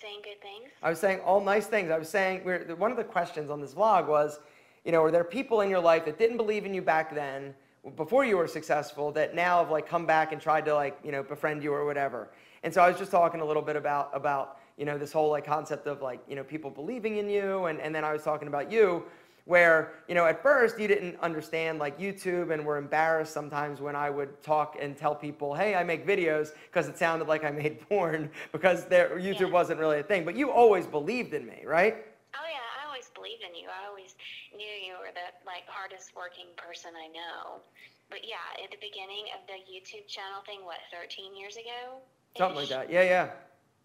saying 0.00 0.20
good 0.22 0.40
things? 0.40 0.70
I 0.82 0.90
was 0.90 0.98
saying 0.98 1.20
all 1.20 1.40
nice 1.40 1.66
things. 1.66 1.90
I 1.90 1.98
was 1.98 2.08
saying 2.08 2.40
one 2.78 2.90
of 2.90 2.96
the 2.96 3.04
questions 3.04 3.50
on 3.50 3.60
this 3.60 3.74
vlog 3.74 4.06
was, 4.06 4.40
you 4.84 4.92
know, 4.92 5.02
were 5.02 5.10
there 5.10 5.24
people 5.24 5.60
in 5.60 5.70
your 5.70 5.80
life 5.80 6.04
that 6.04 6.18
didn't 6.18 6.36
believe 6.36 6.64
in 6.64 6.74
you 6.74 6.82
back 6.82 7.14
then, 7.14 7.54
before 7.96 8.24
you 8.24 8.36
were 8.36 8.48
successful, 8.48 9.10
that 9.12 9.34
now 9.34 9.58
have 9.58 9.70
like 9.70 9.86
come 9.86 10.06
back 10.06 10.32
and 10.32 10.40
tried 10.40 10.64
to 10.66 10.74
like, 10.74 10.98
you 11.04 11.12
know, 11.12 11.22
befriend 11.22 11.62
you 11.62 11.72
or 11.72 11.84
whatever. 11.84 12.30
And 12.62 12.72
so 12.72 12.82
I 12.82 12.88
was 12.88 12.98
just 12.98 13.10
talking 13.10 13.40
a 13.40 13.44
little 13.44 13.62
bit 13.62 13.76
about 13.76 14.10
about 14.12 14.58
you 14.76 14.84
know 14.84 14.98
this 14.98 15.12
whole 15.12 15.30
like 15.30 15.44
concept 15.44 15.86
of 15.86 16.02
like 16.02 16.20
you 16.28 16.36
know 16.36 16.44
people 16.44 16.70
believing 16.70 17.16
in 17.16 17.28
you, 17.28 17.66
and 17.66 17.80
and 17.80 17.94
then 17.94 18.04
I 18.04 18.12
was 18.12 18.22
talking 18.22 18.48
about 18.48 18.70
you 18.70 19.04
where 19.48 19.92
you 20.06 20.14
know 20.14 20.26
at 20.26 20.42
first 20.42 20.78
you 20.78 20.86
didn't 20.86 21.18
understand 21.20 21.78
like 21.78 21.98
YouTube 21.98 22.52
and 22.52 22.64
were 22.66 22.76
embarrassed 22.76 23.32
sometimes 23.32 23.80
when 23.80 23.96
I 23.96 24.10
would 24.10 24.42
talk 24.42 24.76
and 24.78 24.94
tell 24.94 25.14
people, 25.14 25.54
"Hey, 25.54 25.74
I 25.74 25.82
make 25.82 26.06
videos," 26.06 26.50
because 26.66 26.86
it 26.86 26.98
sounded 26.98 27.28
like 27.28 27.44
I 27.44 27.50
made 27.50 27.80
porn 27.88 28.30
because 28.52 28.84
there, 28.84 29.18
YouTube 29.18 29.48
yeah. 29.48 29.58
wasn't 29.58 29.80
really 29.80 30.00
a 30.00 30.02
thing. 30.02 30.26
But 30.26 30.36
you 30.36 30.50
always 30.50 30.86
believed 30.86 31.32
in 31.32 31.46
me, 31.46 31.62
right? 31.64 31.96
Oh 32.36 32.44
yeah, 32.44 32.60
I 32.76 32.86
always 32.86 33.08
believed 33.14 33.42
in 33.42 33.54
you. 33.56 33.68
I 33.72 33.88
always 33.88 34.16
knew 34.54 34.68
you 34.84 34.92
were 35.00 35.12
the 35.16 35.32
like 35.46 35.64
hardest 35.66 36.12
working 36.14 36.52
person 36.58 36.92
I 36.92 37.08
know. 37.08 37.64
But 38.10 38.28
yeah, 38.28 38.44
at 38.62 38.70
the 38.70 38.80
beginning 38.84 39.32
of 39.32 39.48
the 39.48 39.64
YouTube 39.64 40.06
channel 40.08 40.44
thing, 40.44 40.60
what, 40.64 40.76
13 40.92 41.36
years 41.36 41.56
ago? 41.56 42.00
Something 42.36 42.56
like 42.56 42.68
that. 42.68 42.92
Yeah, 42.92 43.02
yeah. 43.02 43.30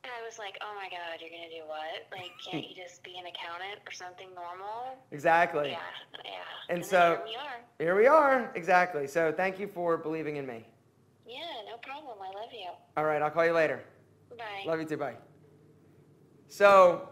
I 0.06 0.26
was 0.26 0.38
like, 0.38 0.58
oh 0.62 0.74
my 0.76 0.90
God, 0.90 1.20
you're 1.22 1.30
going 1.30 1.50
to 1.50 1.56
do 1.56 1.64
what? 1.68 2.08
Like, 2.12 2.32
can't 2.44 2.68
you 2.68 2.76
just 2.76 3.04
be 3.04 3.16
an 3.18 3.26
accountant 3.26 3.80
or 3.88 3.92
something 3.92 4.28
normal? 4.36 4.98
Exactly. 5.12 5.72
Yeah, 5.72 5.78
yeah. 6.24 6.32
And, 6.70 6.80
and 6.80 6.86
so 6.86 7.22
here 7.26 7.26
we 7.26 7.36
are. 7.36 7.60
Here 7.80 7.96
we 7.96 8.08
are. 8.08 8.52
Exactly. 8.56 9.08
So 9.08 9.34
thank 9.36 9.60
you 9.60 9.68
for 9.68 9.98
believing 9.98 10.38
in 10.38 10.46
me. 10.46 10.66
Yeah, 11.26 11.40
no 11.70 11.78
problem. 11.78 12.18
I 12.22 12.28
love 12.38 12.50
you. 12.52 12.70
All 12.98 13.06
right, 13.06 13.22
I'll 13.22 13.32
call 13.32 13.46
you 13.46 13.54
later. 13.54 13.82
Bye. 14.38 14.64
Love 14.66 14.80
you 14.80 14.86
too. 14.86 14.98
Bye. 14.98 15.16
So, 16.48 17.10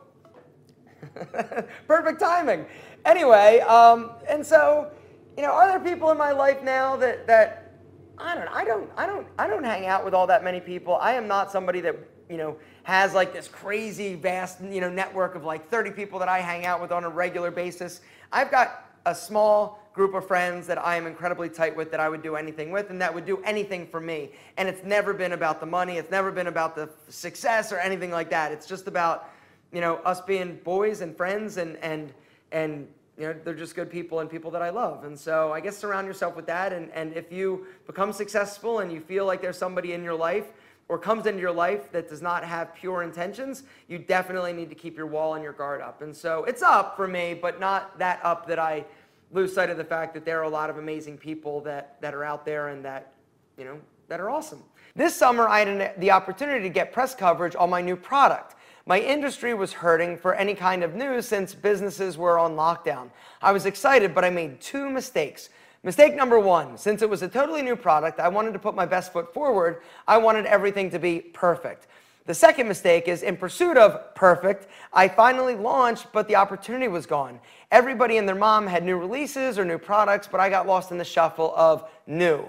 perfect 1.88 2.20
timing. 2.20 2.66
Anyway, 3.06 3.60
um, 3.62 4.12
and 4.30 4.46
so, 4.46 4.92
you 5.38 5.44
know, 5.44 5.52
are 5.52 5.68
there 5.68 5.80
people 5.80 6.12
in 6.12 6.18
my 6.18 6.32
life 6.32 6.62
now 6.62 6.96
that 6.98 7.26
that 7.26 7.74
I 8.18 8.36
don't, 8.36 8.48
I 8.50 8.64
don't, 8.64 8.90
I 8.98 9.06
don't, 9.06 9.28
I 9.40 9.48
don't 9.48 9.64
hang 9.64 9.88
out 9.88 10.06
with 10.06 10.14
all 10.14 10.28
that 10.28 10.44
many 10.44 10.60
people. 10.60 10.98
I 10.98 11.14
am 11.14 11.28
not 11.28 11.52
somebody 11.52 11.82
that 11.82 11.96
you 12.30 12.38
know 12.38 12.58
has 12.84 13.14
like 13.14 13.34
this 13.34 13.48
crazy 13.48 14.16
vast 14.16 14.62
you 14.62 14.82
know 14.82 14.90
network 14.90 15.36
of 15.36 15.44
like 15.44 15.70
30 15.70 15.92
people 15.92 16.20
that 16.20 16.30
I 16.30 16.40
hang 16.40 16.66
out 16.66 16.82
with 16.82 16.92
on 16.92 17.04
a 17.04 17.10
regular 17.10 17.52
basis. 17.52 18.02
I've 18.32 18.52
got 18.52 18.86
a 19.06 19.16
small 19.16 19.80
group 19.94 20.14
of 20.14 20.26
friends 20.26 20.68
that 20.68 20.78
I 20.78 20.96
am 20.96 21.06
incredibly 21.06 21.50
tight 21.50 21.76
with 21.76 21.92
that 21.92 22.00
I 22.00 22.08
would 22.08 22.24
do 22.24 22.36
anything 22.36 22.72
with 22.72 22.90
and 22.90 23.02
that 23.02 23.14
would 23.14 23.26
do 23.26 23.42
anything 23.44 23.88
for 23.88 24.00
me. 24.00 24.32
And 24.58 24.70
it's 24.70 24.84
never 24.84 25.14
been 25.14 25.34
about 25.34 25.60
the 25.60 25.66
money, 25.66 25.98
it's 25.98 26.12
never 26.12 26.32
been 26.32 26.48
about 26.48 26.76
the 26.76 26.90
success 27.10 27.72
or 27.72 27.78
anything 27.78 28.12
like 28.12 28.30
that. 28.30 28.52
It's 28.52 28.66
just 28.66 28.88
about, 28.88 29.30
you 29.74 29.82
know, 29.82 29.96
us 29.98 30.22
being 30.22 30.60
boys 30.64 31.02
and 31.02 31.16
friends 31.16 31.58
and 31.58 31.78
and 31.78 32.14
and 32.52 32.88
you 33.18 33.28
know, 33.28 33.36
they're 33.44 33.54
just 33.54 33.76
good 33.76 33.92
people 33.92 34.22
and 34.22 34.30
people 34.30 34.50
that 34.52 34.62
I 34.62 34.70
love. 34.70 35.04
And 35.04 35.20
so 35.20 35.52
I 35.52 35.60
guess 35.60 35.78
surround 35.78 36.08
yourself 36.08 36.36
with 36.36 36.48
that 36.48 36.72
and, 36.74 36.90
and 36.92 37.14
if 37.14 37.32
you 37.32 37.68
become 37.86 38.14
successful 38.14 38.80
and 38.80 38.92
you 38.92 39.02
feel 39.02 39.26
like 39.26 39.42
there's 39.42 39.58
somebody 39.58 39.94
in 39.94 40.04
your 40.04 40.16
life 40.16 40.46
or 40.92 40.98
comes 40.98 41.26
into 41.26 41.40
your 41.40 41.54
life 41.54 41.90
that 41.94 42.10
does 42.10 42.22
not 42.22 42.44
have 42.44 42.76
pure 42.76 43.02
intentions, 43.02 43.64
you 43.88 43.98
definitely 43.98 44.52
need 44.52 44.68
to 44.68 44.76
keep 44.76 44.98
your 44.98 45.06
wall 45.06 45.36
and 45.36 45.42
your 45.44 45.54
guard 45.54 45.80
up. 45.80 46.02
And 46.02 46.14
so 46.14 46.44
it's 46.44 46.62
up 46.62 46.98
for 46.98 47.08
me, 47.08 47.34
but 47.34 47.62
not 47.62 47.98
that 47.98 48.20
up 48.26 48.46
that 48.48 48.60
I 48.60 48.84
lose 49.32 49.54
sight 49.54 49.70
of 49.70 49.78
the 49.78 49.86
fact 49.86 50.14
that 50.16 50.26
there 50.26 50.38
are 50.42 50.44
a 50.44 50.50
lot 50.50 50.70
of 50.70 50.78
amazing 50.78 51.18
people 51.18 51.62
that, 51.62 51.96
that 52.02 52.14
are 52.14 52.26
out 52.26 52.46
there 52.46 52.68
and 52.68 52.84
that, 52.84 53.14
you 53.58 53.64
know, 53.64 53.80
that 54.10 54.20
are 54.20 54.30
awesome. 54.30 54.62
This 54.94 55.16
summer, 55.16 55.48
I 55.48 55.60
had 55.60 55.68
an, 55.70 55.92
the 55.98 56.12
opportunity 56.12 56.64
to 56.64 56.70
get 56.70 56.92
press 56.92 57.16
coverage 57.16 57.56
on 57.56 57.70
my 57.70 57.80
new 57.80 57.96
product. 57.96 58.56
My 58.86 59.00
industry 59.00 59.54
was 59.54 59.72
hurting 59.72 60.18
for 60.18 60.36
any 60.36 60.56
kind 60.56 60.84
of 60.84 60.94
news 60.94 61.26
since 61.26 61.56
businesses 61.56 62.18
were 62.18 62.38
on 62.38 62.58
lockdown. 62.58 63.12
I 63.42 63.54
was 63.54 63.66
excited, 63.66 64.14
but 64.14 64.26
I 64.26 64.30
made 64.30 64.60
two 64.60 64.90
mistakes. 64.90 65.52
Mistake 65.84 66.16
number 66.16 66.40
one, 66.40 66.78
since 66.78 67.02
it 67.02 67.10
was 67.10 67.24
a 67.24 67.28
totally 67.28 67.64
new 67.64 67.76
product, 67.76 68.20
I 68.20 68.28
wanted 68.28 68.54
to 68.54 68.60
put 68.60 68.76
my 68.76 68.86
best 68.86 69.12
foot 69.12 69.34
forward. 69.34 69.82
I 70.08 70.18
wanted 70.18 70.46
everything 70.46 70.92
to 70.92 71.00
be 71.00 71.20
perfect. 71.20 71.88
The 72.26 72.36
second 72.36 72.68
mistake 72.68 73.08
is 73.08 73.24
in 73.24 73.36
pursuit 73.36 73.78
of 73.78 74.14
perfect, 74.14 74.68
I 74.94 75.08
finally 75.08 75.56
launched, 75.56 76.06
but 76.14 76.28
the 76.28 76.36
opportunity 76.36 76.88
was 76.88 77.08
gone. 77.08 77.40
Everybody 77.72 78.18
and 78.18 78.28
their 78.28 78.36
mom 78.36 78.68
had 78.68 78.86
new 78.86 78.96
releases 78.96 79.58
or 79.58 79.66
new 79.66 79.80
products, 79.80 80.28
but 80.32 80.40
I 80.40 80.48
got 80.48 80.68
lost 80.68 80.92
in 80.92 81.00
the 81.00 81.04
shuffle 81.04 81.52
of 81.56 81.90
new. 82.06 82.46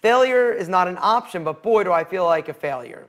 Failure 0.00 0.52
is 0.52 0.68
not 0.68 0.86
an 0.86 0.96
option, 1.00 1.42
but 1.42 1.64
boy, 1.64 1.82
do 1.82 1.90
I 1.90 2.04
feel 2.04 2.24
like 2.24 2.48
a 2.48 2.54
failure. 2.54 3.08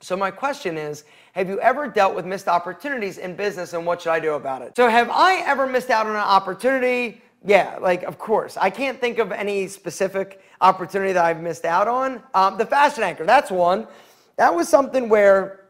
So, 0.00 0.16
my 0.16 0.30
question 0.30 0.76
is 0.76 1.04
Have 1.32 1.48
you 1.48 1.60
ever 1.60 1.86
dealt 1.86 2.14
with 2.14 2.26
missed 2.26 2.48
opportunities 2.48 3.18
in 3.18 3.36
business 3.36 3.72
and 3.72 3.86
what 3.86 4.02
should 4.02 4.10
I 4.10 4.20
do 4.20 4.34
about 4.34 4.62
it? 4.62 4.76
So, 4.76 4.88
have 4.88 5.08
I 5.10 5.42
ever 5.46 5.66
missed 5.66 5.90
out 5.90 6.06
on 6.06 6.12
an 6.12 6.18
opportunity? 6.18 7.22
Yeah, 7.44 7.78
like, 7.80 8.02
of 8.02 8.18
course. 8.18 8.56
I 8.56 8.70
can't 8.70 9.00
think 9.00 9.18
of 9.18 9.30
any 9.30 9.68
specific 9.68 10.40
opportunity 10.60 11.12
that 11.12 11.24
I've 11.24 11.40
missed 11.40 11.64
out 11.64 11.86
on. 11.86 12.22
Um, 12.34 12.58
the 12.58 12.66
fashion 12.66 13.02
anchor, 13.02 13.24
that's 13.24 13.50
one. 13.50 13.86
That 14.36 14.54
was 14.54 14.68
something 14.68 15.08
where 15.08 15.66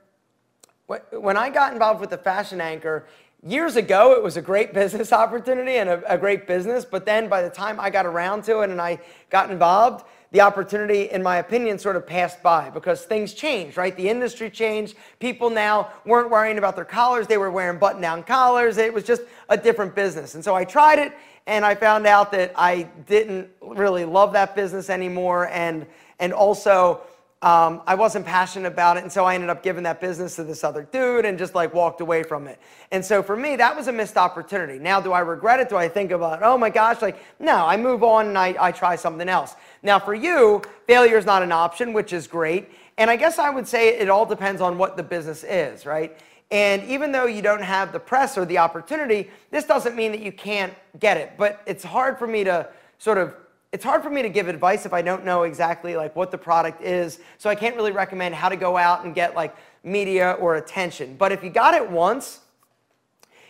when 1.13 1.37
I 1.37 1.51
got 1.51 1.73
involved 1.73 2.01
with 2.01 2.11
the 2.11 2.19
fashion 2.19 2.61
anchor, 2.61 3.07
years 3.47 3.77
ago, 3.77 4.13
it 4.13 4.23
was 4.23 4.37
a 4.37 4.43
great 4.43 4.75
business 4.81 5.13
opportunity 5.13 5.77
and 5.77 5.89
a, 5.89 6.13
a, 6.13 6.19
great 6.19 6.47
business. 6.47 6.85
But 6.85 7.07
then 7.07 7.29
by 7.29 7.43
the 7.43 7.51
time 7.51 7.79
I 7.81 7.91
got 7.91 8.07
around 8.07 8.45
to 8.45 8.61
it 8.61 8.71
and 8.71 8.81
I 8.81 8.99
got 9.31 9.51
involved, 9.51 10.05
the 10.33 10.41
opportunity, 10.41 11.09
in 11.11 11.23
my 11.23 11.37
opinion, 11.37 11.79
sort 11.79 11.97
of 11.97 12.07
passed 12.07 12.43
by 12.43 12.69
because 12.71 13.05
things 13.05 13.33
changed, 13.33 13.77
right? 13.77 13.97
The 13.97 14.09
industry 14.09 14.51
changed. 14.51 14.97
People 15.21 15.51
now 15.51 15.93
weren't 16.05 16.31
worrying 16.31 16.59
about 16.59 16.75
their 16.75 16.85
collars, 16.85 17.27
they 17.27 17.39
were 17.39 17.51
wearing 17.51 17.79
button 17.79 18.03
down 18.03 18.25
collars. 18.25 18.77
It 18.77 18.93
was 18.93 19.05
just 19.05 19.23
a 19.49 19.57
different 19.57 19.95
business. 19.95 20.35
And 20.35 20.45
so 20.45 20.55
I 20.55 20.65
tried 20.65 20.99
it 20.99 21.13
and 21.47 21.65
I 21.65 21.77
found 21.77 22.07
out 22.07 22.33
that 22.33 22.53
I 22.57 22.89
didn't 23.07 23.49
really 23.63 24.05
love 24.05 24.33
that 24.33 24.57
business 24.57 24.91
anymore. 24.91 25.49
And, 25.49 25.87
and 26.19 26.33
also, 26.33 27.03
um, 27.47 27.81
I 27.87 27.95
wasn't 27.95 28.27
passionate 28.27 28.67
about 28.67 28.97
it, 28.97 29.05
and 29.05 29.13
so 29.13 29.25
I 29.25 29.37
ended 29.37 29.51
up 29.51 29.63
giving 29.63 29.85
that 29.85 30.01
business 30.01 30.35
to 30.35 30.43
this 30.43 30.65
other 30.65 30.83
dude 30.83 31.25
and 31.25 31.39
just 31.39 31.55
like 31.55 31.73
walked 31.73 32.01
away 32.01 32.25
from 32.25 32.49
it. 32.49 32.59
And 32.91 33.05
so 33.05 33.23
for 33.23 33.37
me, 33.37 33.55
that 33.55 33.77
was 33.77 33.87
a 33.87 33.93
missed 33.93 34.17
opportunity. 34.17 34.81
Now, 34.81 35.01
do 35.01 35.13
I 35.13 35.21
regret 35.21 35.61
it? 35.61 35.69
Do 35.69 35.77
I 35.77 35.89
think 35.89 36.11
about, 36.11 36.43
oh 36.43 36.59
my 36.59 36.71
gosh, 36.71 37.01
like, 37.03 37.23
no, 37.39 37.65
I 37.65 37.77
move 37.77 38.03
on 38.03 38.27
and 38.27 38.37
I, 38.37 38.57
I 38.59 38.73
try 38.73 38.97
something 38.97 39.29
else. 39.29 39.55
Now, 39.85 40.01
for 40.01 40.13
you, 40.13 40.61
failure 40.89 41.19
is 41.19 41.25
not 41.25 41.45
an 41.45 41.53
option, 41.53 41.93
which 41.93 42.13
is 42.13 42.27
great. 42.27 42.69
And 42.99 43.09
I 43.09 43.15
guess 43.15 43.39
I 43.39 43.49
would 43.49 43.69
say 43.69 43.97
it 43.97 44.11
all 44.11 44.27
depends 44.27 44.61
on 44.61 44.77
what 44.77 44.97
the 44.97 45.05
business 45.05 45.45
is, 45.45 45.87
right? 45.87 46.19
And 46.51 46.83
even 46.83 47.13
though 47.13 47.27
you 47.27 47.43
don't 47.43 47.63
have 47.63 47.93
the 47.93 48.01
press 48.01 48.37
or 48.37 48.45
the 48.45 48.59
opportunity, 48.59 49.31
this 49.53 49.67
doesn't 49.67 49.95
mean 49.95 50.11
that 50.11 50.21
you 50.21 50.33
can't 50.33 50.75
get 50.99 51.17
it. 51.17 51.35
But 51.39 51.63
it's 51.65 51.85
hard 51.85 52.19
for 52.19 52.27
me 52.27 52.43
to 52.43 52.69
sort 52.99 53.19
of 53.19 53.37
it's 53.77 53.85
hard 53.85 54.03
for 54.03 54.09
me 54.09 54.23
to 54.23 54.31
give 54.31 54.49
advice 54.49 54.87
if 54.87 54.95
I 54.95 55.03
don't 55.03 55.23
know 55.23 55.43
exactly 55.43 55.99
like 55.99 56.17
what 56.17 56.31
the 56.31 56.39
product 56.39 56.81
is. 56.81 57.21
So 57.37 57.51
I 57.51 57.55
can't 57.55 57.77
really 57.77 57.93
recommend 57.93 58.35
how 58.35 58.49
to 58.49 58.57
go 58.57 58.79
out 58.79 59.05
and 59.05 59.15
get 59.15 59.37
like 59.37 59.55
media 59.85 60.33
or 60.41 60.57
attention. 60.57 61.15
But 61.19 61.31
if 61.31 61.45
you 61.45 61.51
got 61.51 61.75
it 61.75 61.91
once, 61.91 62.41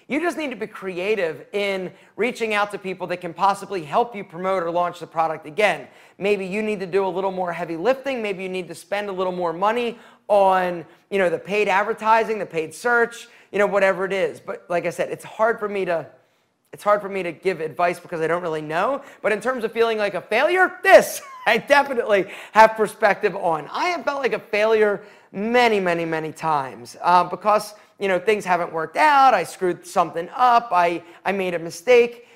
you 0.08 0.20
just 0.20 0.36
need 0.36 0.50
to 0.50 0.56
be 0.56 0.66
creative 0.66 1.46
in 1.52 1.92
reaching 2.16 2.54
out 2.54 2.72
to 2.72 2.78
people 2.78 3.06
that 3.06 3.18
can 3.18 3.32
possibly 3.32 3.84
help 3.84 4.16
you 4.16 4.24
promote 4.24 4.64
or 4.64 4.70
launch 4.72 4.98
the 4.98 5.06
product 5.06 5.46
again. 5.46 5.86
Maybe 6.18 6.44
you 6.44 6.60
need 6.60 6.80
to 6.80 6.86
do 6.86 7.06
a 7.06 7.08
little 7.08 7.30
more 7.30 7.52
heavy 7.52 7.76
lifting. 7.76 8.20
Maybe 8.20 8.42
you 8.42 8.48
need 8.48 8.66
to 8.66 8.74
spend 8.74 9.08
a 9.08 9.12
little 9.12 9.32
more 9.32 9.52
money 9.52 9.96
on, 10.26 10.84
you 11.08 11.20
know, 11.20 11.30
the 11.30 11.38
paid 11.38 11.68
advertising, 11.68 12.40
the 12.40 12.46
paid 12.46 12.74
search, 12.74 13.28
you 13.52 13.60
know, 13.60 13.66
whatever 13.68 14.04
it 14.04 14.12
is. 14.12 14.40
But 14.40 14.66
like 14.68 14.86
I 14.86 14.90
said, 14.90 15.10
it's 15.10 15.24
hard 15.24 15.60
for 15.60 15.68
me 15.68 15.84
to 15.84 16.08
it's 16.76 16.84
hard 16.84 17.00
for 17.00 17.08
me 17.08 17.22
to 17.22 17.32
give 17.32 17.62
advice 17.62 17.98
because 17.98 18.20
I 18.20 18.26
don't 18.26 18.42
really 18.42 18.60
know. 18.60 19.00
But 19.22 19.32
in 19.32 19.40
terms 19.40 19.64
of 19.64 19.72
feeling 19.72 19.96
like 19.96 20.12
a 20.12 20.20
failure, 20.20 20.78
this 20.82 21.22
I 21.46 21.56
definitely 21.56 22.26
have 22.52 22.76
perspective 22.76 23.34
on. 23.34 23.66
I 23.72 23.86
have 23.86 24.04
felt 24.04 24.20
like 24.20 24.34
a 24.34 24.38
failure 24.38 25.02
many, 25.32 25.80
many, 25.80 26.04
many 26.04 26.32
times 26.32 26.94
uh, 27.00 27.24
because 27.24 27.72
you 27.98 28.08
know 28.08 28.18
things 28.18 28.44
haven't 28.44 28.74
worked 28.74 28.98
out. 28.98 29.32
I 29.32 29.44
screwed 29.44 29.86
something 29.86 30.28
up. 30.34 30.68
I 30.70 31.02
I 31.24 31.32
made 31.32 31.54
a 31.54 31.58
mistake, 31.58 32.28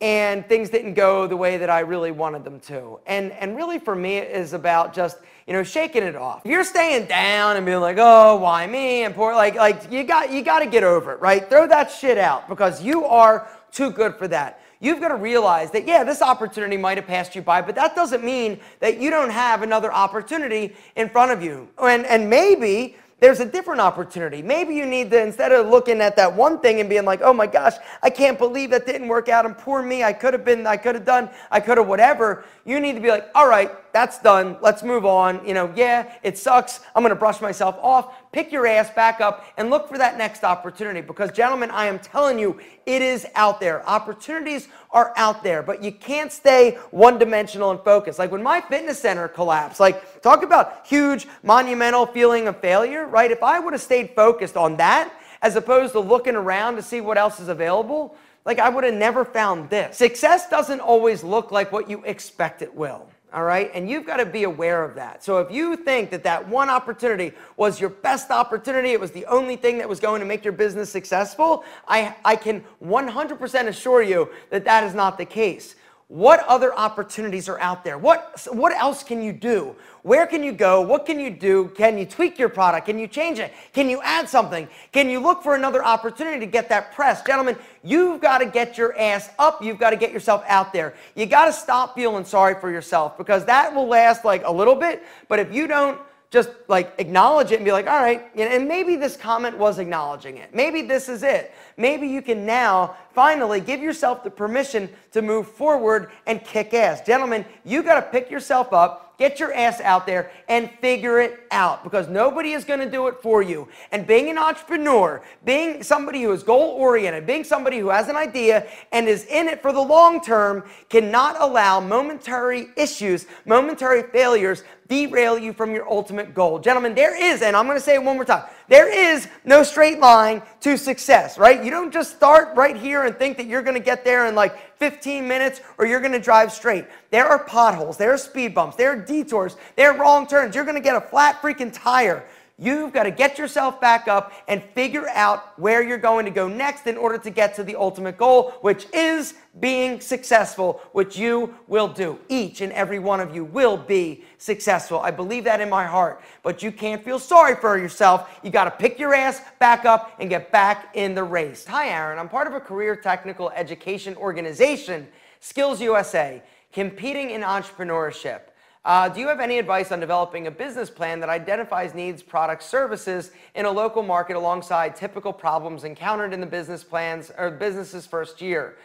and 0.00 0.46
things 0.46 0.70
didn't 0.70 0.94
go 0.94 1.26
the 1.26 1.36
way 1.36 1.56
that 1.56 1.68
I 1.68 1.80
really 1.80 2.12
wanted 2.12 2.44
them 2.44 2.60
to. 2.60 3.00
And 3.04 3.32
and 3.32 3.56
really 3.56 3.80
for 3.80 3.96
me 3.96 4.18
it 4.18 4.30
is 4.30 4.52
about 4.52 4.94
just 4.94 5.18
you 5.48 5.54
know 5.54 5.64
shaking 5.64 6.04
it 6.04 6.14
off. 6.14 6.42
If 6.44 6.52
you're 6.52 6.62
staying 6.62 7.06
down 7.06 7.56
and 7.56 7.66
being 7.66 7.80
like, 7.80 7.96
oh, 7.98 8.36
why 8.36 8.64
me? 8.68 9.02
And 9.02 9.12
poor 9.12 9.34
like 9.34 9.56
like 9.56 9.90
you 9.90 10.04
got 10.04 10.30
you 10.30 10.42
got 10.42 10.60
to 10.60 10.66
get 10.66 10.84
over 10.84 11.14
it, 11.14 11.20
right? 11.20 11.48
Throw 11.48 11.66
that 11.66 11.90
shit 11.90 12.16
out 12.16 12.48
because 12.48 12.80
you 12.80 13.04
are 13.06 13.48
too 13.72 13.90
good 13.90 14.16
for 14.16 14.28
that. 14.28 14.60
You've 14.80 15.00
got 15.00 15.08
to 15.08 15.16
realize 15.16 15.70
that, 15.72 15.86
yeah, 15.86 16.04
this 16.04 16.22
opportunity 16.22 16.76
might 16.76 16.98
have 16.98 17.06
passed 17.06 17.34
you 17.34 17.42
by, 17.42 17.62
but 17.62 17.74
that 17.74 17.96
doesn't 17.96 18.24
mean 18.24 18.60
that 18.78 19.00
you 19.00 19.10
don't 19.10 19.30
have 19.30 19.62
another 19.62 19.92
opportunity 19.92 20.76
in 20.94 21.08
front 21.08 21.32
of 21.32 21.42
you. 21.42 21.68
And, 21.82 22.06
and 22.06 22.30
maybe 22.30 22.96
there's 23.20 23.40
a 23.40 23.44
different 23.44 23.80
opportunity. 23.80 24.42
Maybe 24.42 24.76
you 24.76 24.86
need 24.86 25.10
to, 25.10 25.20
instead 25.20 25.50
of 25.50 25.66
looking 25.66 26.00
at 26.00 26.14
that 26.16 26.32
one 26.32 26.60
thing 26.60 26.78
and 26.78 26.88
being 26.88 27.04
like, 27.04 27.20
oh 27.22 27.32
my 27.32 27.48
gosh, 27.48 27.74
I 28.00 28.10
can't 28.10 28.38
believe 28.38 28.70
that 28.70 28.86
didn't 28.86 29.08
work 29.08 29.28
out 29.28 29.44
and 29.44 29.58
poor 29.58 29.82
me, 29.82 30.04
I 30.04 30.12
could 30.12 30.32
have 30.32 30.44
been, 30.44 30.66
I 30.68 30.76
could 30.76 30.94
have 30.94 31.04
done, 31.04 31.28
I 31.50 31.58
could 31.58 31.78
have 31.78 31.88
whatever. 31.88 32.44
You 32.64 32.78
need 32.78 32.92
to 32.92 33.00
be 33.00 33.08
like, 33.08 33.28
all 33.34 33.48
right, 33.48 33.72
that's 33.92 34.20
done. 34.20 34.56
Let's 34.60 34.84
move 34.84 35.04
on. 35.04 35.44
You 35.44 35.54
know, 35.54 35.72
yeah, 35.74 36.14
it 36.22 36.38
sucks. 36.38 36.80
I'm 36.94 37.02
to 37.02 37.16
brush 37.16 37.40
myself 37.40 37.76
off. 37.82 38.14
Pick 38.38 38.52
your 38.52 38.68
ass 38.68 38.88
back 38.90 39.20
up 39.20 39.44
and 39.56 39.68
look 39.68 39.88
for 39.88 39.98
that 39.98 40.16
next 40.16 40.44
opportunity 40.44 41.00
because, 41.00 41.32
gentlemen, 41.32 41.72
I 41.72 41.86
am 41.86 41.98
telling 41.98 42.38
you, 42.38 42.60
it 42.86 43.02
is 43.02 43.26
out 43.34 43.58
there. 43.58 43.84
Opportunities 43.84 44.68
are 44.92 45.12
out 45.16 45.42
there, 45.42 45.60
but 45.60 45.82
you 45.82 45.90
can't 45.90 46.30
stay 46.30 46.78
one 46.92 47.18
dimensional 47.18 47.72
and 47.72 47.80
focused. 47.80 48.16
Like 48.16 48.30
when 48.30 48.44
my 48.44 48.60
fitness 48.60 49.00
center 49.00 49.26
collapsed, 49.26 49.80
like 49.80 50.22
talk 50.22 50.44
about 50.44 50.86
huge, 50.86 51.26
monumental 51.42 52.06
feeling 52.06 52.46
of 52.46 52.60
failure, 52.60 53.08
right? 53.08 53.32
If 53.32 53.42
I 53.42 53.58
would 53.58 53.72
have 53.72 53.82
stayed 53.82 54.10
focused 54.14 54.56
on 54.56 54.76
that 54.76 55.12
as 55.42 55.56
opposed 55.56 55.94
to 55.94 55.98
looking 55.98 56.36
around 56.36 56.76
to 56.76 56.82
see 56.82 57.00
what 57.00 57.18
else 57.18 57.40
is 57.40 57.48
available, 57.48 58.14
like 58.44 58.60
I 58.60 58.68
would 58.68 58.84
have 58.84 58.94
never 58.94 59.24
found 59.24 59.68
this. 59.68 59.96
Success 59.96 60.48
doesn't 60.48 60.78
always 60.78 61.24
look 61.24 61.50
like 61.50 61.72
what 61.72 61.90
you 61.90 62.04
expect 62.04 62.62
it 62.62 62.72
will 62.72 63.10
all 63.32 63.44
right? 63.44 63.70
And 63.74 63.88
you've 63.90 64.06
got 64.06 64.16
to 64.16 64.26
be 64.26 64.44
aware 64.44 64.82
of 64.84 64.94
that. 64.94 65.22
So 65.22 65.38
if 65.38 65.50
you 65.50 65.76
think 65.76 66.10
that 66.10 66.24
that 66.24 66.48
one 66.48 66.70
opportunity 66.70 67.32
was 67.56 67.80
your 67.80 67.90
best 67.90 68.30
opportunity, 68.30 68.90
it 68.90 69.00
was 69.00 69.10
the 69.10 69.26
only 69.26 69.56
thing 69.56 69.78
that 69.78 69.88
was 69.88 70.00
going 70.00 70.20
to 70.20 70.26
make 70.26 70.44
your 70.44 70.52
business 70.52 70.90
successful, 70.90 71.64
I, 71.86 72.14
I 72.24 72.36
can 72.36 72.64
100% 72.82 73.66
assure 73.66 74.02
you 74.02 74.30
that 74.50 74.64
that 74.64 74.84
is 74.84 74.94
not 74.94 75.18
the 75.18 75.26
case. 75.26 75.76
What 76.08 76.40
other 76.48 76.74
opportunities 76.74 77.50
are 77.50 77.60
out 77.60 77.84
there? 77.84 77.98
What, 77.98 78.46
what 78.50 78.72
else 78.72 79.02
can 79.02 79.22
you 79.22 79.30
do? 79.30 79.76
Where 80.02 80.26
can 80.26 80.42
you 80.42 80.52
go? 80.52 80.80
What 80.80 81.04
can 81.04 81.20
you 81.20 81.28
do? 81.28 81.68
Can 81.76 81.98
you 81.98 82.06
tweak 82.06 82.38
your 82.38 82.48
product? 82.48 82.86
Can 82.86 82.98
you 82.98 83.06
change 83.06 83.38
it? 83.38 83.52
Can 83.74 83.90
you 83.90 84.00
add 84.02 84.26
something? 84.26 84.68
Can 84.90 85.10
you 85.10 85.20
look 85.20 85.42
for 85.42 85.54
another 85.54 85.84
opportunity 85.84 86.40
to 86.40 86.46
get 86.46 86.70
that 86.70 86.94
press? 86.94 87.22
Gentlemen, 87.22 87.58
you've 87.84 88.22
got 88.22 88.38
to 88.38 88.46
get 88.46 88.78
your 88.78 88.98
ass 88.98 89.28
up. 89.38 89.62
You've 89.62 89.78
got 89.78 89.90
to 89.90 89.96
get 89.96 90.10
yourself 90.10 90.42
out 90.48 90.72
there. 90.72 90.94
You 91.14 91.26
got 91.26 91.44
to 91.44 91.52
stop 91.52 91.94
feeling 91.94 92.24
sorry 92.24 92.58
for 92.58 92.70
yourself 92.70 93.18
because 93.18 93.44
that 93.44 93.74
will 93.74 93.86
last 93.86 94.24
like 94.24 94.42
a 94.46 94.52
little 94.52 94.76
bit. 94.76 95.02
But 95.28 95.40
if 95.40 95.52
you 95.52 95.66
don't 95.66 96.00
just 96.30 96.50
like 96.68 96.92
acknowledge 96.98 97.52
it 97.52 97.56
and 97.56 97.64
be 97.64 97.72
like, 97.72 97.86
all 97.86 98.00
right, 98.00 98.28
and 98.36 98.68
maybe 98.68 98.96
this 98.96 99.16
comment 99.16 99.56
was 99.56 99.78
acknowledging 99.78 100.36
it. 100.36 100.54
Maybe 100.54 100.82
this 100.82 101.08
is 101.08 101.22
it. 101.22 101.52
Maybe 101.76 102.06
you 102.06 102.20
can 102.20 102.44
now 102.44 102.96
finally 103.14 103.60
give 103.60 103.80
yourself 103.80 104.22
the 104.22 104.30
permission 104.30 104.90
to 105.12 105.22
move 105.22 105.48
forward 105.48 106.10
and 106.26 106.44
kick 106.44 106.74
ass. 106.74 107.00
Gentlemen, 107.00 107.46
you 107.64 107.82
got 107.82 107.94
to 107.94 108.02
pick 108.02 108.30
yourself 108.30 108.72
up 108.72 109.08
Get 109.18 109.40
your 109.40 109.52
ass 109.52 109.80
out 109.80 110.06
there 110.06 110.30
and 110.48 110.70
figure 110.80 111.18
it 111.18 111.40
out 111.50 111.82
because 111.82 112.06
nobody 112.06 112.52
is 112.52 112.64
going 112.64 112.78
to 112.78 112.88
do 112.88 113.08
it 113.08 113.20
for 113.20 113.42
you. 113.42 113.66
And 113.90 114.06
being 114.06 114.30
an 114.30 114.38
entrepreneur, 114.38 115.20
being 115.44 115.82
somebody 115.82 116.22
who 116.22 116.30
is 116.32 116.44
goal 116.44 116.76
oriented, 116.78 117.26
being 117.26 117.42
somebody 117.42 117.80
who 117.80 117.88
has 117.88 118.08
an 118.08 118.14
idea 118.14 118.68
and 118.92 119.08
is 119.08 119.24
in 119.24 119.48
it 119.48 119.60
for 119.60 119.72
the 119.72 119.80
long 119.80 120.22
term 120.22 120.62
cannot 120.88 121.34
allow 121.40 121.80
momentary 121.80 122.68
issues, 122.76 123.26
momentary 123.44 124.04
failures 124.04 124.62
derail 124.88 125.38
you 125.38 125.52
from 125.52 125.72
your 125.72 125.88
ultimate 125.88 126.34
goal. 126.34 126.58
Gentlemen, 126.58 126.94
there 126.94 127.16
is, 127.16 127.42
and 127.42 127.54
I'm 127.54 127.66
going 127.66 127.76
to 127.76 127.84
say 127.84 127.94
it 127.94 128.02
one 128.02 128.16
more 128.16 128.24
time, 128.24 128.44
there 128.68 128.88
is 128.88 129.28
no 129.44 129.62
straight 129.62 130.00
line 130.00 130.42
to 130.60 130.76
success, 130.76 131.38
right? 131.38 131.62
You 131.62 131.70
don't 131.70 131.92
just 131.92 132.16
start 132.16 132.56
right 132.56 132.76
here 132.76 133.04
and 133.04 133.16
think 133.16 133.36
that 133.36 133.46
you're 133.46 133.62
going 133.62 133.76
to 133.76 133.84
get 133.84 134.04
there 134.04 134.26
in 134.26 134.34
like 134.34 134.76
15 134.78 135.28
minutes 135.28 135.60
or 135.76 135.86
you're 135.86 136.00
going 136.00 136.12
to 136.12 136.18
drive 136.18 136.52
straight. 136.52 136.86
There 137.10 137.26
are 137.26 137.44
potholes, 137.44 137.96
there 137.96 138.12
are 138.12 138.18
speed 138.18 138.54
bumps, 138.54 138.76
there 138.76 138.90
are 138.92 138.96
detours, 138.96 139.56
there 139.76 139.92
are 139.92 139.98
wrong 139.98 140.26
turns. 140.26 140.54
You're 140.54 140.64
going 140.64 140.76
to 140.76 140.82
get 140.82 140.96
a 140.96 141.00
flat 141.00 141.40
freaking 141.42 141.70
tire. 141.72 142.24
You've 142.60 142.92
got 142.92 143.04
to 143.04 143.12
get 143.12 143.38
yourself 143.38 143.80
back 143.80 144.08
up 144.08 144.32
and 144.48 144.60
figure 144.74 145.08
out 145.10 145.56
where 145.60 145.80
you're 145.80 145.96
going 145.96 146.24
to 146.24 146.30
go 146.32 146.48
next 146.48 146.88
in 146.88 146.96
order 146.96 147.16
to 147.16 147.30
get 147.30 147.54
to 147.54 147.62
the 147.62 147.76
ultimate 147.76 148.18
goal, 148.18 148.50
which 148.62 148.86
is 148.92 149.34
being 149.60 150.00
successful, 150.00 150.80
which 150.90 151.16
you 151.16 151.54
will 151.68 151.86
do. 151.86 152.18
Each 152.28 152.60
and 152.60 152.72
every 152.72 152.98
one 152.98 153.20
of 153.20 153.32
you 153.32 153.44
will 153.44 153.76
be 153.76 154.24
successful. 154.38 154.98
I 154.98 155.12
believe 155.12 155.44
that 155.44 155.60
in 155.60 155.70
my 155.70 155.86
heart. 155.86 156.20
But 156.42 156.60
you 156.60 156.72
can't 156.72 157.04
feel 157.04 157.20
sorry 157.20 157.54
for 157.54 157.78
yourself. 157.78 158.40
You 158.42 158.50
got 158.50 158.64
to 158.64 158.72
pick 158.72 158.98
your 158.98 159.14
ass 159.14 159.40
back 159.60 159.84
up 159.84 160.16
and 160.18 160.28
get 160.28 160.50
back 160.50 160.96
in 160.96 161.14
the 161.14 161.22
race. 161.22 161.64
Hi, 161.66 161.90
Aaron. 161.90 162.18
I'm 162.18 162.28
part 162.28 162.48
of 162.48 162.54
a 162.54 162.60
career 162.60 162.96
technical 162.96 163.50
education 163.50 164.16
organization, 164.16 165.06
Skills 165.38 165.80
USA, 165.80 166.42
competing 166.72 167.30
in 167.30 167.42
entrepreneurship. 167.42 168.40
Uh, 168.84 169.08
do 169.08 169.20
you 169.20 169.28
have 169.28 169.40
any 169.40 169.58
advice 169.58 169.92
on 169.92 170.00
developing 170.00 170.46
a 170.46 170.50
business 170.50 170.88
plan 170.88 171.20
that 171.20 171.28
identifies 171.28 171.94
needs, 171.94 172.22
products, 172.22 172.64
services 172.64 173.32
in 173.54 173.66
a 173.66 173.70
local 173.70 174.02
market 174.02 174.36
alongside 174.36 174.94
typical 174.96 175.32
problems 175.32 175.84
encountered 175.84 176.32
in 176.32 176.40
the 176.40 176.46
business 176.46 176.84
plans 176.84 177.30
or 177.36 177.50
business's 177.50 178.06
first 178.06 178.40
year? 178.40 178.76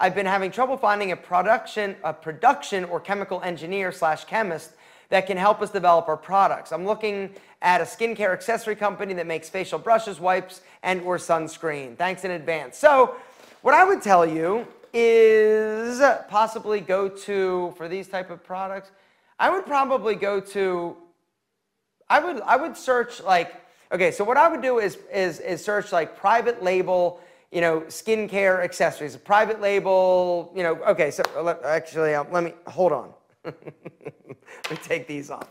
I've 0.00 0.14
been 0.14 0.26
having 0.26 0.50
trouble 0.50 0.76
finding 0.76 1.12
a 1.12 1.16
production, 1.16 1.94
a 2.02 2.12
production 2.12 2.84
or 2.84 2.98
chemical 2.98 3.40
engineer 3.42 3.92
slash 3.92 4.24
chemist 4.24 4.72
that 5.10 5.26
can 5.26 5.36
help 5.36 5.60
us 5.60 5.70
develop 5.70 6.08
our 6.08 6.16
products. 6.16 6.72
I'm 6.72 6.86
looking 6.86 7.30
at 7.60 7.80
a 7.80 7.84
skincare 7.84 8.32
accessory 8.32 8.74
company 8.74 9.14
that 9.14 9.26
makes 9.26 9.48
facial 9.48 9.78
brushes, 9.78 10.18
wipes, 10.18 10.62
and 10.82 11.02
or 11.02 11.18
sunscreen. 11.18 11.96
Thanks 11.96 12.24
in 12.24 12.30
advance. 12.32 12.78
So, 12.78 13.16
what 13.60 13.74
I 13.74 13.84
would 13.84 14.02
tell 14.02 14.26
you 14.26 14.66
is 14.92 16.02
possibly 16.28 16.80
go 16.80 17.08
to 17.08 17.72
for 17.76 17.88
these 17.88 18.08
type 18.08 18.30
of 18.30 18.42
products 18.42 18.90
I 19.38 19.50
would 19.50 19.66
probably 19.66 20.14
go 20.14 20.40
to, 20.40 20.96
I 22.08 22.20
would, 22.20 22.40
I 22.42 22.56
would 22.56 22.76
search 22.76 23.22
like, 23.22 23.54
okay, 23.92 24.10
so 24.10 24.24
what 24.24 24.36
I 24.36 24.48
would 24.48 24.62
do 24.62 24.78
is, 24.78 24.98
is, 25.12 25.40
is 25.40 25.64
search 25.64 25.92
like 25.92 26.16
private 26.16 26.62
label, 26.62 27.20
you 27.50 27.60
know, 27.60 27.82
skincare 27.82 28.62
accessories, 28.62 29.16
private 29.16 29.60
label, 29.60 30.52
you 30.56 30.62
know, 30.62 30.76
okay, 30.84 31.10
so 31.10 31.22
let, 31.42 31.62
actually, 31.64 32.14
um, 32.14 32.26
let 32.30 32.44
me, 32.44 32.52
hold 32.66 32.92
on. 32.92 33.12
let 33.44 34.70
me 34.70 34.76
take 34.82 35.06
these 35.06 35.30
off. 35.30 35.48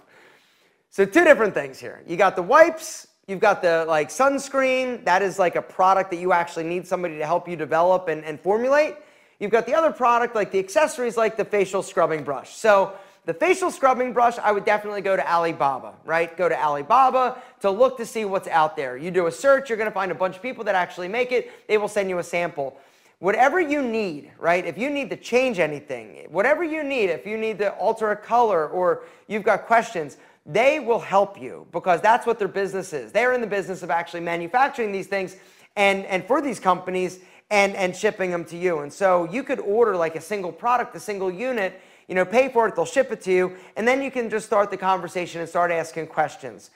So 0.90 1.06
two 1.06 1.24
different 1.24 1.54
things 1.54 1.80
here. 1.80 2.04
You 2.08 2.18
got 2.18 2.36
the 2.36 2.42
wipes, 2.42 3.08
you've 3.28 3.40
got 3.40 3.62
the 3.62 3.86
like 3.88 4.10
sunscreen, 4.10 5.06
that 5.06 5.22
is 5.22 5.40
like 5.40 5.56
a 5.56 5.62
product 5.62 6.12
that 6.12 6.18
you 6.18 6.34
actually 6.34 6.66
need 6.66 6.88
somebody 6.88 7.18
to 7.18 7.26
help 7.26 7.48
you 7.48 7.56
develop 7.56 8.08
and, 8.08 8.26
and 8.26 8.40
formulate. 8.40 8.96
You've 9.40 9.52
got 9.52 9.66
the 9.66 9.74
other 9.74 9.92
product 9.92 10.36
like 10.36 10.52
the 10.52 10.60
accessories 10.60 11.18
like 11.18 11.38
the 11.38 11.46
facial 11.46 11.82
scrubbing 11.82 12.24
brush. 12.24 12.56
So 12.56 12.94
the 13.32 13.40
facial 13.40 13.72
scrubbing 13.72 14.12
brush, 14.12 14.38
I 14.40 14.52
would 14.52 14.66
definitely 14.66 15.00
go 15.00 15.16
to 15.16 15.26
Alibaba, 15.34 15.94
right? 16.04 16.36
Go 16.36 16.50
to 16.50 16.62
Alibaba 16.62 17.42
to 17.62 17.72
look 17.72 17.96
to 17.96 18.06
see 18.06 18.26
what's 18.26 18.50
out 18.50 18.76
there. 18.76 18.98
You 18.98 19.10
do 19.10 19.28
a 19.28 19.32
search, 19.32 19.70
you're 19.70 19.78
gonna 19.78 19.90
find 19.90 20.12
a 20.12 20.16
bunch 20.16 20.36
of 20.36 20.42
people 20.42 20.66
that 20.66 20.76
actually 20.76 21.08
make 21.08 21.32
it. 21.32 21.50
They 21.70 21.78
will 21.78 21.88
send 21.88 22.10
you 22.10 22.18
a 22.18 22.24
sample. 22.24 22.78
Whatever 23.20 23.62
you 23.62 23.82
need, 23.82 24.32
right? 24.38 24.66
If 24.66 24.78
you 24.78 24.90
need 24.90 25.10
to 25.12 25.16
change 25.16 25.60
anything, 25.60 26.28
whatever 26.30 26.62
you 26.62 26.84
need, 26.84 27.10
if 27.10 27.26
you 27.26 27.38
need 27.38 27.58
to 27.60 27.72
alter 27.76 28.12
a 28.12 28.18
color 28.18 28.68
or 28.68 29.04
you've 29.30 29.44
got 29.44 29.66
questions, 29.66 30.18
they 30.46 30.82
will 30.82 31.00
help 31.00 31.42
you 31.42 31.68
because 31.72 32.02
that's 32.02 32.28
what 32.28 32.38
their 32.38 32.50
business 32.50 32.92
is. 32.92 33.14
They're 33.14 33.32
in 33.32 33.40
the 33.40 33.48
business 33.48 33.82
of 33.82 33.90
actually 33.90 34.20
manufacturing 34.20 34.92
these 34.92 35.08
things 35.08 35.38
and, 35.78 36.06
and 36.08 36.26
for 36.26 36.42
these 36.42 36.60
companies 36.60 37.20
and, 37.50 37.78
and 37.78 37.96
shipping 37.96 38.30
them 38.30 38.44
to 38.44 38.58
you. 38.58 38.80
And 38.80 38.92
so 38.92 39.24
you 39.32 39.44
could 39.44 39.62
order 39.62 39.96
like 39.96 40.18
a 40.18 40.22
single 40.22 40.52
product, 40.52 40.98
a 40.98 41.00
single 41.00 41.32
unit, 41.32 41.80
you 42.08 42.16
know, 42.16 42.26
pay 42.26 42.50
for 42.50 42.68
it, 42.68 42.76
they'll 42.76 42.86
ship 42.86 43.12
it 43.12 43.22
to 43.22 43.32
you, 43.32 43.56
and 43.76 43.88
then 43.88 44.02
you 44.02 44.12
can 44.12 44.30
just 44.30 44.46
start 44.46 44.70
the 44.72 44.78
conversation 44.78 45.42
and 45.42 45.50
start 45.50 45.72
asking 45.72 46.08
questions. 46.08 46.72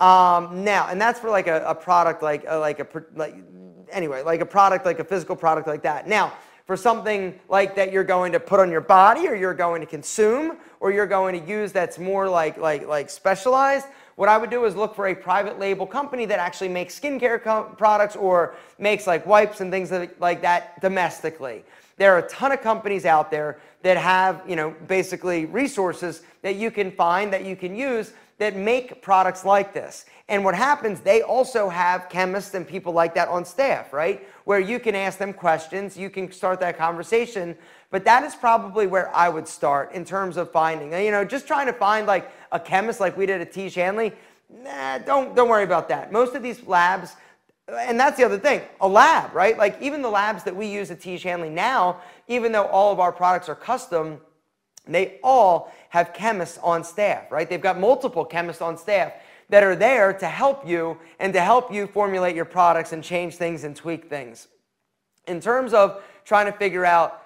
Um, 0.00 0.64
now, 0.64 0.88
and 0.88 1.00
that's 1.00 1.18
for 1.18 1.30
like 1.30 1.46
a, 1.46 1.64
a 1.64 1.74
product 1.74 2.22
like 2.22 2.44
a, 2.44 2.56
uh, 2.56 2.60
like 2.60 2.80
a 2.80 2.86
like 3.14 3.34
anyway, 3.90 4.22
like 4.22 4.40
a 4.40 4.46
product 4.46 4.84
like 4.84 4.98
a 4.98 5.04
physical 5.04 5.36
product 5.36 5.66
like 5.66 5.82
that. 5.82 6.06
Now, 6.06 6.34
for 6.66 6.76
something 6.76 7.38
like 7.48 7.76
that 7.76 7.92
you're 7.92 8.04
going 8.04 8.32
to 8.32 8.40
put 8.40 8.60
on 8.60 8.70
your 8.70 8.80
body 8.80 9.26
or 9.26 9.34
you're 9.34 9.54
going 9.54 9.80
to 9.80 9.86
consume 9.86 10.58
or 10.80 10.90
you're 10.90 11.06
going 11.06 11.40
to 11.40 11.48
use 11.48 11.72
that's 11.72 11.98
more 11.98 12.28
like 12.28 12.58
like 12.58 12.86
like 12.86 13.08
specialized, 13.08 13.86
what 14.16 14.28
I 14.28 14.36
would 14.36 14.50
do 14.50 14.64
is 14.64 14.74
look 14.74 14.94
for 14.94 15.08
a 15.08 15.14
private 15.14 15.58
label 15.58 15.86
company 15.86 16.26
that 16.26 16.38
actually 16.38 16.68
makes 16.68 16.98
skincare 16.98 17.40
products 17.78 18.16
or 18.16 18.54
makes 18.78 19.06
like 19.06 19.24
wipes 19.26 19.60
and 19.60 19.70
things 19.70 19.92
like 20.18 20.42
that 20.42 20.80
domestically. 20.80 21.64
There 21.96 22.14
are 22.14 22.18
a 22.18 22.28
ton 22.28 22.52
of 22.52 22.60
companies 22.60 23.04
out 23.04 23.30
there 23.30 23.58
that 23.82 23.96
have, 23.96 24.42
you 24.46 24.56
know, 24.56 24.74
basically 24.86 25.46
resources 25.46 26.22
that 26.42 26.56
you 26.56 26.70
can 26.70 26.90
find 26.90 27.32
that 27.32 27.44
you 27.44 27.56
can 27.56 27.74
use 27.74 28.12
that 28.38 28.54
make 28.54 29.00
products 29.00 29.44
like 29.44 29.72
this. 29.72 30.04
And 30.28 30.44
what 30.44 30.54
happens, 30.54 31.00
they 31.00 31.22
also 31.22 31.68
have 31.68 32.08
chemists 32.08 32.52
and 32.54 32.66
people 32.66 32.92
like 32.92 33.14
that 33.14 33.28
on 33.28 33.44
staff, 33.44 33.92
right? 33.92 34.28
Where 34.44 34.60
you 34.60 34.78
can 34.78 34.94
ask 34.94 35.18
them 35.18 35.32
questions, 35.32 35.96
you 35.96 36.10
can 36.10 36.30
start 36.30 36.60
that 36.60 36.76
conversation. 36.76 37.56
But 37.90 38.04
that 38.04 38.24
is 38.24 38.34
probably 38.34 38.86
where 38.86 39.14
I 39.14 39.28
would 39.28 39.48
start 39.48 39.92
in 39.92 40.04
terms 40.04 40.36
of 40.36 40.50
finding. 40.50 40.92
You 40.92 41.12
know, 41.12 41.24
just 41.24 41.46
trying 41.46 41.66
to 41.66 41.72
find 41.72 42.06
like 42.06 42.30
a 42.52 42.60
chemist 42.60 43.00
like 43.00 43.16
we 43.16 43.24
did 43.24 43.40
at 43.40 43.52
Tiege 43.52 43.74
Hanley. 43.74 44.12
nah, 44.50 44.98
don't, 44.98 45.34
don't 45.34 45.48
worry 45.48 45.64
about 45.64 45.88
that. 45.88 46.12
Most 46.12 46.34
of 46.34 46.42
these 46.42 46.62
labs, 46.66 47.16
and 47.68 47.98
that's 47.98 48.16
the 48.16 48.24
other 48.24 48.38
thing, 48.38 48.62
a 48.80 48.88
lab, 48.88 49.34
right? 49.34 49.58
Like 49.58 49.80
even 49.80 50.02
the 50.02 50.10
labs 50.10 50.44
that 50.44 50.54
we 50.54 50.66
use 50.66 50.90
at 50.90 51.00
Tiege 51.00 51.22
Hanley 51.22 51.50
now, 51.50 52.00
even 52.28 52.52
though 52.52 52.66
all 52.66 52.92
of 52.92 53.00
our 53.00 53.12
products 53.12 53.48
are 53.48 53.56
custom, 53.56 54.20
they 54.86 55.18
all 55.22 55.72
have 55.88 56.12
chemists 56.12 56.58
on 56.62 56.84
staff, 56.84 57.30
right? 57.32 57.48
They've 57.48 57.60
got 57.60 57.78
multiple 57.78 58.24
chemists 58.24 58.62
on 58.62 58.78
staff 58.78 59.12
that 59.48 59.64
are 59.64 59.74
there 59.74 60.12
to 60.12 60.26
help 60.26 60.66
you 60.66 60.96
and 61.18 61.32
to 61.32 61.40
help 61.40 61.72
you 61.72 61.86
formulate 61.88 62.36
your 62.36 62.44
products 62.44 62.92
and 62.92 63.02
change 63.02 63.34
things 63.34 63.64
and 63.64 63.74
tweak 63.74 64.08
things. 64.08 64.46
In 65.26 65.40
terms 65.40 65.74
of 65.74 66.02
trying 66.24 66.46
to 66.46 66.52
figure 66.52 66.84
out 66.84 67.22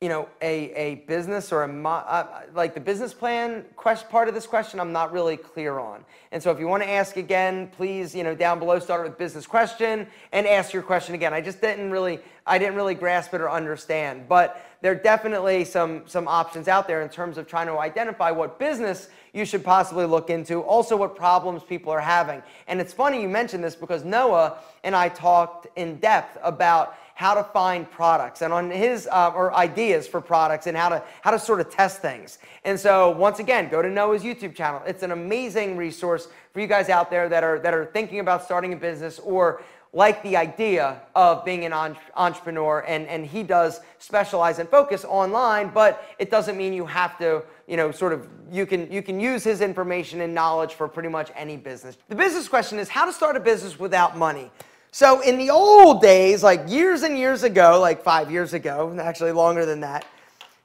you 0.00 0.08
know, 0.08 0.26
a, 0.40 0.72
a 0.72 0.94
business 1.06 1.52
or 1.52 1.62
a, 1.62 1.86
uh, 1.86 2.42
like 2.54 2.72
the 2.72 2.80
business 2.80 3.12
plan 3.12 3.66
quest, 3.76 4.08
part 4.08 4.28
of 4.28 4.34
this 4.34 4.46
question, 4.46 4.80
I'm 4.80 4.92
not 4.92 5.12
really 5.12 5.36
clear 5.36 5.78
on. 5.78 6.06
And 6.32 6.42
so 6.42 6.50
if 6.50 6.58
you 6.58 6.66
want 6.66 6.82
to 6.82 6.88
ask 6.88 7.18
again, 7.18 7.68
please, 7.76 8.14
you 8.14 8.24
know, 8.24 8.34
down 8.34 8.58
below, 8.58 8.78
start 8.78 9.04
with 9.06 9.18
business 9.18 9.46
question 9.46 10.06
and 10.32 10.46
ask 10.46 10.72
your 10.72 10.82
question 10.82 11.14
again. 11.14 11.34
I 11.34 11.42
just 11.42 11.60
didn't 11.60 11.90
really, 11.90 12.18
I 12.46 12.56
didn't 12.56 12.76
really 12.76 12.94
grasp 12.94 13.34
it 13.34 13.42
or 13.42 13.50
understand. 13.50 14.26
But 14.26 14.64
there 14.80 14.92
are 14.92 14.94
definitely 14.94 15.66
some, 15.66 16.04
some 16.06 16.26
options 16.26 16.66
out 16.66 16.88
there 16.88 17.02
in 17.02 17.10
terms 17.10 17.36
of 17.36 17.46
trying 17.46 17.66
to 17.66 17.78
identify 17.78 18.30
what 18.30 18.58
business 18.58 19.10
you 19.34 19.44
should 19.44 19.62
possibly 19.62 20.06
look 20.06 20.30
into, 20.30 20.62
also 20.62 20.96
what 20.96 21.14
problems 21.14 21.62
people 21.62 21.92
are 21.92 22.00
having. 22.00 22.42
And 22.68 22.80
it's 22.80 22.94
funny 22.94 23.20
you 23.20 23.28
mentioned 23.28 23.62
this 23.62 23.76
because 23.76 24.02
Noah 24.02 24.60
and 24.82 24.96
I 24.96 25.10
talked 25.10 25.66
in 25.76 25.96
depth 25.96 26.38
about 26.42 26.96
how 27.20 27.34
to 27.34 27.44
find 27.44 27.90
products 27.90 28.40
and 28.40 28.50
on 28.50 28.70
his 28.70 29.06
uh, 29.12 29.30
or 29.34 29.52
ideas 29.52 30.08
for 30.08 30.22
products 30.22 30.66
and 30.66 30.74
how 30.74 30.88
to 30.88 31.02
how 31.20 31.30
to 31.30 31.38
sort 31.38 31.60
of 31.60 31.68
test 31.68 32.00
things. 32.00 32.38
And 32.64 32.80
so 32.80 33.10
once 33.10 33.40
again, 33.40 33.68
go 33.68 33.82
to 33.82 33.90
Noah's 33.90 34.22
YouTube 34.22 34.54
channel. 34.54 34.80
It's 34.86 35.02
an 35.02 35.10
amazing 35.10 35.76
resource 35.76 36.28
for 36.54 36.60
you 36.60 36.66
guys 36.66 36.88
out 36.88 37.10
there 37.10 37.28
that 37.28 37.44
are 37.44 37.58
that 37.58 37.74
are 37.74 37.84
thinking 37.84 38.20
about 38.20 38.42
starting 38.42 38.72
a 38.72 38.76
business 38.76 39.18
or 39.18 39.62
like 39.92 40.22
the 40.22 40.34
idea 40.34 41.02
of 41.14 41.44
being 41.44 41.66
an 41.66 41.74
entrepreneur 42.16 42.84
and, 42.88 43.06
and 43.06 43.26
he 43.26 43.42
does 43.42 43.80
specialize 43.98 44.58
and 44.58 44.68
focus 44.68 45.04
online 45.04 45.68
but 45.74 46.04
it 46.18 46.30
doesn't 46.30 46.56
mean 46.56 46.72
you 46.72 46.86
have 46.86 47.18
to 47.18 47.42
you 47.66 47.76
know 47.76 47.90
sort 47.90 48.12
of 48.12 48.28
you 48.52 48.64
can 48.64 48.90
you 48.90 49.02
can 49.02 49.18
use 49.18 49.42
his 49.42 49.60
information 49.60 50.20
and 50.20 50.32
knowledge 50.32 50.74
for 50.74 50.86
pretty 50.86 51.08
much 51.08 51.32
any 51.34 51.56
business 51.56 51.98
the 52.08 52.14
business 52.14 52.46
question 52.48 52.78
is 52.78 52.88
how 52.88 53.04
to 53.04 53.12
start 53.12 53.34
a 53.34 53.40
business 53.40 53.80
without 53.80 54.16
money 54.16 54.48
so 54.90 55.20
in 55.20 55.38
the 55.38 55.50
old 55.50 56.00
days 56.00 56.42
like 56.42 56.62
years 56.68 57.02
and 57.02 57.16
years 57.16 57.42
ago 57.42 57.80
like 57.80 58.02
five 58.02 58.30
years 58.30 58.52
ago 58.52 58.96
actually 59.00 59.32
longer 59.32 59.64
than 59.64 59.80
that 59.80 60.06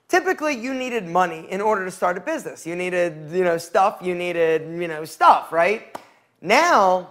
typically 0.08 0.54
you 0.56 0.74
needed 0.74 1.06
money 1.06 1.48
in 1.50 1.62
order 1.62 1.86
to 1.86 1.92
start 1.92 2.18
a 2.18 2.22
business 2.22 2.66
you 2.66 2.76
needed 2.76 3.30
you 3.32 3.44
know 3.44 3.58
stuff 3.58 4.00
you 4.02 4.16
needed 4.16 4.62
you 4.82 4.88
know 4.88 5.06
stuff 5.06 5.52
right 5.52 5.98
now 6.42 7.10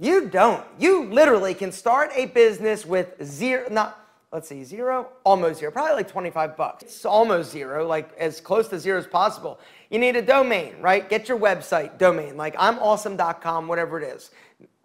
you 0.00 0.28
don't. 0.28 0.64
You 0.78 1.04
literally 1.06 1.54
can 1.54 1.72
start 1.72 2.10
a 2.14 2.26
business 2.26 2.86
with 2.86 3.14
zero, 3.24 3.66
not, 3.68 3.98
let's 4.32 4.48
see, 4.48 4.62
zero, 4.62 5.08
almost 5.24 5.58
zero, 5.58 5.72
probably 5.72 5.94
like 5.94 6.08
25 6.08 6.56
bucks. 6.56 6.84
It's 6.84 7.04
almost 7.04 7.50
zero, 7.50 7.86
like 7.86 8.16
as 8.16 8.40
close 8.40 8.68
to 8.68 8.78
zero 8.78 8.98
as 8.98 9.08
possible. 9.08 9.58
You 9.90 9.98
need 9.98 10.14
a 10.14 10.22
domain, 10.22 10.76
right? 10.80 11.08
Get 11.08 11.28
your 11.28 11.38
website 11.38 11.98
domain, 11.98 12.36
like 12.36 12.54
I'mAwesome.com, 12.54 13.66
whatever 13.66 14.00
it 14.00 14.04
is. 14.04 14.30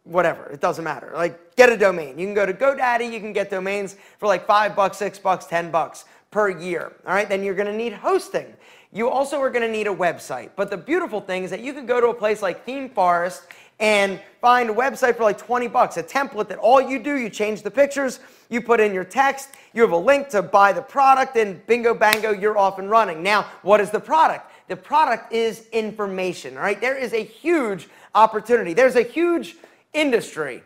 Whatever, 0.06 0.48
it 0.48 0.60
doesn't 0.60 0.84
matter. 0.84 1.12
Like, 1.14 1.56
get 1.56 1.72
a 1.72 1.78
domain. 1.78 2.20
You 2.20 2.26
can 2.26 2.34
go 2.34 2.46
to 2.46 2.54
GoDaddy, 2.54 3.12
you 3.12 3.20
can 3.20 3.32
get 3.32 3.50
domains 3.50 3.96
for 4.18 4.28
like 4.28 4.46
five 4.46 4.76
bucks, 4.76 4.98
six 4.98 5.18
bucks, 5.18 5.46
10 5.46 5.72
bucks 5.72 6.06
per 6.30 6.50
year. 6.50 6.94
All 7.08 7.14
right, 7.14 7.30
then 7.30 7.44
you're 7.44 7.56
gonna 7.56 7.76
need 7.76 7.94
hosting. 7.94 8.54
You 8.92 9.10
also 9.10 9.42
are 9.42 9.50
gonna 9.50 9.68
need 9.68 9.88
a 9.88 9.96
website. 9.96 10.50
But 10.56 10.70
the 10.70 10.78
beautiful 10.78 11.22
thing 11.22 11.44
is 11.44 11.52
that 11.52 11.62
you 11.62 11.74
could 11.74 11.88
go 11.88 12.02
to 12.02 12.08
a 12.08 12.14
place 12.14 12.42
like 12.42 12.66
ThemeForest 12.66 13.44
and 13.80 14.20
find 14.42 14.70
a 14.70 14.74
website 14.74 15.16
for 15.16 15.24
like 15.24 15.38
20 15.38 15.68
bucks, 15.68 15.98
a 15.98 16.04
template 16.04 16.48
that 16.50 16.58
all 16.58 16.82
you 16.82 17.00
do, 17.00 17.18
you 17.18 17.30
change 17.30 17.62
the 17.62 17.72
pictures, 17.72 18.20
you 18.50 18.62
put 18.62 18.80
in 18.80 18.94
your 18.94 19.04
text, 19.04 19.50
you 19.74 19.82
have 19.82 19.92
a 19.92 19.98
link 19.98 20.30
to 20.30 20.42
buy 20.42 20.72
the 20.72 20.82
product, 20.82 21.36
and 21.38 21.66
bingo 21.66 21.94
bango, 21.94 22.32
you're 22.32 22.58
off 22.58 22.78
and 22.78 22.90
running. 22.90 23.24
Now, 23.24 23.44
what 23.62 23.80
is 23.82 23.90
the 23.90 24.00
product? 24.00 24.52
The 24.68 24.76
product 24.76 25.34
is 25.34 25.68
information, 25.72 26.58
all 26.58 26.64
right? 26.64 26.80
There 26.80 26.98
is 26.98 27.14
a 27.14 27.24
huge 27.24 27.90
opportunity. 28.16 28.74
There's 28.74 28.96
a 28.96 29.02
huge 29.02 29.58
industry 29.94 30.64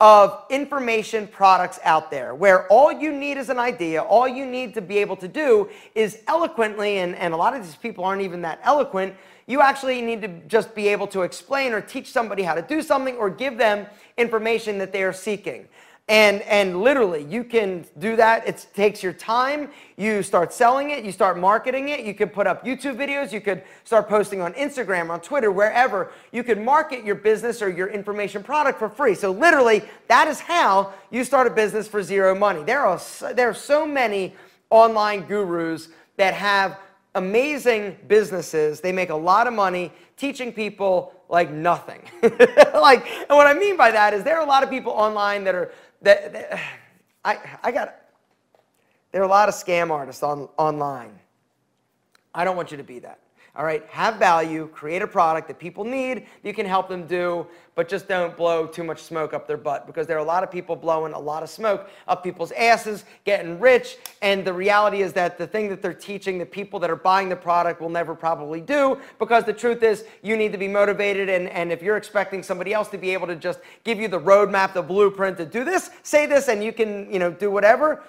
of 0.00 0.44
information 0.48 1.26
products 1.26 1.80
out 1.82 2.08
there 2.10 2.32
where 2.34 2.68
all 2.68 2.92
you 2.92 3.10
need 3.10 3.36
is 3.36 3.48
an 3.48 3.58
idea, 3.58 4.00
all 4.00 4.28
you 4.28 4.46
need 4.46 4.72
to 4.74 4.80
be 4.80 4.98
able 4.98 5.16
to 5.16 5.26
do 5.26 5.68
is 5.96 6.22
eloquently, 6.28 6.98
and, 6.98 7.16
and 7.16 7.34
a 7.34 7.36
lot 7.36 7.54
of 7.54 7.64
these 7.64 7.74
people 7.74 8.04
aren't 8.04 8.22
even 8.22 8.40
that 8.42 8.60
eloquent, 8.62 9.12
you 9.48 9.60
actually 9.60 10.00
need 10.00 10.22
to 10.22 10.28
just 10.46 10.72
be 10.74 10.86
able 10.86 11.08
to 11.08 11.22
explain 11.22 11.72
or 11.72 11.80
teach 11.80 12.12
somebody 12.12 12.44
how 12.44 12.54
to 12.54 12.62
do 12.62 12.80
something 12.80 13.16
or 13.16 13.28
give 13.28 13.58
them 13.58 13.86
information 14.16 14.78
that 14.78 14.92
they 14.92 15.02
are 15.02 15.12
seeking. 15.12 15.66
And, 16.08 16.40
and 16.42 16.80
literally, 16.80 17.22
you 17.24 17.44
can 17.44 17.84
do 17.98 18.16
that. 18.16 18.48
It 18.48 18.66
takes 18.74 19.02
your 19.02 19.12
time. 19.12 19.68
You 19.98 20.22
start 20.22 20.54
selling 20.54 20.88
it. 20.88 21.04
You 21.04 21.12
start 21.12 21.38
marketing 21.38 21.90
it. 21.90 22.00
You 22.00 22.14
could 22.14 22.32
put 22.32 22.46
up 22.46 22.64
YouTube 22.64 22.96
videos. 22.96 23.30
You 23.30 23.42
could 23.42 23.62
start 23.84 24.08
posting 24.08 24.40
on 24.40 24.54
Instagram, 24.54 25.10
on 25.10 25.20
Twitter, 25.20 25.52
wherever. 25.52 26.10
You 26.32 26.42
could 26.42 26.58
market 26.58 27.04
your 27.04 27.14
business 27.14 27.60
or 27.60 27.68
your 27.68 27.88
information 27.88 28.42
product 28.42 28.78
for 28.78 28.88
free. 28.88 29.14
So 29.14 29.30
literally, 29.32 29.82
that 30.08 30.28
is 30.28 30.40
how 30.40 30.94
you 31.10 31.24
start 31.24 31.46
a 31.46 31.50
business 31.50 31.86
for 31.86 32.02
zero 32.02 32.34
money. 32.34 32.62
There 32.62 32.86
are, 32.86 32.98
there 33.34 33.50
are 33.50 33.54
so 33.54 33.86
many 33.86 34.34
online 34.70 35.26
gurus 35.26 35.88
that 36.16 36.32
have 36.32 36.78
amazing 37.14 37.98
businesses. 38.06 38.80
They 38.80 38.92
make 38.92 39.10
a 39.10 39.14
lot 39.14 39.46
of 39.46 39.52
money 39.52 39.92
teaching 40.16 40.54
people 40.54 41.12
like 41.28 41.50
nothing. 41.50 42.00
like, 42.22 43.06
and 43.06 43.36
what 43.36 43.46
I 43.46 43.54
mean 43.54 43.76
by 43.76 43.90
that 43.90 44.14
is 44.14 44.24
there 44.24 44.38
are 44.38 44.42
a 44.42 44.48
lot 44.48 44.62
of 44.62 44.70
people 44.70 44.92
online 44.92 45.44
that 45.44 45.54
are 45.54 45.70
that, 46.02 46.32
that 46.32 46.60
I 47.24 47.38
I 47.62 47.72
got 47.72 47.94
there 49.12 49.22
are 49.22 49.24
a 49.24 49.28
lot 49.28 49.48
of 49.48 49.54
scam 49.54 49.90
artists 49.90 50.22
on 50.22 50.48
online. 50.56 51.18
I 52.34 52.44
don't 52.44 52.56
want 52.56 52.70
you 52.70 52.76
to 52.76 52.84
be 52.84 52.98
that. 53.00 53.18
All 53.58 53.64
right, 53.64 53.84
have 53.88 54.20
value, 54.20 54.68
create 54.68 55.02
a 55.02 55.06
product 55.08 55.48
that 55.48 55.58
people 55.58 55.82
need, 55.82 56.26
you 56.44 56.54
can 56.54 56.64
help 56.64 56.88
them 56.88 57.08
do, 57.08 57.44
but 57.74 57.88
just 57.88 58.06
don't 58.06 58.36
blow 58.36 58.68
too 58.68 58.84
much 58.84 59.02
smoke 59.02 59.34
up 59.34 59.48
their 59.48 59.56
butt 59.56 59.84
because 59.84 60.06
there 60.06 60.16
are 60.16 60.20
a 60.20 60.24
lot 60.24 60.44
of 60.44 60.50
people 60.50 60.76
blowing 60.76 61.12
a 61.12 61.18
lot 61.18 61.42
of 61.42 61.50
smoke 61.50 61.90
up 62.06 62.22
people's 62.22 62.52
asses, 62.52 63.04
getting 63.24 63.58
rich, 63.58 63.96
and 64.22 64.44
the 64.44 64.52
reality 64.52 65.02
is 65.02 65.12
that 65.14 65.38
the 65.38 65.46
thing 65.46 65.68
that 65.70 65.82
they're 65.82 65.92
teaching 65.92 66.38
the 66.38 66.46
people 66.46 66.78
that 66.78 66.88
are 66.88 66.94
buying 66.94 67.28
the 67.28 67.34
product 67.34 67.80
will 67.80 67.88
never 67.88 68.14
probably 68.14 68.60
do 68.60 68.96
because 69.18 69.42
the 69.42 69.52
truth 69.52 69.82
is 69.82 70.04
you 70.22 70.36
need 70.36 70.52
to 70.52 70.58
be 70.58 70.68
motivated 70.68 71.28
and, 71.28 71.48
and 71.48 71.72
if 71.72 71.82
you're 71.82 71.96
expecting 71.96 72.44
somebody 72.44 72.72
else 72.72 72.86
to 72.86 72.96
be 72.96 73.12
able 73.12 73.26
to 73.26 73.34
just 73.34 73.58
give 73.82 73.98
you 73.98 74.06
the 74.06 74.20
roadmap, 74.20 74.72
the 74.72 74.80
blueprint 74.80 75.36
to 75.36 75.44
do 75.44 75.64
this, 75.64 75.90
say 76.04 76.26
this, 76.26 76.46
and 76.46 76.62
you 76.62 76.72
can, 76.72 77.12
you 77.12 77.18
know, 77.18 77.32
do 77.32 77.50
whatever, 77.50 78.04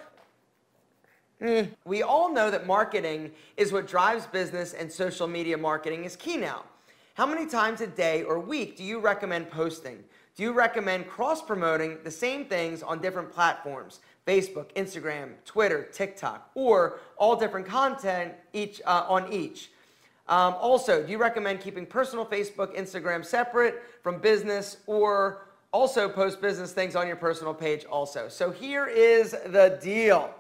Mm. 1.42 1.70
We 1.86 2.04
all 2.04 2.34
know 2.34 2.52
that 2.52 2.68
marketing 2.68 3.32
is 3.56 3.72
what 3.72 3.88
drives 3.88 4.26
business 4.28 4.74
and 4.74 4.92
social 4.92 5.28
media 5.28 5.58
marketing 5.58 6.04
is 6.04 6.16
key 6.16 6.38
now. 6.38 6.64
How 7.14 7.26
many 7.26 7.46
times 7.46 7.82
a 7.82 7.88
day 7.88 8.24
or 8.24 8.40
week 8.40 8.78
do 8.78 8.84
you 8.84 9.00
recommend 9.00 9.50
posting? 9.50 10.04
Do 10.36 10.44
you 10.44 10.52
recommend 10.54 11.08
cross 11.08 11.42
promoting 11.42 11.98
the 12.04 12.12
same 12.12 12.46
things 12.46 12.82
on 12.82 13.02
different 13.02 13.32
platforms? 13.32 14.00
Facebook, 14.26 14.72
Instagram, 14.76 15.32
Twitter, 15.44 15.90
TikTok, 15.92 16.50
or 16.56 17.00
all 17.18 17.36
different 17.36 17.66
content 17.66 18.34
each 18.54 18.82
uh, 18.86 19.06
on 19.08 19.32
each. 19.34 19.72
Um, 20.28 20.54
also, 20.60 21.04
do 21.04 21.12
you 21.12 21.18
recommend 21.18 21.60
keeping 21.60 21.86
personal 21.86 22.26
Facebook, 22.26 22.78
Instagram 22.78 23.26
separate 23.26 23.82
from 24.04 24.20
business, 24.20 24.78
or 24.86 25.48
also 25.74 26.08
post 26.08 26.40
business 26.40 26.72
things 26.72 26.96
on 26.96 27.08
your 27.08 27.16
personal 27.16 27.54
page 27.54 27.86
also? 27.86 28.30
So 28.30 28.52
here 28.52 28.86
is 28.86 29.32
the 29.48 29.80
deal. 29.82 30.34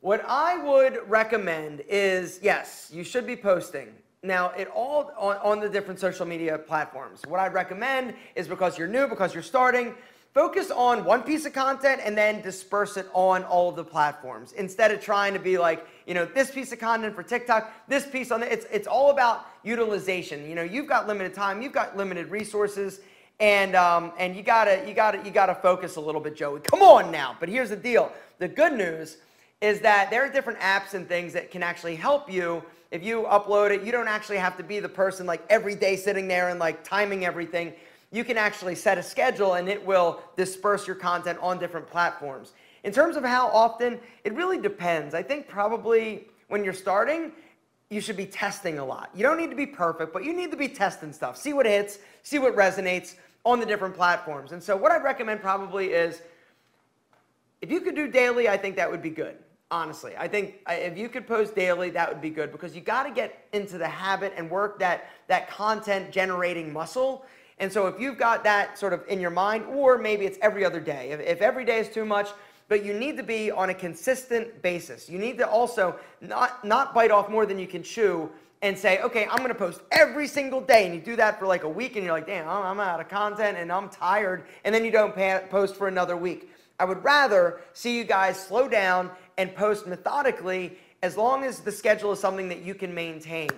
What 0.00 0.24
I 0.28 0.56
would 0.62 1.00
recommend 1.08 1.82
is 1.88 2.38
yes, 2.40 2.88
you 2.92 3.02
should 3.02 3.26
be 3.26 3.34
posting. 3.34 3.88
Now, 4.22 4.50
it 4.50 4.68
all 4.68 5.12
on, 5.18 5.36
on 5.38 5.60
the 5.60 5.68
different 5.68 5.98
social 5.98 6.24
media 6.24 6.56
platforms. 6.56 7.22
What 7.26 7.40
I'd 7.40 7.52
recommend 7.52 8.14
is 8.36 8.46
because 8.46 8.78
you're 8.78 8.88
new, 8.88 9.08
because 9.08 9.34
you're 9.34 9.42
starting, 9.42 9.94
focus 10.34 10.70
on 10.70 11.04
one 11.04 11.22
piece 11.22 11.46
of 11.46 11.52
content 11.52 12.00
and 12.04 12.16
then 12.16 12.42
disperse 12.42 12.96
it 12.96 13.08
on 13.12 13.42
all 13.44 13.70
of 13.70 13.76
the 13.76 13.84
platforms 13.84 14.52
instead 14.52 14.92
of 14.92 15.00
trying 15.00 15.32
to 15.32 15.40
be 15.40 15.58
like, 15.58 15.84
you 16.06 16.14
know, 16.14 16.24
this 16.24 16.52
piece 16.52 16.70
of 16.70 16.78
content 16.78 17.14
for 17.14 17.24
TikTok, 17.24 17.72
this 17.88 18.06
piece 18.06 18.30
on 18.30 18.40
the, 18.40 18.52
it's, 18.52 18.66
it's 18.70 18.86
all 18.86 19.10
about 19.10 19.46
utilization. 19.64 20.48
You 20.48 20.54
know, 20.54 20.62
you've 20.62 20.86
got 20.86 21.08
limited 21.08 21.34
time, 21.34 21.60
you've 21.60 21.72
got 21.72 21.96
limited 21.96 22.28
resources, 22.28 23.00
and 23.40 23.76
um, 23.76 24.12
and 24.18 24.34
you 24.34 24.42
gotta 24.42 24.82
you 24.84 24.94
gotta 24.94 25.22
you 25.24 25.30
gotta 25.30 25.54
focus 25.54 25.94
a 25.94 26.00
little 26.00 26.20
bit, 26.20 26.34
Joey. 26.34 26.58
Come 26.58 26.82
on 26.82 27.12
now. 27.12 27.36
But 27.38 27.48
here's 27.48 27.70
the 27.70 27.76
deal: 27.76 28.10
the 28.40 28.48
good 28.48 28.72
news 28.72 29.18
is 29.60 29.80
that 29.80 30.10
there 30.10 30.24
are 30.24 30.28
different 30.28 30.58
apps 30.60 30.94
and 30.94 31.08
things 31.08 31.32
that 31.32 31.50
can 31.50 31.62
actually 31.62 31.96
help 31.96 32.30
you. 32.30 32.62
If 32.90 33.02
you 33.02 33.22
upload 33.22 33.70
it, 33.70 33.82
you 33.82 33.90
don't 33.90 34.08
actually 34.08 34.38
have 34.38 34.56
to 34.56 34.62
be 34.62 34.78
the 34.80 34.88
person 34.88 35.26
like 35.26 35.44
every 35.50 35.74
day 35.74 35.96
sitting 35.96 36.28
there 36.28 36.48
and 36.48 36.60
like 36.60 36.84
timing 36.84 37.24
everything. 37.24 37.72
You 38.12 38.24
can 38.24 38.38
actually 38.38 38.76
set 38.76 38.98
a 38.98 39.02
schedule 39.02 39.54
and 39.54 39.68
it 39.68 39.84
will 39.84 40.22
disperse 40.36 40.86
your 40.86 40.96
content 40.96 41.38
on 41.42 41.58
different 41.58 41.88
platforms. 41.88 42.52
In 42.84 42.92
terms 42.92 43.16
of 43.16 43.24
how 43.24 43.48
often, 43.48 43.98
it 44.24 44.32
really 44.34 44.58
depends. 44.58 45.12
I 45.12 45.22
think 45.22 45.48
probably 45.48 46.28
when 46.46 46.62
you're 46.62 46.72
starting, 46.72 47.32
you 47.90 48.00
should 48.00 48.16
be 48.16 48.26
testing 48.26 48.78
a 48.78 48.84
lot. 48.84 49.10
You 49.14 49.22
don't 49.24 49.36
need 49.36 49.50
to 49.50 49.56
be 49.56 49.66
perfect, 49.66 50.12
but 50.12 50.24
you 50.24 50.32
need 50.32 50.50
to 50.52 50.56
be 50.56 50.68
testing 50.68 51.12
stuff. 51.12 51.36
See 51.36 51.52
what 51.52 51.66
hits, 51.66 51.98
see 52.22 52.38
what 52.38 52.54
resonates 52.54 53.16
on 53.44 53.58
the 53.60 53.66
different 53.66 53.94
platforms. 53.94 54.52
And 54.52 54.62
so, 54.62 54.76
what 54.76 54.92
I'd 54.92 55.02
recommend 55.02 55.40
probably 55.40 55.86
is 55.86 56.22
if 57.60 57.70
you 57.70 57.80
could 57.80 57.96
do 57.96 58.06
daily, 58.06 58.48
I 58.48 58.56
think 58.56 58.76
that 58.76 58.90
would 58.90 59.02
be 59.02 59.10
good 59.10 59.36
honestly. 59.70 60.14
I 60.16 60.28
think 60.28 60.60
if 60.68 60.96
you 60.96 61.08
could 61.08 61.26
post 61.26 61.54
daily, 61.54 61.90
that 61.90 62.08
would 62.08 62.20
be 62.20 62.30
good 62.30 62.52
because 62.52 62.74
you 62.74 62.80
got 62.80 63.04
to 63.04 63.10
get 63.10 63.46
into 63.52 63.78
the 63.78 63.88
habit 63.88 64.32
and 64.36 64.50
work 64.50 64.78
that, 64.78 65.10
that 65.26 65.50
content 65.50 66.10
generating 66.10 66.72
muscle. 66.72 67.24
And 67.58 67.72
so 67.72 67.86
if 67.86 68.00
you've 68.00 68.18
got 68.18 68.44
that 68.44 68.78
sort 68.78 68.92
of 68.92 69.04
in 69.08 69.20
your 69.20 69.30
mind, 69.30 69.64
or 69.66 69.98
maybe 69.98 70.24
it's 70.24 70.38
every 70.40 70.64
other 70.64 70.80
day, 70.80 71.10
if, 71.10 71.20
if 71.20 71.42
every 71.42 71.64
day 71.64 71.80
is 71.80 71.88
too 71.88 72.04
much, 72.04 72.28
but 72.68 72.84
you 72.84 72.94
need 72.94 73.16
to 73.16 73.22
be 73.22 73.50
on 73.50 73.70
a 73.70 73.74
consistent 73.74 74.62
basis. 74.62 75.08
You 75.08 75.18
need 75.18 75.38
to 75.38 75.48
also 75.48 75.96
not, 76.20 76.64
not 76.64 76.94
bite 76.94 77.10
off 77.10 77.28
more 77.28 77.46
than 77.46 77.58
you 77.58 77.66
can 77.66 77.82
chew 77.82 78.30
and 78.60 78.76
say, 78.76 79.00
okay, 79.00 79.26
I'm 79.30 79.38
going 79.38 79.48
to 79.48 79.54
post 79.54 79.80
every 79.90 80.26
single 80.26 80.60
day. 80.60 80.84
And 80.84 80.94
you 80.94 81.00
do 81.00 81.16
that 81.16 81.38
for 81.38 81.46
like 81.46 81.62
a 81.62 81.68
week 81.68 81.96
and 81.96 82.04
you're 82.04 82.12
like, 82.12 82.26
damn, 82.26 82.48
I'm 82.48 82.80
out 82.80 83.00
of 83.00 83.08
content 83.08 83.56
and 83.56 83.72
I'm 83.72 83.88
tired. 83.88 84.44
And 84.64 84.74
then 84.74 84.84
you 84.84 84.90
don't 84.90 85.14
post 85.50 85.76
for 85.76 85.88
another 85.88 86.16
week. 86.16 86.50
I 86.78 86.84
would 86.84 87.02
rather 87.02 87.60
see 87.72 87.96
you 87.96 88.04
guys 88.04 88.38
slow 88.38 88.68
down 88.68 89.10
and 89.38 89.54
post 89.54 89.86
methodically 89.86 90.76
as 91.02 91.16
long 91.16 91.44
as 91.44 91.60
the 91.60 91.72
schedule 91.72 92.12
is 92.12 92.18
something 92.18 92.48
that 92.48 92.62
you 92.62 92.74
can 92.74 92.92
maintain. 92.92 93.48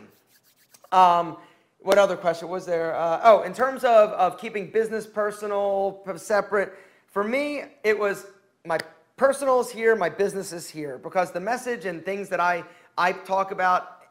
Um, 0.92 1.38
what 1.80 1.96
other 1.96 2.16
question 2.16 2.48
was 2.48 2.66
there? 2.66 2.94
Uh, 2.94 3.20
oh, 3.24 3.42
in 3.42 3.54
terms 3.54 3.82
of, 3.82 4.10
of 4.10 4.38
keeping 4.38 4.70
business 4.70 5.06
personal 5.06 6.02
separate, 6.16 6.74
for 7.08 7.24
me, 7.24 7.62
it 7.82 7.98
was 7.98 8.26
my 8.66 8.78
personal 9.16 9.60
is 9.60 9.70
here, 9.70 9.96
my 9.96 10.10
business 10.10 10.52
is 10.52 10.68
here, 10.68 10.98
because 10.98 11.32
the 11.32 11.40
message 11.40 11.86
and 11.86 12.04
things 12.04 12.28
that 12.28 12.40
I, 12.40 12.62
I 12.98 13.12
talk 13.12 13.50
about 13.50 14.02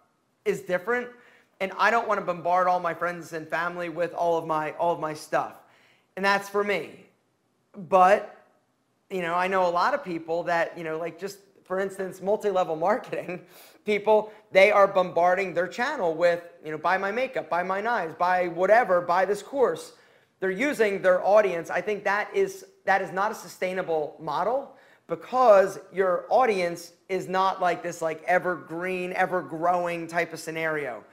is 0.46 0.62
different, 0.62 1.08
and 1.60 1.72
I 1.78 1.92
don't 1.92 2.08
want 2.08 2.20
to 2.20 2.26
bombard 2.26 2.68
all 2.68 2.80
my 2.80 2.96
friends 2.96 3.34
and 3.34 3.48
family 3.48 3.90
with 3.90 4.14
all 4.14 4.38
of 4.38 4.48
my 4.48 4.72
all 4.74 4.94
of 4.94 5.00
my 5.00 5.14
stuff, 5.14 5.54
and 6.16 6.26
that's 6.26 6.50
for 6.50 6.64
me. 6.64 7.06
but 7.76 8.36
you 9.10 9.22
know, 9.22 9.34
I 9.34 9.48
know 9.48 9.68
a 9.68 9.70
lot 9.70 9.94
of 9.94 10.04
people 10.04 10.44
that, 10.44 10.78
you 10.78 10.84
know, 10.84 11.00
like 11.00 11.20
just 11.20 11.40
for 11.70 11.80
instance, 11.80 12.20
multi-level 12.20 12.76
marketing 12.76 13.42
people, 13.86 14.34
they 14.52 14.72
are 14.72 14.88
bombarding 14.88 15.54
their 15.54 15.68
channel 15.68 16.16
with, 16.16 16.42
you 16.66 16.72
know, 16.72 16.80
buy 16.80 16.98
my 16.98 17.12
makeup, 17.12 17.48
buy 17.48 17.62
my 17.62 17.80
knives, 17.80 18.16
buy 18.16 18.48
whatever, 18.48 19.02
buy 19.02 19.24
this 19.24 19.44
course. 19.44 19.94
They're 20.40 20.50
using 20.50 21.00
their 21.04 21.24
audience. 21.24 21.70
I 21.70 21.82
think 21.82 22.04
that 22.06 22.28
is 22.34 22.66
that 22.86 23.04
is 23.04 23.12
not 23.12 23.32
a 23.32 23.36
sustainable 23.36 24.16
model 24.20 24.76
because 25.06 25.78
your 25.94 26.26
audience 26.30 26.94
is 27.08 27.28
not 27.28 27.62
like 27.62 27.84
this 27.84 28.02
like 28.02 28.24
evergreen, 28.24 29.14
ever 29.14 29.44
growing 29.44 30.08
type 30.08 30.34
of 30.34 30.40
scenario. 30.40 31.04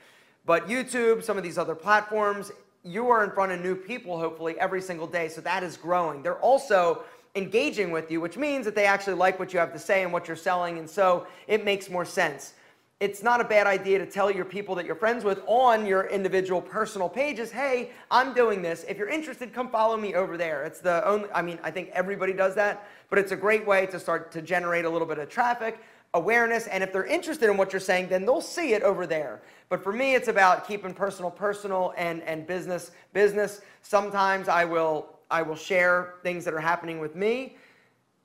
But 0.46 0.68
YouTube, 0.68 1.22
some 1.22 1.36
of 1.36 1.42
these 1.42 1.58
other 1.58 1.74
platforms, 1.74 2.50
you 2.82 3.10
are 3.10 3.24
in 3.24 3.30
front 3.30 3.52
of 3.52 3.60
new 3.60 3.74
people 3.74 4.18
hopefully 4.18 4.58
every 4.58 4.80
single 4.80 5.06
day. 5.06 5.28
So 5.28 5.42
that 5.42 5.62
is 5.62 5.76
growing. 5.76 6.22
They're 6.22 6.38
also 6.38 7.02
engaging 7.36 7.90
with 7.90 8.10
you, 8.10 8.20
which 8.20 8.36
means 8.36 8.64
that 8.64 8.74
they 8.74 8.86
actually 8.86 9.14
like 9.14 9.38
what 9.38 9.52
you 9.52 9.58
have 9.58 9.72
to 9.72 9.78
say 9.78 10.02
and 10.02 10.12
what 10.12 10.26
you're 10.26 10.36
selling. 10.36 10.78
And 10.78 10.88
so 10.88 11.26
it 11.46 11.64
makes 11.64 11.90
more 11.90 12.04
sense. 12.04 12.54
It's 12.98 13.22
not 13.22 13.42
a 13.42 13.44
bad 13.44 13.66
idea 13.66 13.98
to 13.98 14.06
tell 14.06 14.30
your 14.30 14.46
people 14.46 14.74
that 14.76 14.86
you're 14.86 14.94
friends 14.94 15.22
with 15.22 15.42
on 15.46 15.84
your 15.84 16.06
individual 16.06 16.62
personal 16.62 17.10
pages, 17.10 17.50
hey, 17.50 17.90
I'm 18.10 18.32
doing 18.32 18.62
this. 18.62 18.86
If 18.88 18.96
you're 18.96 19.10
interested, 19.10 19.52
come 19.52 19.68
follow 19.68 19.98
me 19.98 20.14
over 20.14 20.38
there. 20.38 20.64
It's 20.64 20.80
the 20.80 21.06
only, 21.06 21.28
I 21.34 21.42
mean, 21.42 21.58
I 21.62 21.70
think 21.70 21.90
everybody 21.92 22.32
does 22.32 22.54
that, 22.54 22.88
but 23.10 23.18
it's 23.18 23.32
a 23.32 23.36
great 23.36 23.66
way 23.66 23.84
to 23.86 24.00
start 24.00 24.32
to 24.32 24.40
generate 24.40 24.86
a 24.86 24.88
little 24.88 25.06
bit 25.06 25.18
of 25.18 25.28
traffic, 25.28 25.78
awareness, 26.14 26.68
and 26.68 26.82
if 26.82 26.90
they're 26.90 27.04
interested 27.04 27.50
in 27.50 27.58
what 27.58 27.70
you're 27.70 27.80
saying, 27.80 28.08
then 28.08 28.24
they'll 28.24 28.40
see 28.40 28.72
it 28.72 28.82
over 28.82 29.06
there. 29.06 29.42
But 29.68 29.82
for 29.82 29.92
me, 29.92 30.14
it's 30.14 30.28
about 30.28 30.66
keeping 30.66 30.94
personal 30.94 31.30
personal 31.30 31.92
and, 31.98 32.22
and 32.22 32.46
business 32.46 32.92
business. 33.12 33.60
Sometimes 33.82 34.48
I 34.48 34.64
will 34.64 35.15
I 35.30 35.42
will 35.42 35.56
share 35.56 36.14
things 36.22 36.44
that 36.44 36.54
are 36.54 36.60
happening 36.60 36.98
with 37.00 37.16
me 37.16 37.56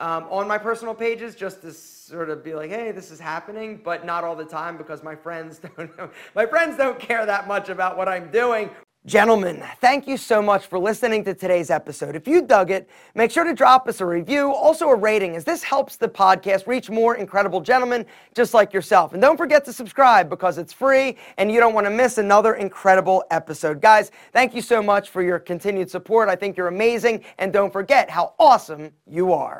um, 0.02 0.26
on 0.30 0.48
my 0.48 0.58
personal 0.58 0.96
pages 0.96 1.36
just 1.36 1.62
to 1.62 1.72
sort 1.72 2.30
of 2.30 2.44
be 2.44 2.56
like, 2.56 2.72
hey, 2.72 2.92
this 2.92 3.12
is 3.12 3.20
happening, 3.20 3.80
but 3.84 4.04
not 4.06 4.24
all 4.24 4.36
the 4.36 4.46
time 4.46 4.76
because 4.76 5.04
my 5.04 5.16
friends 5.16 5.60
don't 5.78 5.92
my 6.36 6.46
friends 6.46 6.76
don't 6.76 7.00
care 7.00 7.26
that 7.26 7.48
much 7.48 7.70
about 7.70 7.98
what 7.98 8.10
I'm 8.10 8.32
doing. 8.32 8.70
Gentlemen, 9.08 9.64
thank 9.80 10.08
you 10.08 10.16
so 10.16 10.44
much 10.44 10.68
for 10.68 10.78
listening 10.78 11.24
to 11.24 11.34
today's 11.34 11.72
episode. 11.72 12.16
If 12.16 12.28
you 12.28 12.44
dug 12.44 12.70
it, 12.70 12.88
make 13.16 13.32
sure 13.32 13.44
to 13.44 13.52
drop 13.52 13.88
us 13.88 14.00
a 14.00 14.06
review, 14.06 14.54
also 14.54 14.90
a 14.90 14.96
rating, 14.96 15.36
as 15.36 15.44
this 15.44 15.64
helps 15.64 15.96
the 15.96 16.08
podcast 16.08 16.68
reach 16.68 16.88
more 16.88 17.16
incredible 17.16 17.62
gentlemen 17.62 18.06
just 18.36 18.54
like 18.54 18.74
yourself. 18.74 19.14
And 19.14 19.22
don't 19.22 19.38
forget 19.38 19.66
to 19.66 19.74
subscribe 19.74 20.30
because 20.30 20.60
it's 20.60 20.72
free 20.72 21.18
and 21.40 21.52
you 21.52 21.60
don't 21.60 21.74
want 21.74 21.88
to 21.88 21.92
miss 21.92 22.20
another 22.20 22.54
incredible 22.54 23.24
episode. 23.32 23.82
Guys, 23.82 24.12
thank 24.34 24.54
you 24.54 24.62
so 24.62 24.84
much 24.84 25.10
for 25.10 25.24
your 25.24 25.40
continued 25.40 25.90
support. 25.90 26.30
I 26.30 26.36
think 26.36 26.56
you're 26.56 26.68
amazing. 26.68 27.24
And 27.40 27.52
don't 27.52 27.74
forget 27.74 28.08
how 28.08 28.36
awesome 28.38 28.92
you 29.08 29.34
are. 29.34 29.60